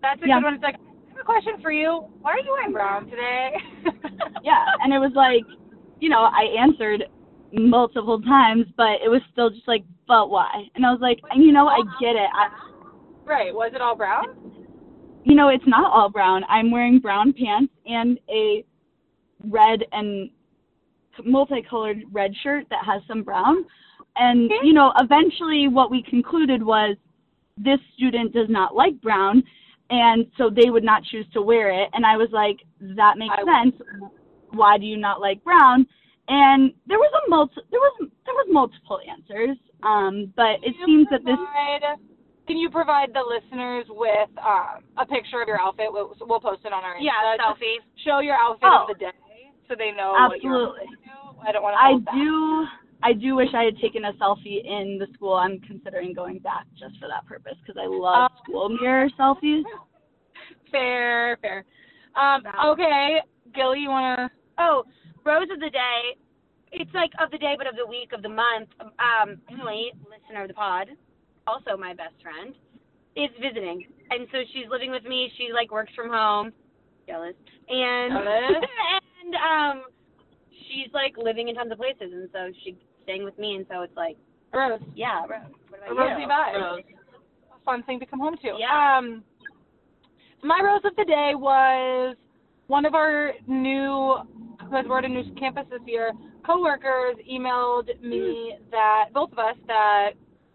That's 0.01 0.21
a 0.21 0.27
Yeah. 0.27 0.39
good 0.39 0.43
one. 0.43 0.53
It's 0.55 0.63
like, 0.63 0.75
I 0.75 1.09
have 1.11 1.19
a 1.21 1.23
question 1.23 1.61
for 1.61 1.71
you. 1.71 2.05
Why 2.21 2.31
are 2.33 2.39
you 2.39 2.51
wearing 2.51 2.73
brown 2.73 3.09
today? 3.09 3.55
yeah, 4.43 4.65
and 4.83 4.93
it 4.93 4.99
was 4.99 5.13
like, 5.15 5.43
you 6.01 6.09
know, 6.09 6.23
I 6.23 6.43
answered 6.59 7.05
multiple 7.53 8.19
times, 8.21 8.65
but 8.75 8.99
it 9.01 9.09
was 9.09 9.21
still 9.31 9.49
just 9.49 9.65
like, 9.65 9.85
but 10.07 10.29
why? 10.29 10.65
And 10.75 10.85
I 10.85 10.91
was 10.91 10.99
like, 11.01 11.19
you 11.35 11.51
know, 11.51 11.67
I 11.67 11.79
get 11.99 12.15
it. 12.15 12.29
I, 12.35 12.49
right. 13.25 13.53
Was 13.53 13.71
it 13.73 13.81
all 13.81 13.95
brown? 13.95 14.25
you 15.25 15.35
know, 15.35 15.47
it's 15.47 15.63
not 15.67 15.89
all 15.89 16.09
brown. 16.09 16.43
I'm 16.49 16.69
wearing 16.69 16.99
brown 16.99 17.31
pants 17.33 17.71
and 17.85 18.19
a 18.29 18.65
red 19.45 19.85
and 19.93 20.29
multicolored 21.23 22.03
red 22.11 22.33
shirt 22.43 22.65
that 22.69 22.83
has 22.85 23.01
some 23.07 23.23
brown. 23.23 23.65
And, 24.17 24.51
Okay. 24.51 24.67
you 24.67 24.73
know, 24.73 24.91
eventually 24.99 25.67
what 25.69 25.89
we 25.89 26.03
concluded 26.03 26.61
was 26.61 26.97
this 27.57 27.79
student 27.95 28.33
does 28.33 28.49
not 28.49 28.75
like 28.75 28.99
brown, 29.01 29.43
and 29.89 30.25
so 30.37 30.49
they 30.49 30.69
would 30.69 30.83
not 30.83 31.03
choose 31.05 31.25
to 31.33 31.41
wear 31.41 31.69
it. 31.71 31.89
And 31.93 32.05
I 32.05 32.17
was 32.17 32.29
like, 32.31 32.57
that 32.81 33.17
makes 33.17 33.33
I- 33.37 33.63
sense. 33.63 33.81
Why 34.51 34.77
do 34.77 34.85
you 34.85 34.97
not 34.97 35.21
like 35.21 35.43
brown? 35.43 35.87
And 36.27 36.73
there 36.85 36.99
was 36.99 37.11
a 37.25 37.29
multi- 37.29 37.61
there 37.71 37.79
was 37.79 37.97
there 38.25 38.33
was 38.35 38.47
multiple 38.51 38.99
answers. 39.09 39.57
Um, 39.85 40.31
but 40.35 40.63
it 40.63 40.73
Can 40.79 40.79
you 40.79 40.85
seems 40.85 41.07
that 41.11 41.23
this 41.25 41.37
Can 42.47 42.57
you 42.57 42.69
provide 42.69 43.09
the 43.13 43.23
listeners 43.23 43.85
with 43.89 44.29
um, 44.39 44.83
a 44.97 45.05
picture 45.05 45.41
of 45.41 45.47
your 45.47 45.59
outfit? 45.59 45.87
We'll, 45.91 46.15
we'll 46.21 46.39
post 46.39 46.61
it 46.65 46.73
on 46.73 46.83
our 46.83 46.97
yeah, 46.99 47.11
Insta. 47.35 47.55
Selfie. 47.55 47.77
Show 48.05 48.19
your 48.19 48.35
outfit 48.35 48.69
Oh. 48.71 48.81
of 48.83 48.87
the 48.95 48.99
day 48.99 49.11
so 49.67 49.75
they 49.77 49.91
know 49.91 50.11
what 50.27 50.41
you're 50.41 50.53
Absolutely. 50.55 50.87
I 51.45 51.51
don't 51.51 51.63
want 51.63 51.75
to. 51.75 51.83
I 51.83 51.99
back. 51.99 52.13
do. 52.15 52.65
I 53.03 53.11
do 53.11 53.35
wish 53.35 53.49
I 53.53 53.63
had 53.63 53.77
taken 53.79 54.05
a 54.05 54.13
selfie 54.13 54.63
in 54.63 54.97
the 54.97 55.07
school. 55.13 55.33
I'm 55.33 55.59
considering 55.67 56.13
going 56.13 56.39
back 56.39 56.65
just 56.79 56.95
for 56.99 57.07
that 57.09 57.25
purpose 57.27 57.57
because 57.65 57.75
I 57.81 57.87
love 57.87 58.31
Uh, 58.31 58.43
school 58.43 58.69
mirror 58.69 59.09
selfies. 59.19 59.63
Fair, 60.71 61.37
fair. 61.41 61.65
Um, 62.15 62.41
okay, 62.71 63.17
Gilly, 63.53 63.79
you 63.81 63.89
wanna? 63.89 64.29
Oh, 64.57 64.83
rose 65.23 65.47
of 65.53 65.59
the 65.59 65.69
day. 65.69 66.17
It's 66.73 66.93
like 66.93 67.11
of 67.21 67.29
the 67.31 67.37
day, 67.37 67.53
but 67.57 67.67
of 67.67 67.75
the 67.75 67.85
week, 67.85 68.11
of 68.13 68.21
the 68.23 68.29
month. 68.29 68.69
Um, 68.81 69.37
Emily, 69.51 69.91
listener 70.09 70.41
of 70.41 70.47
the 70.47 70.53
pod, 70.55 70.87
also 71.45 71.77
my 71.77 71.93
best 71.93 72.15
friend, 72.21 72.55
is 73.15 73.29
visiting, 73.39 73.85
and 74.09 74.27
so 74.31 74.39
she's 74.53 74.65
living 74.69 74.89
with 74.89 75.03
me. 75.03 75.31
She 75.37 75.49
like 75.53 75.71
works 75.71 75.93
from 75.95 76.09
home. 76.09 76.51
Jealous. 77.07 77.35
And 77.69 78.13
and 78.17 79.35
um, 79.35 79.83
she's 80.67 80.91
like 80.93 81.15
living 81.17 81.47
in 81.49 81.55
tons 81.55 81.71
of 81.71 81.77
places, 81.77 82.11
and 82.11 82.29
so 82.33 82.49
she's 82.63 82.75
staying 83.03 83.23
with 83.23 83.37
me, 83.37 83.55
and 83.55 83.65
so 83.69 83.81
it's 83.81 83.95
like, 83.95 84.17
Rose. 84.53 84.79
yeah, 84.95 85.21
rose. 85.29 85.41
What 85.69 85.81
A 85.89 85.93
about 85.93 86.19
you? 86.19 86.27
vibe. 86.27 86.79
A 86.79 87.63
fun 87.63 87.83
thing 87.83 87.99
to 87.99 88.05
come 88.05 88.19
home 88.19 88.35
to. 88.41 88.55
Yeah. 88.59 88.97
Um, 88.97 89.23
my 90.43 90.59
rose 90.63 90.81
of 90.85 90.95
the 90.95 91.05
day 91.05 91.31
was 91.35 92.15
one 92.67 92.85
of 92.85 92.95
our 92.95 93.33
new, 93.47 94.15
because 94.59 94.85
we're 94.87 94.99
at 94.99 95.05
a 95.05 95.09
new 95.09 95.23
campus 95.39 95.65
this 95.69 95.79
year, 95.85 96.11
coworkers 96.45 97.15
emailed 97.29 97.87
me 98.01 98.55
that, 98.71 99.09
both 99.13 99.31
of 99.31 99.39
us, 99.39 99.55
that 99.67 100.11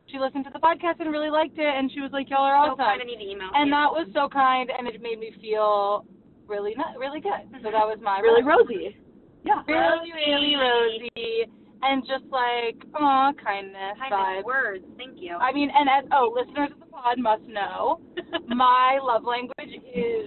she 0.07 0.19
listened 0.19 0.45
to 0.47 0.51
the 0.53 0.59
podcast 0.59 1.01
and 1.01 1.11
really 1.11 1.31
liked 1.31 1.59
it, 1.59 1.67
and 1.67 1.91
she 1.93 2.01
was 2.01 2.11
like, 2.13 2.31
y'all 2.31 2.41
are 2.45 2.57
So 2.67 2.73
awesome. 2.73 2.85
kind 2.85 3.01
of 3.03 3.07
need 3.07 3.19
to 3.25 3.31
email. 3.31 3.51
and 3.55 3.71
me. 3.71 3.77
that 3.77 3.91
was 3.93 4.09
so 4.15 4.29
kind, 4.29 4.71
and 4.71 4.89
it 4.89 5.01
made 5.03 5.19
me 5.19 5.33
feel 5.41 6.05
really, 6.47 6.75
not, 6.77 6.97
really 6.99 7.21
good. 7.21 7.45
So 7.63 7.71
that 7.71 7.85
was 7.85 7.99
my 8.03 8.21
Really 8.21 8.43
rose. 8.43 8.65
rosy. 8.69 8.97
Yeah. 9.45 9.63
Really, 9.69 10.13
really 10.13 10.55
rosy. 10.57 11.45
And 11.81 12.03
just 12.03 12.25
like, 12.33 12.75
aw, 12.99 13.31
kindness 13.43 13.95
kind 14.01 14.13
vibes. 14.43 14.45
words. 14.45 14.85
Thank 14.97 15.21
you. 15.21 15.37
I 15.37 15.53
mean, 15.53 15.71
and 15.73 15.89
as 15.89 16.11
oh, 16.11 16.35
listeners 16.35 16.71
of 16.73 16.81
the 16.81 16.87
pod 16.87 17.19
must 17.19 17.45
know, 17.45 18.01
my 18.49 18.99
love 19.01 19.23
language 19.25 19.79
is 19.95 20.27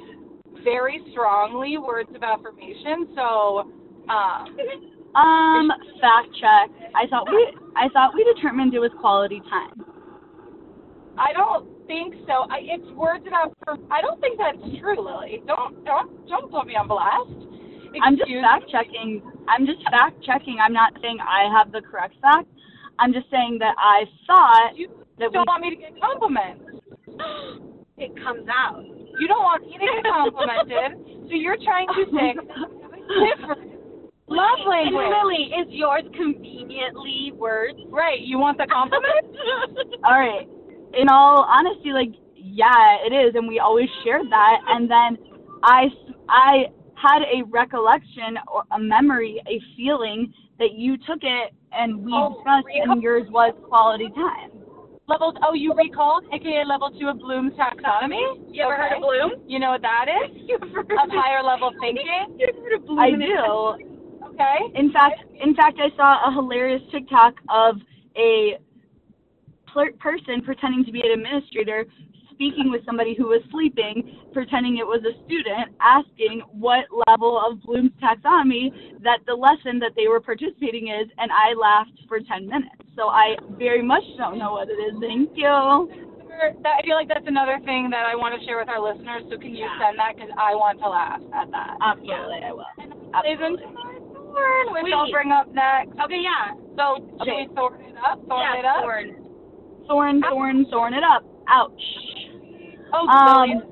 very 0.64 1.02
strongly 1.12 1.78
words 1.78 2.10
of 2.16 2.24
affirmation. 2.24 3.10
So, 3.16 3.68
um, 4.10 4.46
Um, 5.16 5.68
fact 6.00 6.32
check. 6.40 6.72
I 6.96 7.08
thought 7.10 7.28
we 7.28 7.42
I 7.76 7.90
thought 7.92 8.14
we 8.16 8.24
determined 8.36 8.74
it 8.74 8.80
was 8.80 8.92
quality 9.00 9.42
time. 9.50 9.84
I 11.20 11.34
don't 11.34 11.68
think 11.88 12.16
so. 12.26 12.48
I, 12.48 12.64
it's 12.64 12.88
words 12.96 13.28
of 13.28 13.34
affirmation. 13.36 13.92
I 13.92 14.00
don't 14.00 14.20
think 14.22 14.40
that's 14.40 14.64
true, 14.80 14.96
Lily. 14.96 15.44
Don't 15.48 15.84
don't 15.84 16.28
don't 16.28 16.52
put 16.52 16.66
me 16.68 16.76
on 16.80 16.88
blast. 16.88 17.28
I'm 18.00 18.16
just 18.16 18.32
fact 18.40 18.72
checking. 18.72 19.22
I'm 19.52 19.68
just 19.68 19.84
fact 19.92 20.16
checking. 20.24 20.64
I'm 20.64 20.72
not 20.72 20.96
saying 21.02 21.20
I 21.20 21.52
have 21.52 21.72
the 21.76 21.82
correct 21.84 22.16
fact. 22.22 22.48
I'm 23.00 23.12
just 23.12 23.28
saying 23.28 23.60
that 23.60 23.76
I 23.76 24.08
thought 24.28 24.80
You 24.80 24.88
that 25.20 25.28
we 25.28 25.36
don't 25.36 25.48
want 25.48 25.62
me 25.62 25.76
to 25.76 25.80
get 25.80 25.92
compliments. 26.00 26.64
it 28.00 28.16
comes 28.24 28.48
out. 28.48 28.80
You 29.20 29.28
don't 29.28 29.44
want 29.44 29.68
me 29.68 29.76
to 29.76 29.86
get 29.92 30.08
complimented. 30.08 31.28
so 31.28 31.36
you're 31.36 31.60
trying 31.60 31.88
to 32.00 32.04
say 32.16 32.32
different 33.28 33.71
love 34.32 34.60
And 34.60 34.70
language. 34.70 35.08
Lily, 35.12 35.44
is 35.60 35.68
yours 35.70 36.04
conveniently 36.16 37.32
words? 37.36 37.80
Right. 37.90 38.20
You 38.22 38.38
want 38.40 38.58
the 38.58 38.68
compliment? 38.68 39.26
all 40.04 40.20
right. 40.20 40.48
In 40.94 41.10
all 41.10 41.44
honesty, 41.48 41.92
like 41.92 42.12
yeah, 42.36 42.98
it 43.06 43.14
is, 43.14 43.36
and 43.36 43.48
we 43.48 43.60
always 43.60 43.88
shared 44.04 44.26
that. 44.30 44.58
And 44.68 44.90
then 44.90 45.18
I 45.64 45.86
I 46.28 46.66
had 46.96 47.22
a 47.24 47.44
recollection 47.50 48.38
or 48.52 48.64
a 48.72 48.80
memory, 48.80 49.42
a 49.48 49.60
feeling 49.78 50.34
that 50.60 50.74
you 50.74 50.98
took 50.98 51.20
it 51.24 51.54
and 51.72 52.04
we 52.06 52.12
Oh, 52.14 52.36
discussed 52.36 52.68
recall. 52.68 52.92
and 52.94 53.02
yours 53.04 53.24
was 53.32 53.54
quality 53.68 54.10
time. 54.16 54.52
Level 55.08 55.34
oh 55.44 55.54
you 55.54 55.74
recalled, 55.74 56.26
aka 56.34 56.64
level 56.66 56.92
two 57.00 57.08
of 57.08 57.18
Bloom's 57.20 57.54
taxonomy? 57.54 58.22
You 58.54 58.64
ever 58.64 58.76
heard 58.76 58.94
of 58.98 59.02
Bloom? 59.02 59.32
You 59.48 59.60
know 59.60 59.72
what 59.72 59.82
that 59.82 60.06
is? 60.08 60.38
You 60.48 60.56
ever 60.62 60.68
heard 60.68 60.92
Of 60.92 61.10
higher 61.10 61.42
level 61.44 61.72
thinking? 61.80 62.06
You 62.38 62.48
ever 62.50 62.62
heard 62.62 62.74
of 62.74 62.86
Bloom? 62.86 63.00
I 63.00 63.12
do. 63.12 63.91
Okay. 64.34 64.58
In 64.76 64.92
fact, 64.92 65.24
in 65.42 65.56
fact, 65.56 65.80
I 65.80 65.96
saw 65.96 66.28
a 66.28 66.34
hilarious 66.34 66.82
TikTok 66.92 67.36
of 67.50 67.76
a 68.18 68.58
person 70.00 70.42
pretending 70.44 70.84
to 70.86 70.92
be 70.92 71.02
an 71.02 71.12
administrator 71.12 71.86
speaking 72.32 72.72
with 72.72 72.84
somebody 72.86 73.14
who 73.14 73.28
was 73.28 73.42
sleeping, 73.52 74.18
pretending 74.34 74.78
it 74.78 74.88
was 74.88 75.00
a 75.06 75.14
student, 75.26 75.76
asking 75.80 76.42
what 76.52 76.86
level 77.08 77.40
of 77.40 77.62
Bloom's 77.62 77.92
taxonomy 78.02 78.74
that 79.04 79.20
the 79.28 79.34
lesson 79.34 79.78
that 79.78 79.94
they 79.96 80.08
were 80.08 80.20
participating 80.20 80.88
is, 80.90 81.08
and 81.20 81.30
I 81.32 81.54
laughed 81.54 81.94
for 82.08 82.20
10 82.20 82.48
minutes. 82.48 82.82
So 82.96 83.08
I 83.08 83.38
very 83.60 83.84
much 83.84 84.04
don't 84.18 84.40
know 84.40 84.54
what 84.54 84.70
it 84.70 84.82
is. 84.82 84.98
Thank 85.00 85.38
you. 85.38 85.46
I 85.48 86.82
feel 86.84 86.96
like 86.96 87.08
that's 87.08 87.28
another 87.28 87.60
thing 87.64 87.92
that 87.92 88.10
I 88.10 88.16
want 88.16 88.34
to 88.34 88.44
share 88.48 88.58
with 88.58 88.70
our 88.70 88.82
listeners. 88.82 89.22
So 89.30 89.38
can 89.38 89.54
you 89.54 89.70
send 89.78 90.00
that? 90.00 90.16
Because 90.16 90.32
I 90.36 90.56
want 90.56 90.80
to 90.80 90.90
laugh 90.90 91.22
at 91.38 91.52
that. 91.52 91.78
Absolutely, 91.80 92.42
I 92.42 92.52
will. 92.52 92.66
Plays 93.22 93.38
thorn, 94.32 94.84
which 94.84 94.94
I'll 94.94 95.12
bring 95.12 95.32
up 95.32 95.48
next. 95.54 96.00
Okay, 96.00 96.22
yeah. 96.24 96.56
So 96.76 97.04
should 97.20 97.22
Okay. 97.22 97.48
we 97.48 97.56
thorn 97.56 97.82
it 97.82 97.96
up? 98.04 98.20
Thorn 98.28 98.58
it 98.58 98.66
up. 98.66 98.82
Thorn. 98.82 99.16
Thorn, 99.88 100.22
thorn, 100.30 100.66
thorn 100.72 100.94
it 100.94 101.04
up. 101.04 101.24
Ouch. 101.48 101.84
Oh, 102.94 103.08
Um. 103.08 103.64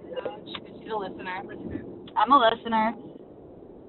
She's 0.83 0.91
a 0.91 0.95
listener. 0.95 1.43
I'm 2.17 2.31
a 2.31 2.37
listener. 2.37 2.95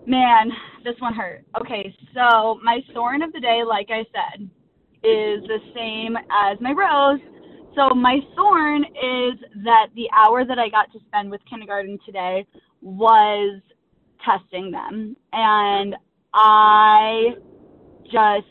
Man, 0.06 0.50
this 0.84 0.94
one 1.00 1.14
hurt. 1.14 1.44
Okay, 1.60 1.94
so 2.14 2.58
my 2.62 2.80
thorn 2.94 3.22
of 3.22 3.32
the 3.32 3.40
day, 3.40 3.62
like 3.66 3.88
I 3.90 4.04
said, 4.12 4.48
is 5.02 5.42
the 5.46 5.58
same 5.74 6.16
as 6.16 6.58
my 6.60 6.72
rose. 6.72 7.20
So 7.74 7.94
my 7.94 8.18
thorn 8.34 8.84
is 8.84 9.38
that 9.64 9.86
the 9.94 10.08
hour 10.16 10.44
that 10.44 10.58
I 10.58 10.68
got 10.68 10.92
to 10.92 10.98
spend 11.06 11.30
with 11.30 11.40
kindergarten 11.48 11.98
today 12.04 12.46
was 12.82 13.60
testing 14.24 14.70
them. 14.70 15.16
And 15.32 15.94
I 16.35 17.35
just 18.05 18.47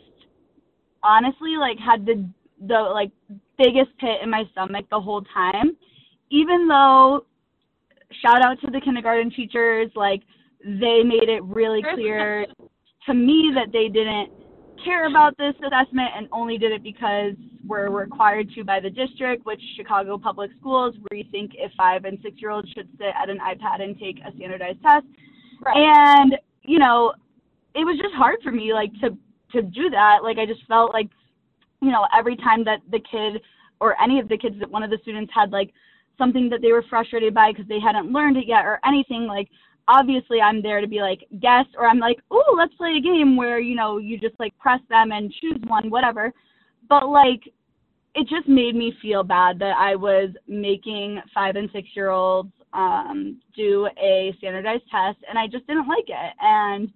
honestly 1.04 1.56
like 1.58 1.78
had 1.78 2.06
the 2.06 2.28
the 2.68 2.80
like 2.80 3.12
biggest 3.58 3.90
pit 4.00 4.20
in 4.22 4.30
my 4.30 4.44
stomach 4.52 4.86
the 4.90 5.00
whole 5.00 5.24
time. 5.34 5.78
Even 6.30 6.68
though 6.68 7.26
shout 8.22 8.42
out 8.44 8.60
to 8.62 8.72
the 8.72 8.82
kindergarten 8.82 9.32
teachers, 9.32 9.90
like 9.96 10.22
they 10.64 11.04
made 11.04 11.30
it 11.30 11.44
really 11.44 11.82
clear 11.94 12.46
to 13.06 13.14
me 13.14 13.52
that 13.56 13.72
they 13.72 13.88
didn't 13.88 14.32
care 14.84 15.08
about 15.08 15.38
this 15.38 15.54
assessment 15.56 16.10
and 16.16 16.28
only 16.32 16.58
did 16.58 16.72
it 16.72 16.84
because 16.84 17.34
we're 17.68 17.90
required 17.90 18.50
to 18.56 18.64
by 18.64 18.80
the 18.80 18.90
district, 18.90 19.46
which 19.46 19.62
Chicago 19.76 20.18
Public 20.18 20.52
Schools 20.60 20.96
rethink 21.12 21.52
if 21.56 21.72
five 21.78 22.06
and 22.06 22.18
six 22.24 22.42
year 22.42 22.52
olds 22.52 22.70
should 22.70 22.88
sit 22.98 23.14
at 23.22 23.30
an 23.30 23.40
iPad 23.40 23.82
and 23.82 23.98
take 24.00 24.18
a 24.20 24.36
standardized 24.36 24.82
test. 24.82 25.06
Right. 25.62 25.76
And, 25.78 26.36
you 26.64 26.80
know, 26.80 27.14
it 27.76 27.86
was 27.86 28.00
just 28.02 28.16
hard 28.16 28.38
for 28.44 28.52
me 28.52 28.74
like 28.74 28.92
to 29.02 29.18
to 29.52 29.62
do 29.62 29.90
that. 29.90 30.20
Like 30.24 30.38
I 30.38 30.46
just 30.46 30.66
felt 30.68 30.94
like, 30.94 31.10
you 31.82 31.92
know, 31.92 32.06
every 32.18 32.36
time 32.36 32.64
that 32.66 32.80
the 32.92 33.00
kid 33.00 33.42
or 33.80 34.00
any 34.02 34.20
of 34.20 34.30
the 34.30 34.38
kids 34.38 34.56
that 34.60 34.70
one 34.70 34.84
of 34.84 34.90
the 34.90 35.00
students 35.02 35.32
had 35.34 35.52
like 35.52 35.72
something 36.18 36.50
that 36.50 36.62
they 36.62 36.72
were 36.72 36.84
frustrated 36.90 37.34
by 37.34 37.52
because 37.52 37.68
they 37.68 37.80
hadn't 37.80 38.12
learned 38.12 38.38
it 38.38 38.46
yet 38.46 38.66
or 38.66 38.80
anything 38.86 39.26
like 39.26 39.48
obviously 39.88 40.42
I'm 40.42 40.62
there 40.62 40.82
to 40.82 40.88
be 40.88 41.02
like 41.02 41.26
guess 41.42 41.66
or 41.78 41.88
I'm 41.88 42.00
like, 42.00 42.18
oh 42.30 42.56
let's 42.58 42.74
play 42.76 42.96
a 42.98 43.02
game 43.02 43.36
where, 43.36 43.60
you 43.60 43.76
know, 43.76 43.98
you 43.98 44.20
just 44.20 44.40
like 44.40 44.58
press 44.58 44.82
them 44.90 45.12
and 45.12 45.34
choose 45.42 45.60
one, 45.68 45.90
whatever." 45.90 46.34
But 46.88 47.10
like 47.10 47.42
it 48.16 48.28
just 48.28 48.48
made 48.48 48.76
me 48.76 48.94
feel 49.02 49.24
bad 49.24 49.60
that 49.60 49.76
I 49.78 49.96
was 49.96 50.30
making 50.48 51.22
5 51.34 51.56
and 51.56 51.70
6 51.72 51.88
year 51.96 52.10
olds 52.10 52.52
um 52.74 53.42
do 53.56 53.88
a 54.00 54.34
standardized 54.38 54.84
test 54.92 55.18
and 55.28 55.40
I 55.40 55.48
just 55.48 55.66
didn't 55.66 55.88
like 55.88 56.08
it 56.08 56.34
and 56.40 56.92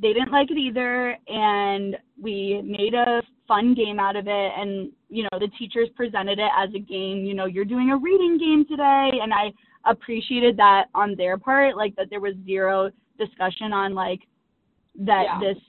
they 0.00 0.12
didn't 0.12 0.32
like 0.32 0.50
it 0.50 0.58
either 0.58 1.16
and 1.28 1.96
we 2.20 2.60
made 2.64 2.94
a 2.94 3.22
fun 3.48 3.74
game 3.74 3.98
out 3.98 4.16
of 4.16 4.26
it 4.26 4.52
and 4.58 4.90
you 5.08 5.22
know 5.22 5.38
the 5.38 5.48
teachers 5.58 5.88
presented 5.96 6.38
it 6.38 6.50
as 6.56 6.68
a 6.74 6.78
game 6.78 7.24
you 7.24 7.34
know 7.34 7.46
you're 7.46 7.64
doing 7.64 7.90
a 7.90 7.96
reading 7.96 8.38
game 8.38 8.64
today 8.68 9.10
and 9.22 9.32
i 9.32 9.52
appreciated 9.88 10.56
that 10.56 10.86
on 10.94 11.14
their 11.16 11.38
part 11.38 11.76
like 11.76 11.94
that 11.96 12.10
there 12.10 12.20
was 12.20 12.34
zero 12.44 12.90
discussion 13.18 13.72
on 13.72 13.94
like 13.94 14.20
that 14.98 15.24
Yeah. 15.24 15.40
this 15.40 15.62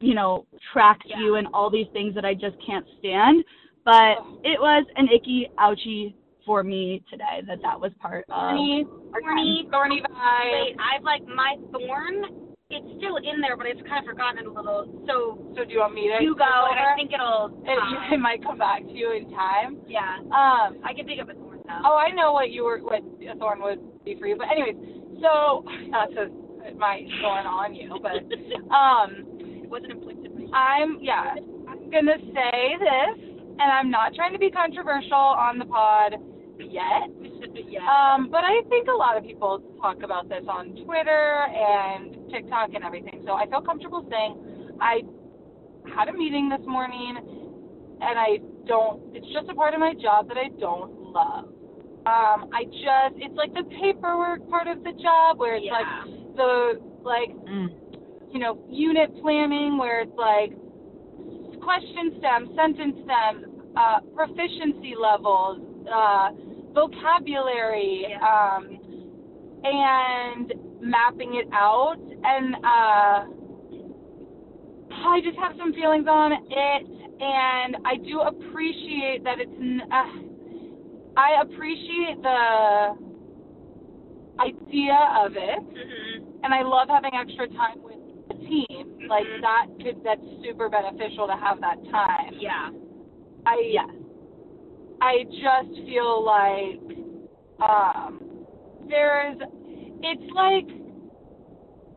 you 0.00 0.14
know 0.14 0.46
tracks 0.72 1.06
Yeah. 1.06 1.20
you 1.20 1.36
and 1.36 1.46
all 1.54 1.70
these 1.70 1.86
things 1.92 2.14
that 2.16 2.24
i 2.24 2.34
just 2.34 2.56
can't 2.66 2.84
stand 2.98 3.44
but 3.84 4.18
oh. 4.18 4.40
it 4.42 4.60
was 4.60 4.84
an 4.96 5.08
icky 5.08 5.48
ouchie 5.58 6.14
for 6.44 6.62
me 6.62 7.02
today 7.08 7.42
that 7.46 7.62
that 7.62 7.80
was 7.80 7.92
part 8.00 8.24
of 8.28 8.34
Thorny, 8.34 8.84
our 9.14 9.20
thorny, 9.22 9.68
thorny 9.70 10.02
vibe. 10.02 10.66
Wait, 10.66 10.76
I've 10.78 11.02
like 11.02 11.22
my 11.26 11.56
thorn. 11.72 12.53
It's 12.74 12.90
still 12.98 13.16
in 13.22 13.40
there, 13.40 13.56
but 13.56 13.66
I've 13.66 13.78
kind 13.86 14.02
of 14.02 14.10
forgotten 14.10 14.46
a 14.46 14.50
little. 14.50 14.90
So 15.06 15.38
So 15.56 15.64
do 15.64 15.70
you 15.72 15.78
want 15.80 15.94
me 15.94 16.10
to? 16.10 16.22
you 16.22 16.34
go, 16.34 16.44
and 16.44 16.78
I 16.78 16.94
think 16.98 17.12
it'll. 17.14 17.54
it, 17.64 17.78
uh, 17.78 18.14
it 18.14 18.18
might 18.18 18.42
come 18.42 18.58
back 18.58 18.82
to 18.82 18.92
you 18.92 19.12
in 19.14 19.30
time. 19.30 19.78
yeah, 19.86 20.18
Um, 20.34 20.82
I 20.82 20.92
can 20.94 21.06
think 21.06 21.20
of 21.22 21.28
a 21.30 21.34
thorn 21.34 21.62
though. 21.66 21.80
Oh, 21.86 21.96
I 21.96 22.10
know 22.10 22.32
what 22.32 22.50
you 22.50 22.64
were, 22.64 22.78
what 22.82 23.02
a 23.22 23.34
thorn 23.38 23.62
would 23.62 23.80
be 24.04 24.16
for 24.18 24.26
you. 24.26 24.36
But 24.36 24.48
anyways, 24.50 24.76
so 25.22 25.64
not 25.88 26.10
to 26.18 26.26
put 26.62 26.76
my 26.76 27.06
thorn 27.22 27.46
on 27.46 27.74
you, 27.74 27.94
but 28.02 28.20
um, 28.74 29.24
it 29.62 29.68
wasn't 29.70 29.92
inflicted. 29.92 30.32
I'm 30.52 30.98
yeah, 31.00 31.34
I'm 31.68 31.90
gonna 31.90 32.18
say 32.34 32.76
this, 32.78 33.14
and 33.58 33.68
I'm 33.70 33.90
not 33.90 34.14
trying 34.14 34.32
to 34.32 34.38
be 34.38 34.50
controversial 34.50 35.14
on 35.14 35.58
the 35.58 35.64
pod 35.64 36.14
yet. 36.58 37.10
Yeah. 37.54 37.80
Um, 37.86 38.30
but 38.30 38.42
I 38.44 38.60
think 38.68 38.88
a 38.88 38.96
lot 38.96 39.16
of 39.16 39.24
people 39.24 39.62
talk 39.80 40.02
about 40.02 40.28
this 40.28 40.44
on 40.48 40.74
Twitter 40.84 41.46
and 41.48 42.30
TikTok 42.30 42.74
and 42.74 42.84
everything. 42.84 43.22
So 43.26 43.32
I 43.32 43.46
feel 43.46 43.60
comfortable 43.62 44.06
saying 44.10 44.76
I 44.80 45.02
had 45.94 46.08
a 46.08 46.12
meeting 46.12 46.48
this 46.48 46.64
morning 46.66 47.16
and 48.00 48.18
I 48.18 48.38
don't 48.66 49.14
it's 49.14 49.26
just 49.32 49.48
a 49.50 49.54
part 49.54 49.74
of 49.74 49.80
my 49.80 49.94
job 50.00 50.28
that 50.28 50.36
I 50.36 50.48
don't 50.58 50.90
love. 51.12 51.44
Um, 52.06 52.50
I 52.52 52.64
just 52.64 53.16
it's 53.16 53.34
like 53.36 53.52
the 53.54 53.64
paperwork 53.80 54.48
part 54.50 54.66
of 54.66 54.82
the 54.82 54.92
job 55.00 55.38
where 55.38 55.56
it's 55.56 55.64
Yeah. 55.64 55.72
like 55.78 56.36
the 56.36 56.80
like 57.02 57.30
Mm. 57.46 57.68
you 58.32 58.40
know, 58.40 58.58
unit 58.68 59.14
planning 59.22 59.78
where 59.78 60.00
it's 60.00 60.16
like 60.16 60.52
question 61.62 62.16
stem, 62.18 62.50
sentence 62.56 62.96
stem, 63.04 63.34
uh, 63.76 64.00
proficiency 64.14 64.94
levels, 65.00 65.60
uh, 65.88 66.30
vocabulary, 66.74 68.06
um, 68.20 68.78
and 69.64 70.52
mapping 70.80 71.34
it 71.36 71.48
out. 71.52 71.96
And 71.98 72.54
uh, 72.56 73.24
I 74.92 75.20
just 75.22 75.38
have 75.38 75.52
some 75.56 75.72
feelings 75.72 76.06
on 76.08 76.32
it, 76.32 76.86
and 77.20 77.76
I 77.86 77.96
do 77.96 78.20
appreciate 78.20 79.24
that 79.24 79.38
it's. 79.38 79.50
Uh, 79.90 80.30
I 81.16 81.42
appreciate 81.42 82.20
the 82.22 82.96
idea 84.40 84.98
of 85.24 85.36
it 85.36 85.60
Mhm. 85.60 86.24
and 86.42 86.52
I 86.52 86.62
love 86.62 86.88
having 86.88 87.14
extra 87.14 87.46
time 87.48 87.80
with 87.82 87.98
the 88.28 88.34
team. 88.34 89.06
Like 89.08 89.26
Mhm. 89.26 89.40
that 89.42 89.66
could 89.80 90.02
that's 90.02 90.20
super 90.42 90.68
beneficial 90.68 91.26
to 91.28 91.36
have 91.36 91.60
that 91.60 91.78
time. 91.88 92.34
Yeah. 92.40 92.70
I 93.46 93.56
Yes. 93.72 93.90
I 95.00 95.24
just 95.24 95.86
feel 95.86 96.24
like 96.24 96.80
um 97.60 98.46
there's 98.88 99.36
it's 100.02 100.32
like 100.34 100.66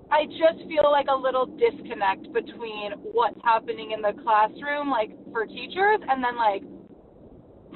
I 0.10 0.26
just 0.26 0.68
feel 0.70 0.90
like 0.90 1.08
a 1.10 1.16
little 1.16 1.46
disconnect 1.46 2.32
between 2.34 2.92
what's 3.12 3.40
happening 3.44 3.92
in 3.92 4.02
the 4.02 4.14
classroom 4.24 4.90
like 4.90 5.12
for 5.32 5.46
teachers 5.46 6.00
and 6.10 6.24
then 6.24 6.38
like 6.38 6.64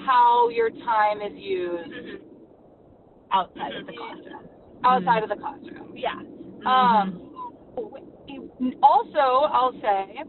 how 0.05 0.49
your 0.49 0.69
time 0.69 1.21
is 1.21 1.33
used 1.35 1.91
Mhm. 1.91 2.21
outside 3.31 3.75
of 3.75 3.85
the 3.85 3.93
classroom. 3.93 4.49
outside 4.83 5.23
of 5.23 5.29
the 5.29 5.35
classroom. 5.35 5.95
Yeah. 5.95 6.19
Um, 6.65 7.21
also, 8.81 9.47
I'll 9.51 9.73
say, 9.81 10.23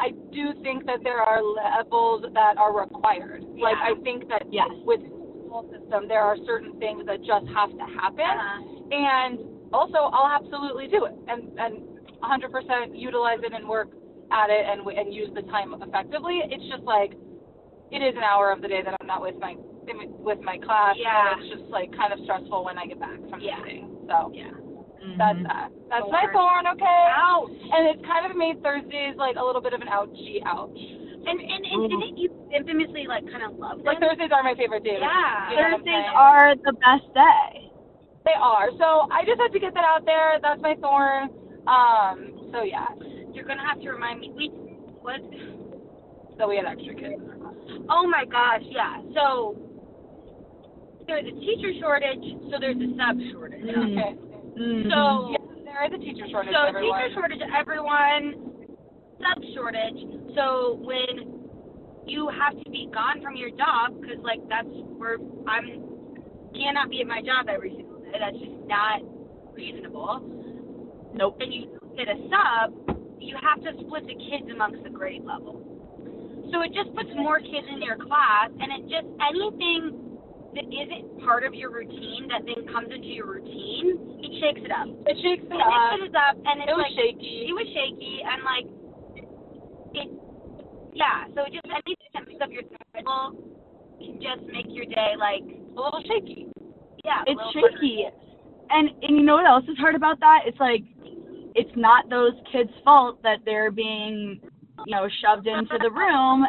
I 0.00 0.10
do 0.32 0.52
think 0.62 0.86
that 0.86 1.04
there 1.04 1.20
are 1.20 1.42
levels 1.44 2.24
that 2.32 2.56
are 2.56 2.72
required. 2.72 3.44
Like, 3.60 3.76
I 3.76 3.94
think 4.02 4.28
that 4.28 4.44
Yes. 4.50 4.68
with 4.88 5.00
the 5.00 5.08
school 5.46 5.68
system, 5.70 6.08
there 6.08 6.22
are 6.22 6.36
certain 6.46 6.78
things 6.80 7.04
that 7.06 7.20
just 7.20 7.46
have 7.52 7.70
to 7.76 7.84
happen. 8.00 8.24
Uh-huh. 8.24 8.96
And 8.96 9.38
also, 9.72 10.08
I'll 10.10 10.32
absolutely 10.40 10.88
do 10.88 11.04
it 11.04 11.14
and, 11.28 11.52
and 11.58 11.84
100% 12.24 12.98
utilize 12.98 13.38
it 13.44 13.52
and 13.52 13.68
work 13.68 13.90
at 14.32 14.48
it 14.50 14.64
and, 14.66 14.86
and 14.88 15.12
use 15.14 15.28
the 15.34 15.42
time 15.42 15.74
effectively. 15.82 16.40
It's 16.48 16.64
just 16.72 16.82
like, 16.84 17.12
it 17.92 18.00
is 18.02 18.14
an 18.16 18.22
hour 18.22 18.52
of 18.52 18.62
the 18.62 18.68
day 18.68 18.82
that 18.82 18.94
I'm 19.00 19.06
not 19.06 19.20
with 19.20 19.36
my 19.38 19.54
with 20.22 20.38
my 20.42 20.58
class. 20.58 20.94
Yeah. 20.96 21.32
And 21.34 21.42
it's 21.42 21.50
just 21.58 21.68
like 21.70 21.90
kind 21.96 22.12
of 22.12 22.20
stressful 22.22 22.64
when 22.64 22.78
I 22.78 22.86
get 22.86 23.00
back 23.00 23.18
from 23.28 23.40
Yeah. 23.40 23.58
the 23.58 23.64
meeting. 23.66 23.96
So 24.06 24.30
Yeah. 24.32 24.50
That's 25.16 25.38
Mhm. 25.38 25.48
that. 25.48 25.70
That's 25.88 26.10
my 26.10 26.26
thorn, 26.32 26.66
okay? 26.76 27.04
Ouch. 27.16 27.50
And 27.72 27.88
it's 27.88 28.04
kind 28.04 28.26
of 28.28 28.36
made 28.36 28.62
Thursdays 28.62 29.16
like 29.16 29.36
a 29.36 29.44
little 29.44 29.60
bit 29.60 29.72
of 29.72 29.80
an 29.80 29.88
ouchie 29.88 30.42
ouch. 30.44 30.76
And 30.76 31.40
and 31.40 31.66
and 31.66 31.90
didn't 31.90 32.16
you 32.16 32.28
infamously 32.52 33.06
like 33.06 33.24
kind 33.30 33.42
of 33.42 33.58
love 33.58 33.78
them? 33.78 33.86
Like 33.86 34.00
Thursdays 34.00 34.30
are 34.32 34.42
my 34.42 34.54
favorite 34.54 34.84
day. 34.84 34.98
Yeah. 35.00 35.50
You 35.50 35.56
know 35.56 35.76
Thursdays 35.76 36.06
are 36.14 36.54
the 36.56 36.72
best 36.72 37.08
day. 37.14 37.70
They 38.24 38.36
are. 38.36 38.70
So 38.76 39.08
I 39.10 39.24
just 39.24 39.40
had 39.40 39.52
to 39.52 39.58
get 39.58 39.72
that 39.74 39.84
out 39.84 40.04
there. 40.04 40.38
That's 40.40 40.60
my 40.60 40.74
thorn. 40.76 41.30
Um. 41.66 42.50
So 42.52 42.62
yeah. 42.62 42.86
You're 43.32 43.44
gonna 43.44 43.66
have 43.66 43.80
to 43.80 43.90
remind 43.90 44.20
me. 44.20 44.32
We 44.36 44.48
what? 45.00 45.20
So 46.38 46.48
we 46.48 46.56
had 46.56 46.66
extra 46.66 46.94
kids. 46.94 47.20
In 47.20 47.30
our 47.30 47.36
class. 47.36 47.54
Oh 47.88 48.06
my 48.06 48.24
gosh, 48.24 48.64
yeah. 48.64 49.00
So 49.14 49.56
there's 51.06 51.26
a 51.26 51.36
teacher 51.40 51.72
shortage, 51.80 52.24
so 52.50 52.56
there's 52.60 52.76
a 52.76 52.88
sub 52.96 53.16
shortage. 53.32 53.64
Mm. 53.64 53.98
Okay. 53.98 54.29
Mhm. 54.56 54.90
So 54.90 55.30
Yeah, 55.30 55.38
there 55.64 55.84
is 55.86 55.92
a 55.92 55.98
teacher 55.98 56.28
shortage. 56.28 56.52
so 56.54 56.62
everyone. 56.62 57.00
teacher 57.02 57.14
shortage, 57.14 57.42
everyone. 57.54 58.34
Sub 59.20 59.44
shortage. 59.54 60.00
So 60.34 60.74
when 60.82 61.40
you 62.06 62.28
have 62.28 62.56
to 62.62 62.70
be 62.70 62.88
gone 62.92 63.20
from 63.22 63.36
your 63.36 63.50
job, 63.50 64.00
because 64.00 64.18
like 64.20 64.40
that's 64.48 64.68
where 64.98 65.18
I'm 65.46 65.84
cannot 66.54 66.90
be 66.90 67.00
at 67.00 67.06
my 67.06 67.22
job 67.22 67.48
every 67.48 67.70
single 67.76 68.00
day. 68.00 68.18
That's 68.18 68.36
just 68.38 68.66
not 68.66 69.02
reasonable. 69.54 70.20
nope. 71.14 71.36
and 71.40 71.52
you 71.52 71.68
get 71.96 72.08
a 72.08 72.16
sub, 72.30 72.96
you 73.20 73.36
have 73.36 73.62
to 73.62 73.72
split 73.84 74.06
the 74.06 74.14
kids 74.14 74.50
amongst 74.50 74.82
the 74.82 74.90
grade 74.90 75.24
level. 75.24 75.60
So 76.52 76.62
it 76.62 76.72
just 76.72 76.94
puts 76.94 77.10
more 77.14 77.38
kids 77.38 77.66
in 77.70 77.82
your 77.82 77.96
class, 77.96 78.50
and 78.58 78.72
it 78.72 78.82
just 78.90 79.06
anything 79.20 80.09
that 80.54 80.66
isn't 80.66 81.22
part 81.22 81.44
of 81.44 81.54
your 81.54 81.70
routine 81.70 82.26
that 82.28 82.42
then 82.44 82.66
comes 82.72 82.90
into 82.90 83.06
your 83.06 83.26
routine, 83.38 84.18
it 84.18 84.32
shakes 84.42 84.62
it 84.66 84.72
up. 84.74 84.88
It 85.06 85.16
shakes 85.22 85.46
It 85.46 85.54
it 85.54 85.60
up. 85.62 85.70
mixes 85.94 86.10
it 86.10 86.16
up, 86.18 86.34
and 86.42 86.56
it's 86.62 86.70
It 86.70 86.74
was 86.74 86.90
like 86.90 86.96
shaky. 86.98 87.46
it 87.46 87.54
was 87.54 87.68
shaky, 87.70 88.14
and 88.26 88.38
like 88.42 88.66
it, 89.94 90.08
yeah. 90.94 91.26
So 91.34 91.44
it 91.46 91.52
just 91.54 91.66
anything 91.66 92.10
that 92.14 92.26
mixes 92.26 92.40
up 92.42 92.50
your 92.50 92.62
schedule 92.66 93.38
can 93.98 94.18
just 94.20 94.42
make 94.52 94.66
your 94.68 94.86
day 94.86 95.14
like 95.18 95.42
A 95.42 95.80
little 95.80 96.02
shaky. 96.06 96.46
yeah. 97.04 97.22
It's 97.26 97.40
shaky. 97.54 98.06
And 98.70 98.90
and 99.02 99.16
you 99.18 99.22
know 99.22 99.34
what 99.34 99.46
else 99.46 99.64
is 99.68 99.78
hard 99.78 99.94
about 99.94 100.20
that? 100.20 100.42
It's 100.46 100.58
like 100.58 100.82
it's 101.54 101.70
not 101.76 102.08
those 102.10 102.32
kids' 102.52 102.70
fault 102.84 103.22
that 103.22 103.38
they're 103.44 103.70
being, 103.70 104.40
you 104.86 104.90
know, 104.94 105.08
shoved 105.22 105.46
into 105.46 105.78
the 105.82 105.90
room, 105.90 106.46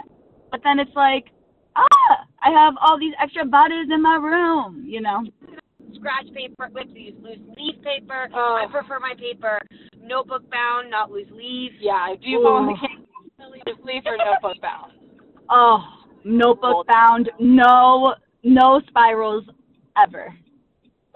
but 0.52 0.62
then 0.64 0.78
it's 0.80 0.96
like, 0.96 1.26
ah, 1.76 2.21
I 2.44 2.50
have 2.50 2.74
all 2.82 2.98
these 3.00 3.14
extra 3.22 3.46
bodies 3.46 3.88
in 3.92 4.02
my 4.02 4.16
room, 4.16 4.84
you 4.88 5.02
know. 5.02 5.24
scratch 5.96 6.26
paper. 6.34 6.70
We 6.74 6.82
have 6.82 6.94
to 6.94 7.00
use 7.00 7.14
loose 7.22 7.38
leaf 7.58 7.82
paper. 7.84 8.30
Oh. 8.34 8.60
I 8.62 8.72
prefer 8.72 9.00
my 9.00 9.14
paper 9.18 9.60
notebook 10.02 10.50
bound, 10.50 10.90
not 10.90 11.12
loose 11.12 11.30
leaf. 11.32 11.72
Yeah. 11.80 12.08
Do 12.22 12.28
you 12.30 12.40
go 12.42 12.56
on 12.56 12.66
the 12.68 12.74
Ooh. 12.74 12.78
kids 12.82 13.66
loose 13.68 13.78
leaf 13.86 14.04
or 14.06 14.18
notebook 14.18 14.62
bound? 14.62 14.94
Oh, 15.50 15.80
notebook 16.24 16.88
bound, 16.88 17.30
no 17.40 18.16
no 18.44 18.82
spirals 18.88 19.44
ever. 20.02 20.34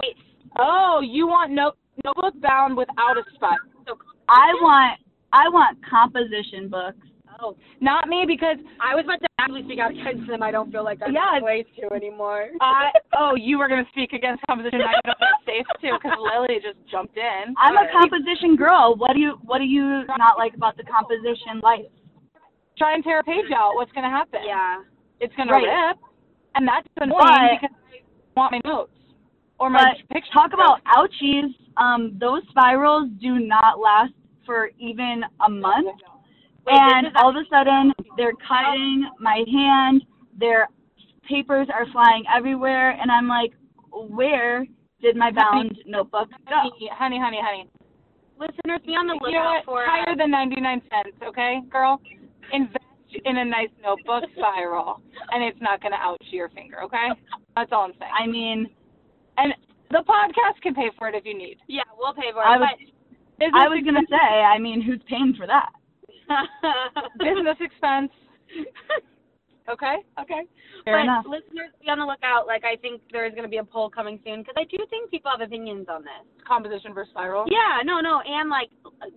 Wait, 0.01 0.15
Oh, 0.57 1.01
you 1.03 1.25
want 1.27 1.51
note 1.51 1.75
notebook 2.03 2.39
bound 2.41 2.77
without 2.77 3.17
a 3.17 3.23
spot. 3.33 3.57
so 3.87 3.97
I 4.29 4.53
want 4.61 4.99
I 5.33 5.49
want 5.49 5.77
composition 5.89 6.69
books. 6.69 6.97
Oh, 7.41 7.55
not 7.81 8.07
me 8.07 8.23
because 8.27 8.57
I 8.79 8.95
was 8.95 9.03
about 9.05 9.19
to 9.21 9.27
actually 9.39 9.63
speak 9.63 9.79
out 9.79 9.91
against 9.91 10.27
them. 10.27 10.41
I 10.41 10.51
don't 10.51 10.71
feel 10.71 10.83
like 10.83 10.99
that's 10.99 11.11
Yeah. 11.13 11.39
place 11.39 11.65
to 11.79 11.93
anymore. 11.93 12.49
I 12.61 12.91
oh 13.17 13.35
you 13.35 13.57
were 13.59 13.67
gonna 13.67 13.87
speak 13.91 14.13
against 14.13 14.43
composition. 14.47 14.81
I 14.81 14.93
don't 15.05 15.17
it's 15.19 15.45
safe 15.45 15.67
to 15.81 15.97
because 16.01 16.17
Lily 16.19 16.59
just 16.63 16.77
jumped 16.89 17.17
in. 17.17 17.53
I'm 17.57 17.75
a 17.77 17.87
composition 17.91 18.55
girl. 18.55 18.95
What 18.95 19.13
do 19.13 19.19
you 19.19 19.37
what 19.43 19.59
do 19.59 19.65
you 19.65 20.03
not 20.17 20.37
like 20.37 20.53
about 20.55 20.77
the 20.77 20.83
composition 20.83 21.59
life? 21.61 21.85
Try 22.77 22.95
and 22.95 23.03
tear 23.03 23.19
a 23.19 23.23
page 23.23 23.51
out. 23.55 23.75
What's 23.75 23.91
gonna 23.91 24.09
happen? 24.09 24.41
yeah. 24.45 24.81
It's 25.19 25.33
gonna 25.35 25.51
Right. 25.51 25.63
rip, 25.87 25.97
and 26.55 26.67
that's 26.67 26.87
annoying 26.97 27.19
But- 27.19 27.61
because 27.61 27.75
I 28.35 28.39
want 28.39 28.51
my 28.51 28.61
notes 28.65 28.91
or 29.59 29.69
my 29.69 29.93
picture. 30.11 30.31
talk 30.33 30.51
about 30.53 30.83
ouchies. 30.85 31.53
Um, 31.77 32.17
those 32.19 32.43
spirals 32.49 33.09
do 33.21 33.39
not 33.39 33.79
last 33.79 34.13
for 34.45 34.71
even 34.77 35.23
a 35.41 35.49
month, 35.49 35.87
Wait, 36.65 36.75
and 36.75 37.07
all 37.17 37.29
of 37.29 37.35
a 37.35 37.45
sudden 37.49 37.93
they're 38.17 38.33
cutting 38.47 39.09
my 39.19 39.43
hand. 39.51 40.03
Their 40.37 40.67
papers 41.27 41.67
are 41.73 41.85
flying 41.91 42.23
everywhere, 42.35 42.91
and 42.91 43.11
I'm 43.11 43.27
like, 43.27 43.51
where 43.91 44.65
did 45.01 45.15
my 45.15 45.31
bound 45.31 45.77
notebook 45.85 46.29
go? 46.49 46.55
honey, 46.55 46.89
honey, 46.91 47.19
honey, 47.19 47.39
honey. 47.41 47.69
Listeners, 48.37 48.81
be 48.85 48.93
on 48.93 49.07
the 49.07 49.13
You 49.13 49.31
know 49.31 49.39
lookout 49.39 49.55
what? 49.55 49.65
for. 49.65 49.85
Higher 49.87 50.15
than 50.17 50.31
ninety 50.31 50.59
nine 50.59 50.81
cents, 50.91 51.15
okay, 51.25 51.61
girl. 51.69 52.01
Invest 52.51 52.83
in 53.23 53.37
a 53.37 53.45
nice 53.45 53.69
notebook 53.81 54.23
spiral, 54.35 55.01
and 55.31 55.41
it's 55.43 55.59
not 55.61 55.81
gonna 55.81 55.95
ouch 55.99 56.21
your 56.31 56.49
finger, 56.49 56.81
okay? 56.83 57.07
That's 57.55 57.71
all 57.71 57.83
I'm 57.85 57.93
saying. 57.97 58.11
I 58.11 58.27
mean, 58.27 58.67
And 59.37 59.53
the 59.89 60.03
podcast 60.07 60.61
can 60.61 60.75
pay 60.75 60.91
for 60.97 61.07
it 61.07 61.15
if 61.15 61.25
you 61.25 61.37
need. 61.37 61.57
yeah, 61.67 61.83
we'll 61.97 62.13
pay 62.13 62.31
for 62.33 62.41
it. 62.43 62.45
I 62.45 62.57
was 62.57 62.69
I 63.53 63.67
was 63.69 63.81
gonna 63.85 64.05
say, 64.09 64.15
I 64.43 64.59
mean, 64.59 64.81
who's 64.81 64.99
paying 65.07 65.33
for 65.37 65.47
that? 65.47 65.69
Business 67.19 67.57
expense. 67.59 68.11
Okay. 69.69 69.97
Okay. 70.21 70.41
Fair 70.83 70.97
but 70.97 71.03
enough. 71.03 71.25
listeners, 71.25 71.73
be 71.81 71.89
on 71.89 71.97
the 71.97 72.05
lookout. 72.05 72.45
Like 72.45 72.63
I 72.63 72.75
think 72.77 73.01
there 73.11 73.25
is 73.25 73.31
going 73.31 73.43
to 73.43 73.49
be 73.49 73.57
a 73.57 73.63
poll 73.63 73.89
coming 73.89 74.19
soon 74.23 74.41
because 74.41 74.53
I 74.57 74.65
do 74.65 74.77
think 74.89 75.09
people 75.09 75.31
have 75.31 75.41
opinions 75.41 75.87
on 75.89 76.03
this. 76.03 76.21
Composition 76.47 76.93
versus 76.93 77.11
spiral. 77.11 77.45
Yeah, 77.47 77.81
no, 77.83 77.99
no, 77.99 78.21
and 78.21 78.49
like 78.49 78.69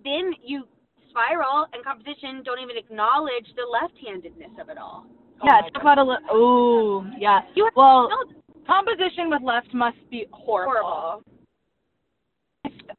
then 0.03 0.33
you 0.43 0.65
spiral 1.11 1.67
and 1.73 1.83
composition 1.83 2.41
don't 2.43 2.59
even 2.59 2.77
acknowledge 2.77 3.45
the 3.55 3.65
left-handedness 3.69 4.57
of 4.59 4.69
it 4.69 4.77
all. 4.77 5.05
Oh 5.41 5.45
yeah, 5.45 5.61
my 5.61 5.69
talk 5.69 5.81
about 5.81 5.97
a 5.99 6.03
li- 6.03 6.25
ooh, 6.33 7.05
yeah. 7.17 7.41
You 7.55 7.65
have 7.65 7.73
Well, 7.75 8.09
Composition 8.65 9.29
with 9.29 9.41
left 9.41 9.73
must 9.73 9.97
be 10.11 10.27
horrible. 10.31 10.81
horrible. 10.83 11.23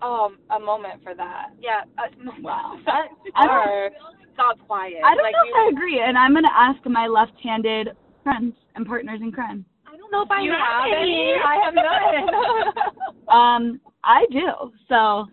Um, 0.03 0.38
a 0.51 0.59
moment 0.59 1.03
for 1.03 1.14
that. 1.14 1.48
Yeah. 1.61 1.82
Uh, 1.98 2.09
Wow. 2.42 2.78
That's 2.86 3.09
I 3.34 3.46
don't- 3.46 3.51
hard. 3.66 3.92
got 4.36 4.59
quiet. 4.66 4.94
I 5.05 5.14
don't 5.14 5.22
like, 5.22 5.32
know 5.34 5.42
we- 5.44 5.48
if 5.51 5.57
I 5.57 5.68
agree, 5.72 6.01
and 6.01 6.16
I'm 6.16 6.32
gonna 6.34 6.48
ask 6.55 6.78
my 6.86 7.07
left-handed 7.07 7.90
friends 8.24 8.55
and 8.74 8.86
partners 8.86 9.20
in 9.22 9.30
crime. 9.32 9.64
I 9.86 9.96
don't 9.96 10.11
know 10.12 10.22
if 10.22 10.30
I 10.30 10.40
You 10.42 10.53
have 10.53 10.61
have 10.61 10.98
any. 10.98 11.32
any? 11.32 11.40
I 11.40 11.57
have 11.64 11.74
none. 11.74 12.94
Um, 13.30 13.80
I 14.03 14.26
do. 14.32 14.72
So 14.88 15.26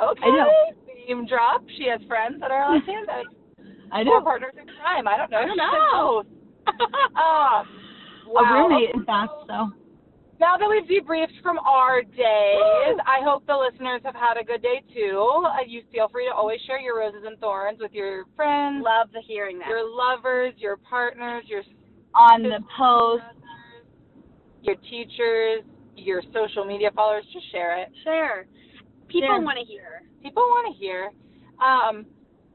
okay. 0.00 0.22
I 0.24 0.70
do. 0.74 1.06
Name 1.06 1.26
drop. 1.26 1.62
She 1.76 1.86
has 1.88 2.00
friends 2.08 2.40
that 2.40 2.50
are 2.50 2.74
left-handed. 2.74 3.26
I 3.92 4.00
Or 4.00 4.04
do. 4.04 4.20
partners 4.24 4.54
in 4.60 4.66
crime. 4.80 5.06
I 5.06 5.16
don't 5.18 5.30
know. 5.30 5.38
I 5.38 5.44
don't 5.46 5.56
know. 5.56 6.22
both. 6.24 6.26
um, 7.16 8.36
A 8.36 8.54
roommate, 8.54 8.90
in 8.94 9.04
fact. 9.04 9.32
So 9.46 9.70
Now 10.40 10.56
that 10.56 10.68
we've 10.70 10.86
debriefed 10.86 11.42
from 11.42 11.58
our 11.58 12.02
days, 12.02 12.96
I 13.06 13.18
hope 13.24 13.44
the 13.46 13.56
listeners 13.56 14.00
have 14.04 14.14
had 14.14 14.36
a 14.40 14.44
good 14.44 14.62
day 14.62 14.82
too. 14.94 15.42
Uh, 15.44 15.66
you 15.66 15.82
feel 15.90 16.08
free 16.08 16.26
to 16.26 16.34
always 16.34 16.60
share 16.66 16.78
your 16.78 16.98
roses 16.98 17.22
and 17.26 17.38
thorns 17.40 17.78
with 17.80 17.92
your 17.92 18.24
friends, 18.36 18.84
Love 18.84 19.08
the 19.12 19.20
hearing 19.26 19.58
that. 19.58 19.68
your 19.68 19.82
lovers, 19.82 20.54
your 20.58 20.76
partners, 20.76 21.42
your 21.48 21.62
on 22.14 22.42
the 22.42 22.60
post, 22.78 23.24
your 24.62 24.76
teachers, 24.76 25.62
your 25.96 26.22
social 26.32 26.64
media 26.64 26.90
followers. 26.94 27.24
Just 27.32 27.50
share 27.50 27.82
it. 27.82 27.88
Share. 28.04 28.46
People 29.08 29.42
want 29.42 29.58
to 29.58 29.64
hear. 29.64 30.02
People 30.22 30.42
want 30.42 30.72
to 30.72 30.78
hear. 30.78 31.10
Um. 31.60 32.06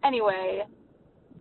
Anyway. 0.06 0.64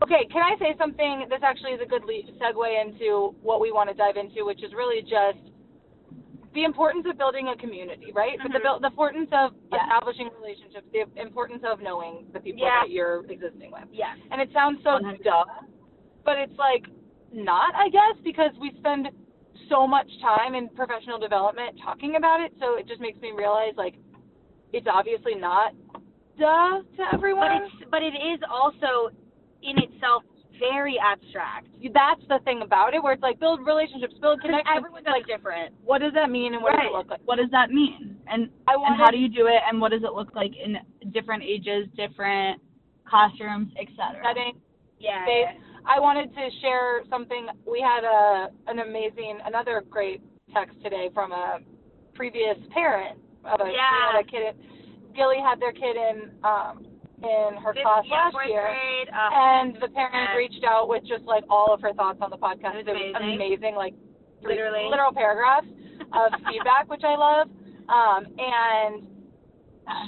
Okay, 0.03 0.27
can 0.33 0.43
I 0.43 0.59
say 0.59 0.75
something? 0.79 1.27
This 1.31 1.39
actually 1.45 1.79
is 1.79 1.81
a 1.81 1.87
good 1.87 2.03
segue 2.03 2.83
into 2.83 3.37
what 3.41 3.61
we 3.61 3.71
want 3.71 3.89
to 3.89 3.95
dive 3.95 4.17
into, 4.17 4.45
which 4.45 4.65
is 4.65 4.73
really 4.75 5.01
just 5.03 5.52
the 6.55 6.65
importance 6.65 7.07
of 7.09 7.17
building 7.17 7.49
a 7.49 7.57
community, 7.57 8.13
right? 8.13 8.39
But 8.43 8.53
the, 8.53 8.59
Mhm. 8.59 8.63
buil- 8.63 8.81
the 8.81 8.89
importance 8.89 9.29
of 9.33 9.55
Yeah. 9.73 9.83
establishing 9.85 10.31
relationships, 10.39 10.87
the 10.93 11.07
importance 11.21 11.65
of 11.65 11.81
knowing 11.81 12.27
the 12.33 12.41
people 12.41 12.63
Yeah. 12.63 12.81
that 12.81 12.91
you're 12.91 13.25
existing 13.31 13.71
with. 13.71 13.89
Yeah. 13.91 14.15
And 14.31 14.41
it 14.41 14.53
sounds 14.53 14.83
so 14.83 14.93
100%. 14.99 15.25
dumb, 15.25 15.49
but 16.25 16.39
it's 16.39 16.57
like 16.59 16.87
not, 17.33 17.75
I 17.75 17.89
guess, 17.89 18.17
because 18.23 18.53
we 18.59 18.71
spend 18.73 19.09
so 19.69 19.87
much 19.87 20.19
time 20.21 20.55
in 20.55 20.69
professional 20.71 21.19
development 21.19 21.79
talking 21.79 22.17
about 22.17 22.41
it. 22.41 22.53
So 22.59 22.75
it 22.75 22.87
just 22.87 23.01
makes 23.01 23.19
me 23.21 23.33
realize, 23.33 23.75
like, 23.77 23.95
it's 24.73 24.87
obviously 24.87 25.35
not 25.35 25.73
duh 26.39 26.83
to 26.97 27.15
everyone. 27.15 27.49
But 27.49 27.63
it's 27.63 27.91
but 27.91 28.03
it 28.03 28.15
is 28.15 28.41
also 28.51 29.11
in 29.63 29.79
itself 29.79 30.25
very 30.59 30.97
abstract. 30.99 31.69
that's 31.93 32.23
the 32.29 32.39
thing 32.45 32.63
about 32.63 32.95
it, 32.95 33.03
where 33.03 33.13
it's 33.13 33.23
like 33.23 33.39
build 33.41 33.61
relationships, 33.67 34.15
build 34.21 34.41
connections. 34.41 34.69
everyone's 34.77 35.07
like 35.07 35.27
different. 35.27 35.75
what 35.85 35.99
does 36.01 36.13
that 36.15 36.31
mean, 36.31 36.55
and 36.55 36.63
what 36.63 36.73
does 36.73 36.79
Right. 36.79 36.87
it 36.93 36.97
look 36.97 37.11
like? 37.11 37.21
what 37.25 37.37
does 37.37 37.51
that 37.51 37.71
mean? 37.71 38.17
And 38.29 38.51
I 38.67 38.75
and 38.75 38.97
how 38.97 39.11
do 39.11 39.19
you 39.19 39.29
do 39.29 39.47
it? 39.47 39.61
And 39.69 39.81
what 39.81 39.91
does 39.91 40.03
it 40.05 40.13
look 40.13 40.35
like 40.35 40.53
in 40.57 40.79
different 41.13 41.43
ages, 41.43 41.89
different 41.97 42.61
classrooms, 43.05 43.73
etc. 43.81 44.23
setting 44.25 44.61
Yeah. 44.99 45.53
I 45.85 45.99
wanted 45.99 46.33
to 46.35 46.49
share 46.61 47.03
something. 47.11 47.49
We 47.67 47.81
had 47.81 48.05
a 48.05 48.51
an 48.69 48.79
amazing, 48.79 49.39
another 49.45 49.83
great 49.91 50.23
text 50.55 50.81
today 50.83 51.11
from 51.13 51.33
a 51.33 51.59
previous 52.15 52.57
parent 52.73 53.19
of 53.45 53.61
a, 53.61 53.71
Yeah. 53.71 54.19
a 54.21 54.25
kid. 54.25 54.55
Gilly 55.15 55.41
had 55.41 55.59
their 55.61 55.73
kid 55.73 55.97
in 55.97 56.31
um 56.45 56.87
in 57.23 57.57
her 57.63 57.73
Fifth- 57.73 57.83
class 57.85 58.05
yeah, 58.07 58.31
last 58.35 58.37
year. 58.49 58.63
grade. 58.63 59.09
Uh, 59.09 59.31
And 59.33 59.77
the 59.81 59.89
parents 59.89 60.33
reached 60.37 60.65
out 60.65 60.89
with 60.89 61.05
just 61.05 61.25
like 61.25 61.45
all 61.49 61.73
of 61.73 61.81
her 61.81 61.93
thoughts 61.95 62.19
on 62.21 62.31
the 62.31 62.37
podcast. 62.39 62.75
It 62.75 62.89
It 62.89 62.93
was 62.93 63.01
was 63.13 63.17
amazing. 63.17 63.35
amazing, 63.37 63.75
like 63.77 63.95
Literally. 64.43 64.89
literal 64.91 65.13
paragraphs 65.13 65.67
of 66.13 66.33
feedback, 66.51 66.89
which 66.91 67.05
I 67.05 67.15
love. 67.17 67.49
Um, 67.89 68.27
and 68.39 69.07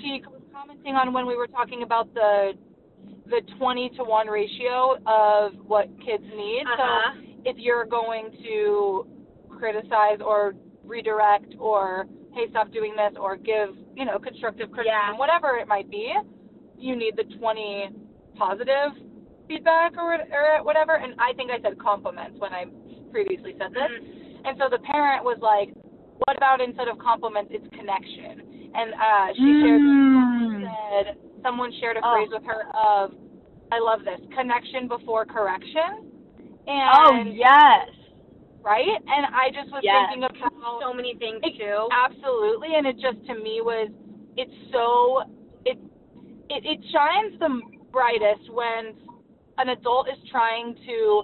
she 0.03 0.23
was 0.27 0.43
commenting 0.53 0.95
on 0.95 1.13
when 1.13 1.27
we 1.27 1.37
were 1.37 1.47
talking 1.49 1.83
about 1.83 2.13
the 2.15 2.53
the 3.27 3.41
20 3.59 3.89
to 3.97 4.05
1 4.05 4.27
ratio 4.29 4.97
of 5.07 5.53
what 5.67 5.89
kids 6.05 6.25
need. 6.37 6.63
Uh-huh. 6.67 7.13
So 7.15 7.21
if 7.47 7.57
you're 7.59 7.87
going 7.87 8.31
to 8.45 9.07
criticize 9.49 10.21
or 10.25 10.55
redirect 10.85 11.55
or 11.59 12.07
hey 12.35 12.47
stop 12.51 12.71
doing 12.71 12.95
this 12.97 13.17
or 13.19 13.37
give 13.37 13.71
you 13.95 14.05
know 14.05 14.19
constructive 14.19 14.71
criticism 14.71 15.13
Yeah. 15.15 15.19
whatever 15.19 15.57
it 15.57 15.67
might 15.69 15.89
be 15.91 16.13
you 16.79 16.97
need 16.97 17.17
the 17.17 17.25
20 17.39 17.89
positive 18.37 18.93
feedback 19.49 19.93
or, 19.97 20.15
or 20.15 20.65
whatever 20.65 20.97
and 20.97 21.15
i 21.21 21.33
think 21.35 21.51
i 21.51 21.61
said 21.61 21.79
compliments 21.79 22.39
when 22.41 22.53
i 22.53 22.65
previously 23.11 23.55
said 23.59 23.71
this 23.73 23.91
Mhm. 23.91 24.47
and 24.49 24.59
so 24.59 24.69
the 24.71 24.79
parent 24.81 25.23
was 25.25 25.39
like 25.41 25.71
what 26.27 26.37
about 26.37 26.61
instead 26.61 26.89
of 26.89 26.99
compliments 26.99 27.51
it's 27.55 27.67
connection 27.77 28.71
and 28.75 28.95
uh 28.95 29.29
she 29.35 29.61
shared 29.61 29.83
Mm. 29.83 30.63
said 30.65 31.19
someone 31.43 31.71
shared 31.81 31.97
a 31.97 32.01
Oh. 32.03 32.13
phrase 32.13 32.29
with 32.33 32.45
her 32.45 32.65
of 32.75 33.13
i 33.73 33.79
love 33.79 34.01
this 34.05 34.21
connection 34.35 34.89
before 34.89 35.25
correction 35.25 36.11
And 36.67 36.89
Oh 36.97 37.13
yes. 37.31 37.91
right? 38.65 38.97
And 39.07 39.27
I 39.37 39.51
just 39.53 39.71
was 39.71 39.83
Yes. 39.85 40.09
thinking 40.09 40.25
about 40.25 40.81
So 40.81 40.95
many 40.95 41.15
things 41.17 41.41
It- 41.43 41.59
too. 41.59 41.89
absolutely, 41.93 42.75
and 42.75 42.87
it 42.87 42.97
just 42.99 43.21
to 43.27 43.35
me 43.35 43.61
was 43.61 43.91
it's 44.39 44.55
so 44.73 45.23
it 46.51 46.65
it 46.65 46.81
shines 46.93 47.39
the 47.39 47.61
brightest 47.93 48.51
when 48.53 48.95
an 49.59 49.69
adult 49.71 50.09
is 50.09 50.19
trying 50.31 50.75
to 50.87 51.23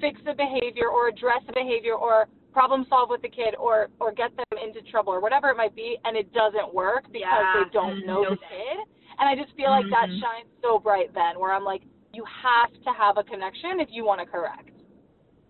fix 0.00 0.20
a 0.26 0.34
behavior 0.34 0.88
or 0.88 1.08
address 1.08 1.42
a 1.48 1.52
behavior 1.52 1.94
or 1.94 2.26
problem 2.52 2.84
solve 2.88 3.08
with 3.08 3.22
the 3.22 3.28
kid 3.28 3.54
or 3.58 3.88
or 4.00 4.12
get 4.12 4.30
them 4.36 4.58
into 4.62 4.82
trouble 4.90 5.12
or 5.12 5.20
whatever 5.20 5.48
it 5.48 5.56
might 5.56 5.74
be 5.74 5.96
and 6.04 6.16
it 6.16 6.32
doesn't 6.34 6.72
work 6.74 7.04
because 7.12 7.22
Yeah. 7.22 7.64
they 7.64 7.70
don't 7.72 8.06
know 8.06 8.20
the 8.28 8.36
kid 8.36 8.78
and 9.18 9.28
i 9.28 9.34
just 9.34 9.56
feel 9.56 9.70
like 9.70 9.88
that 9.88 10.08
Mhm. 10.08 10.20
shines 10.20 10.48
so 10.60 10.78
bright 10.78 11.12
then 11.14 11.38
where 11.38 11.52
i'm 11.52 11.64
like 11.64 11.82
you 12.12 12.24
have 12.24 12.70
to 12.84 12.92
have 12.92 13.16
a 13.16 13.24
connection 13.24 13.80
if 13.80 13.88
you 13.90 14.04
want 14.04 14.20
to 14.20 14.26
correct 14.26 14.68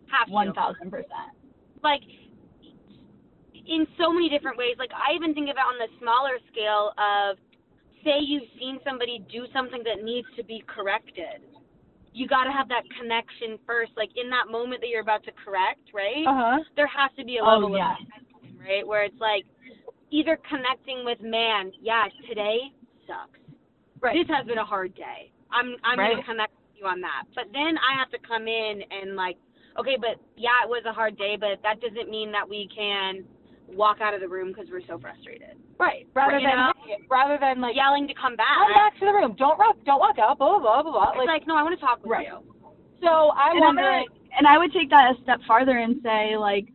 Have 0.06 0.28
to. 0.28 0.32
One 0.32 0.52
thousand 0.54 0.90
percent. 0.90 1.32
like 1.82 2.02
in 3.66 3.86
so 3.98 4.12
many 4.12 4.28
different 4.28 4.58
ways. 4.58 4.74
Like 4.78 4.90
I 4.92 5.14
even 5.14 5.34
think 5.34 5.48
of 5.48 5.56
it 5.56 5.62
on 5.62 5.78
the 5.78 5.88
smaller 5.98 6.38
scale 6.50 6.92
of 6.98 7.38
say 8.04 8.18
you've 8.20 8.48
seen 8.58 8.78
somebody 8.84 9.24
do 9.30 9.46
something 9.52 9.82
that 9.84 10.04
needs 10.04 10.26
to 10.36 10.44
be 10.44 10.62
corrected. 10.66 11.42
You 12.12 12.28
got 12.28 12.44
to 12.44 12.52
have 12.52 12.68
that 12.68 12.82
connection 12.98 13.58
first. 13.66 13.92
Like 13.96 14.10
in 14.16 14.28
that 14.30 14.50
moment 14.50 14.80
that 14.82 14.88
you're 14.88 15.00
about 15.00 15.24
to 15.24 15.32
correct, 15.44 15.80
right? 15.94 16.26
uh-huh 16.26 16.60
There 16.76 16.86
has 16.86 17.10
to 17.18 17.24
be 17.24 17.38
a 17.38 17.42
Oh, 17.42 17.58
level 17.58 17.76
yeah. 17.76 17.92
of 17.92 17.98
connection, 17.98 18.58
right? 18.60 18.86
Where 18.86 19.04
it's 19.04 19.20
like 19.20 19.44
either 20.10 20.38
connecting 20.48 21.04
with 21.04 21.20
man, 21.22 21.72
yeah, 21.80 22.04
today 22.28 22.58
sucks. 23.06 23.38
Right. 24.00 24.14
This 24.18 24.28
has 24.36 24.46
been 24.46 24.58
a 24.58 24.64
hard 24.64 24.94
day. 24.94 25.30
I'm 25.50 25.76
I'm 25.84 25.98
Right. 25.98 26.10
gonna 26.16 26.24
connect 26.24 26.52
with 26.52 26.80
you 26.80 26.86
on 26.86 27.00
that. 27.00 27.24
But 27.34 27.44
then 27.52 27.78
I 27.78 27.96
have 27.98 28.10
to 28.10 28.18
come 28.26 28.46
in 28.48 28.82
and 28.90 29.16
like, 29.16 29.38
okay, 29.78 29.96
but 29.96 30.20
yeah, 30.36 30.64
it 30.64 30.68
was 30.68 30.82
a 30.86 30.92
hard 30.92 31.16
day, 31.16 31.36
but 31.38 31.62
that 31.62 31.80
doesn't 31.80 32.10
mean 32.10 32.32
that 32.32 32.46
we 32.48 32.68
can 32.74 33.24
walk 33.74 34.00
out 34.00 34.14
of 34.14 34.20
the 34.20 34.28
room 34.28 34.48
because 34.48 34.66
we're 34.70 34.84
so 34.86 34.98
frustrated. 34.98 35.56
Right. 35.78 36.06
Rather 36.14 36.34
Right, 36.34 36.42
you 36.42 36.48
than 36.48 36.56
know? 36.56 36.72
rather 37.10 37.38
than 37.40 37.60
like 37.60 37.74
Yelling 37.76 38.06
to 38.08 38.14
come 38.14 38.36
back. 38.36 38.46
come 38.58 38.72
back 38.72 38.98
to 39.00 39.06
the 39.06 39.12
room. 39.12 39.34
Don't 39.38 39.58
walk 39.58 39.76
don't 39.84 39.98
walk 40.00 40.18
out, 40.18 40.38
blah 40.38 40.58
blah 40.58 40.60
blah 40.60 40.82
blah 40.82 40.92
blah. 40.92 41.08
It's 41.10 41.18
Like, 41.18 41.26
like, 41.26 41.46
no, 41.46 41.56
I 41.56 41.62
want 41.62 41.78
to 41.78 41.84
talk 41.84 42.00
with 42.02 42.10
Right. 42.10 42.26
you. 42.26 42.38
so 43.02 43.30
I'm 43.36 43.56
and 43.56 43.60
wondering 43.60 44.06
I, 44.08 44.38
and 44.38 44.46
I 44.46 44.58
would 44.58 44.72
take 44.72 44.90
that 44.90 45.14
a 45.18 45.22
step 45.22 45.40
farther 45.46 45.78
and 45.78 45.96
say 46.02 46.36
like 46.36 46.66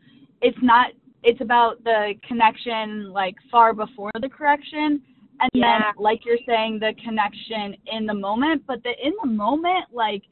it's 0.42 0.58
not 0.62 0.92
it's 1.24 1.42
about 1.42 1.84
the 1.84 2.14
connection 2.28 3.12
like 3.12 3.36
far 3.52 3.74
before 3.74 4.12
the 4.22 4.30
correction 4.30 5.02
and 5.40 5.50
Yeah. 5.54 5.92
then 5.94 6.04
like 6.04 6.26
you're 6.26 6.38
saying 6.46 6.80
the 6.80 6.94
connection 7.04 7.76
in 7.88 8.06
the 8.06 8.14
moment 8.14 8.64
but 8.68 8.84
the 8.84 8.92
in 9.06 9.14
the 9.24 9.30
moment 9.30 9.86
like 9.92 10.24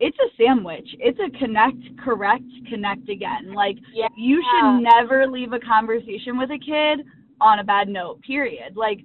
it's 0.00 0.16
a 0.18 0.28
sandwich. 0.42 0.88
It's 0.98 1.18
a 1.20 1.36
connect 1.38 1.78
correct 2.02 2.44
connect 2.68 3.08
again. 3.08 3.52
Like 3.54 3.76
Yeah. 3.92 4.08
you 4.16 4.42
should 4.42 4.82
never 4.82 5.26
leave 5.26 5.52
a 5.52 5.60
conversation 5.60 6.38
with 6.38 6.50
a 6.50 6.58
kid 6.58 7.06
on 7.40 7.58
a 7.58 7.64
bad 7.64 7.88
note 7.88 8.20
period. 8.22 8.76
Like 8.76 9.00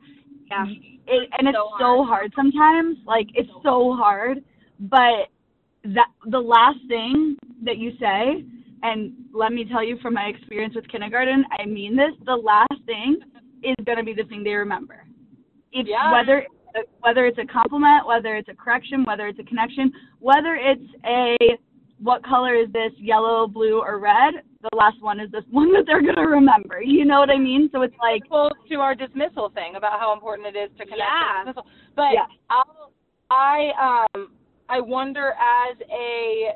Yeah. 0.50 0.66
it, 1.08 1.30
and 1.38 1.48
it's 1.48 1.58
So 1.58 1.70
so 1.80 2.04
hard. 2.04 2.34
sometimes. 2.36 2.98
Like 3.06 3.28
it's 3.34 3.52
so 3.64 3.94
hard. 3.94 4.44
But 4.80 5.28
that 5.84 6.08
the 6.26 6.40
last 6.40 6.80
thing 6.88 7.38
that 7.64 7.78
you 7.78 7.92
say 8.00 8.44
and 8.84 9.14
let 9.34 9.52
me 9.52 9.66
tell 9.66 9.84
you 9.84 9.98
from 10.02 10.14
my 10.14 10.26
experience 10.26 10.76
with 10.76 10.88
kindergarten 10.90 11.46
i 11.58 11.66
mean 11.66 11.96
this 11.96 12.12
the 12.26 12.36
last 12.36 12.74
thing 12.86 13.18
is 13.64 13.76
going 13.86 13.98
to 13.98 14.04
be 14.04 14.14
the 14.14 14.24
thing 14.24 14.44
they 14.44 14.54
remember. 14.54 15.06
If 15.72 15.88
Yeah. 15.88 16.12
whether 16.12 16.46
whether 17.02 17.26
it's 17.26 17.38
a 17.38 17.46
compliment 17.46 18.06
whether 18.06 18.36
it's 18.36 18.50
a 18.50 18.54
correction 18.56 19.04
whether 19.04 19.28
it's 19.28 19.40
a 19.40 19.44
connection 19.44 19.92
whether 20.20 20.56
it's 20.56 20.90
a 21.06 21.36
what 22.02 22.24
color 22.24 22.56
is 22.56 22.72
this 22.72 22.92
yellow 22.98 23.46
blue 23.48 23.82
or 23.82 24.00
red 24.00 24.36
the 24.62 24.70
last 24.76 25.02
one 25.02 25.20
is 25.20 25.30
this 25.32 25.44
one 25.52 25.72
that 25.74 25.84
they're 25.86 26.02
going 26.02 26.16
to 26.16 26.22
remember 26.30 26.82
you 26.82 27.06
know 27.06 27.20
what 27.20 27.30
i 27.30 27.38
mean 27.38 27.70
so 27.74 27.82
it's 27.82 27.96
like 28.02 28.22
well 28.30 28.50
to 28.70 28.76
our 28.76 28.96
dismissal 28.96 29.50
thing 29.54 29.76
about 29.76 30.00
how 30.00 30.14
important 30.14 30.48
it 30.48 30.58
is 30.58 30.70
to 30.78 30.84
connect 30.86 31.00
Yeah. 31.00 31.44
dismissal. 31.44 31.66
But 31.96 32.14
Yeah. 32.14 32.26
I'll, 32.50 32.92
I 33.32 34.12
um 34.16 34.32
I 34.70 34.80
wonder 34.80 35.34
as 35.34 35.78
a 35.92 36.54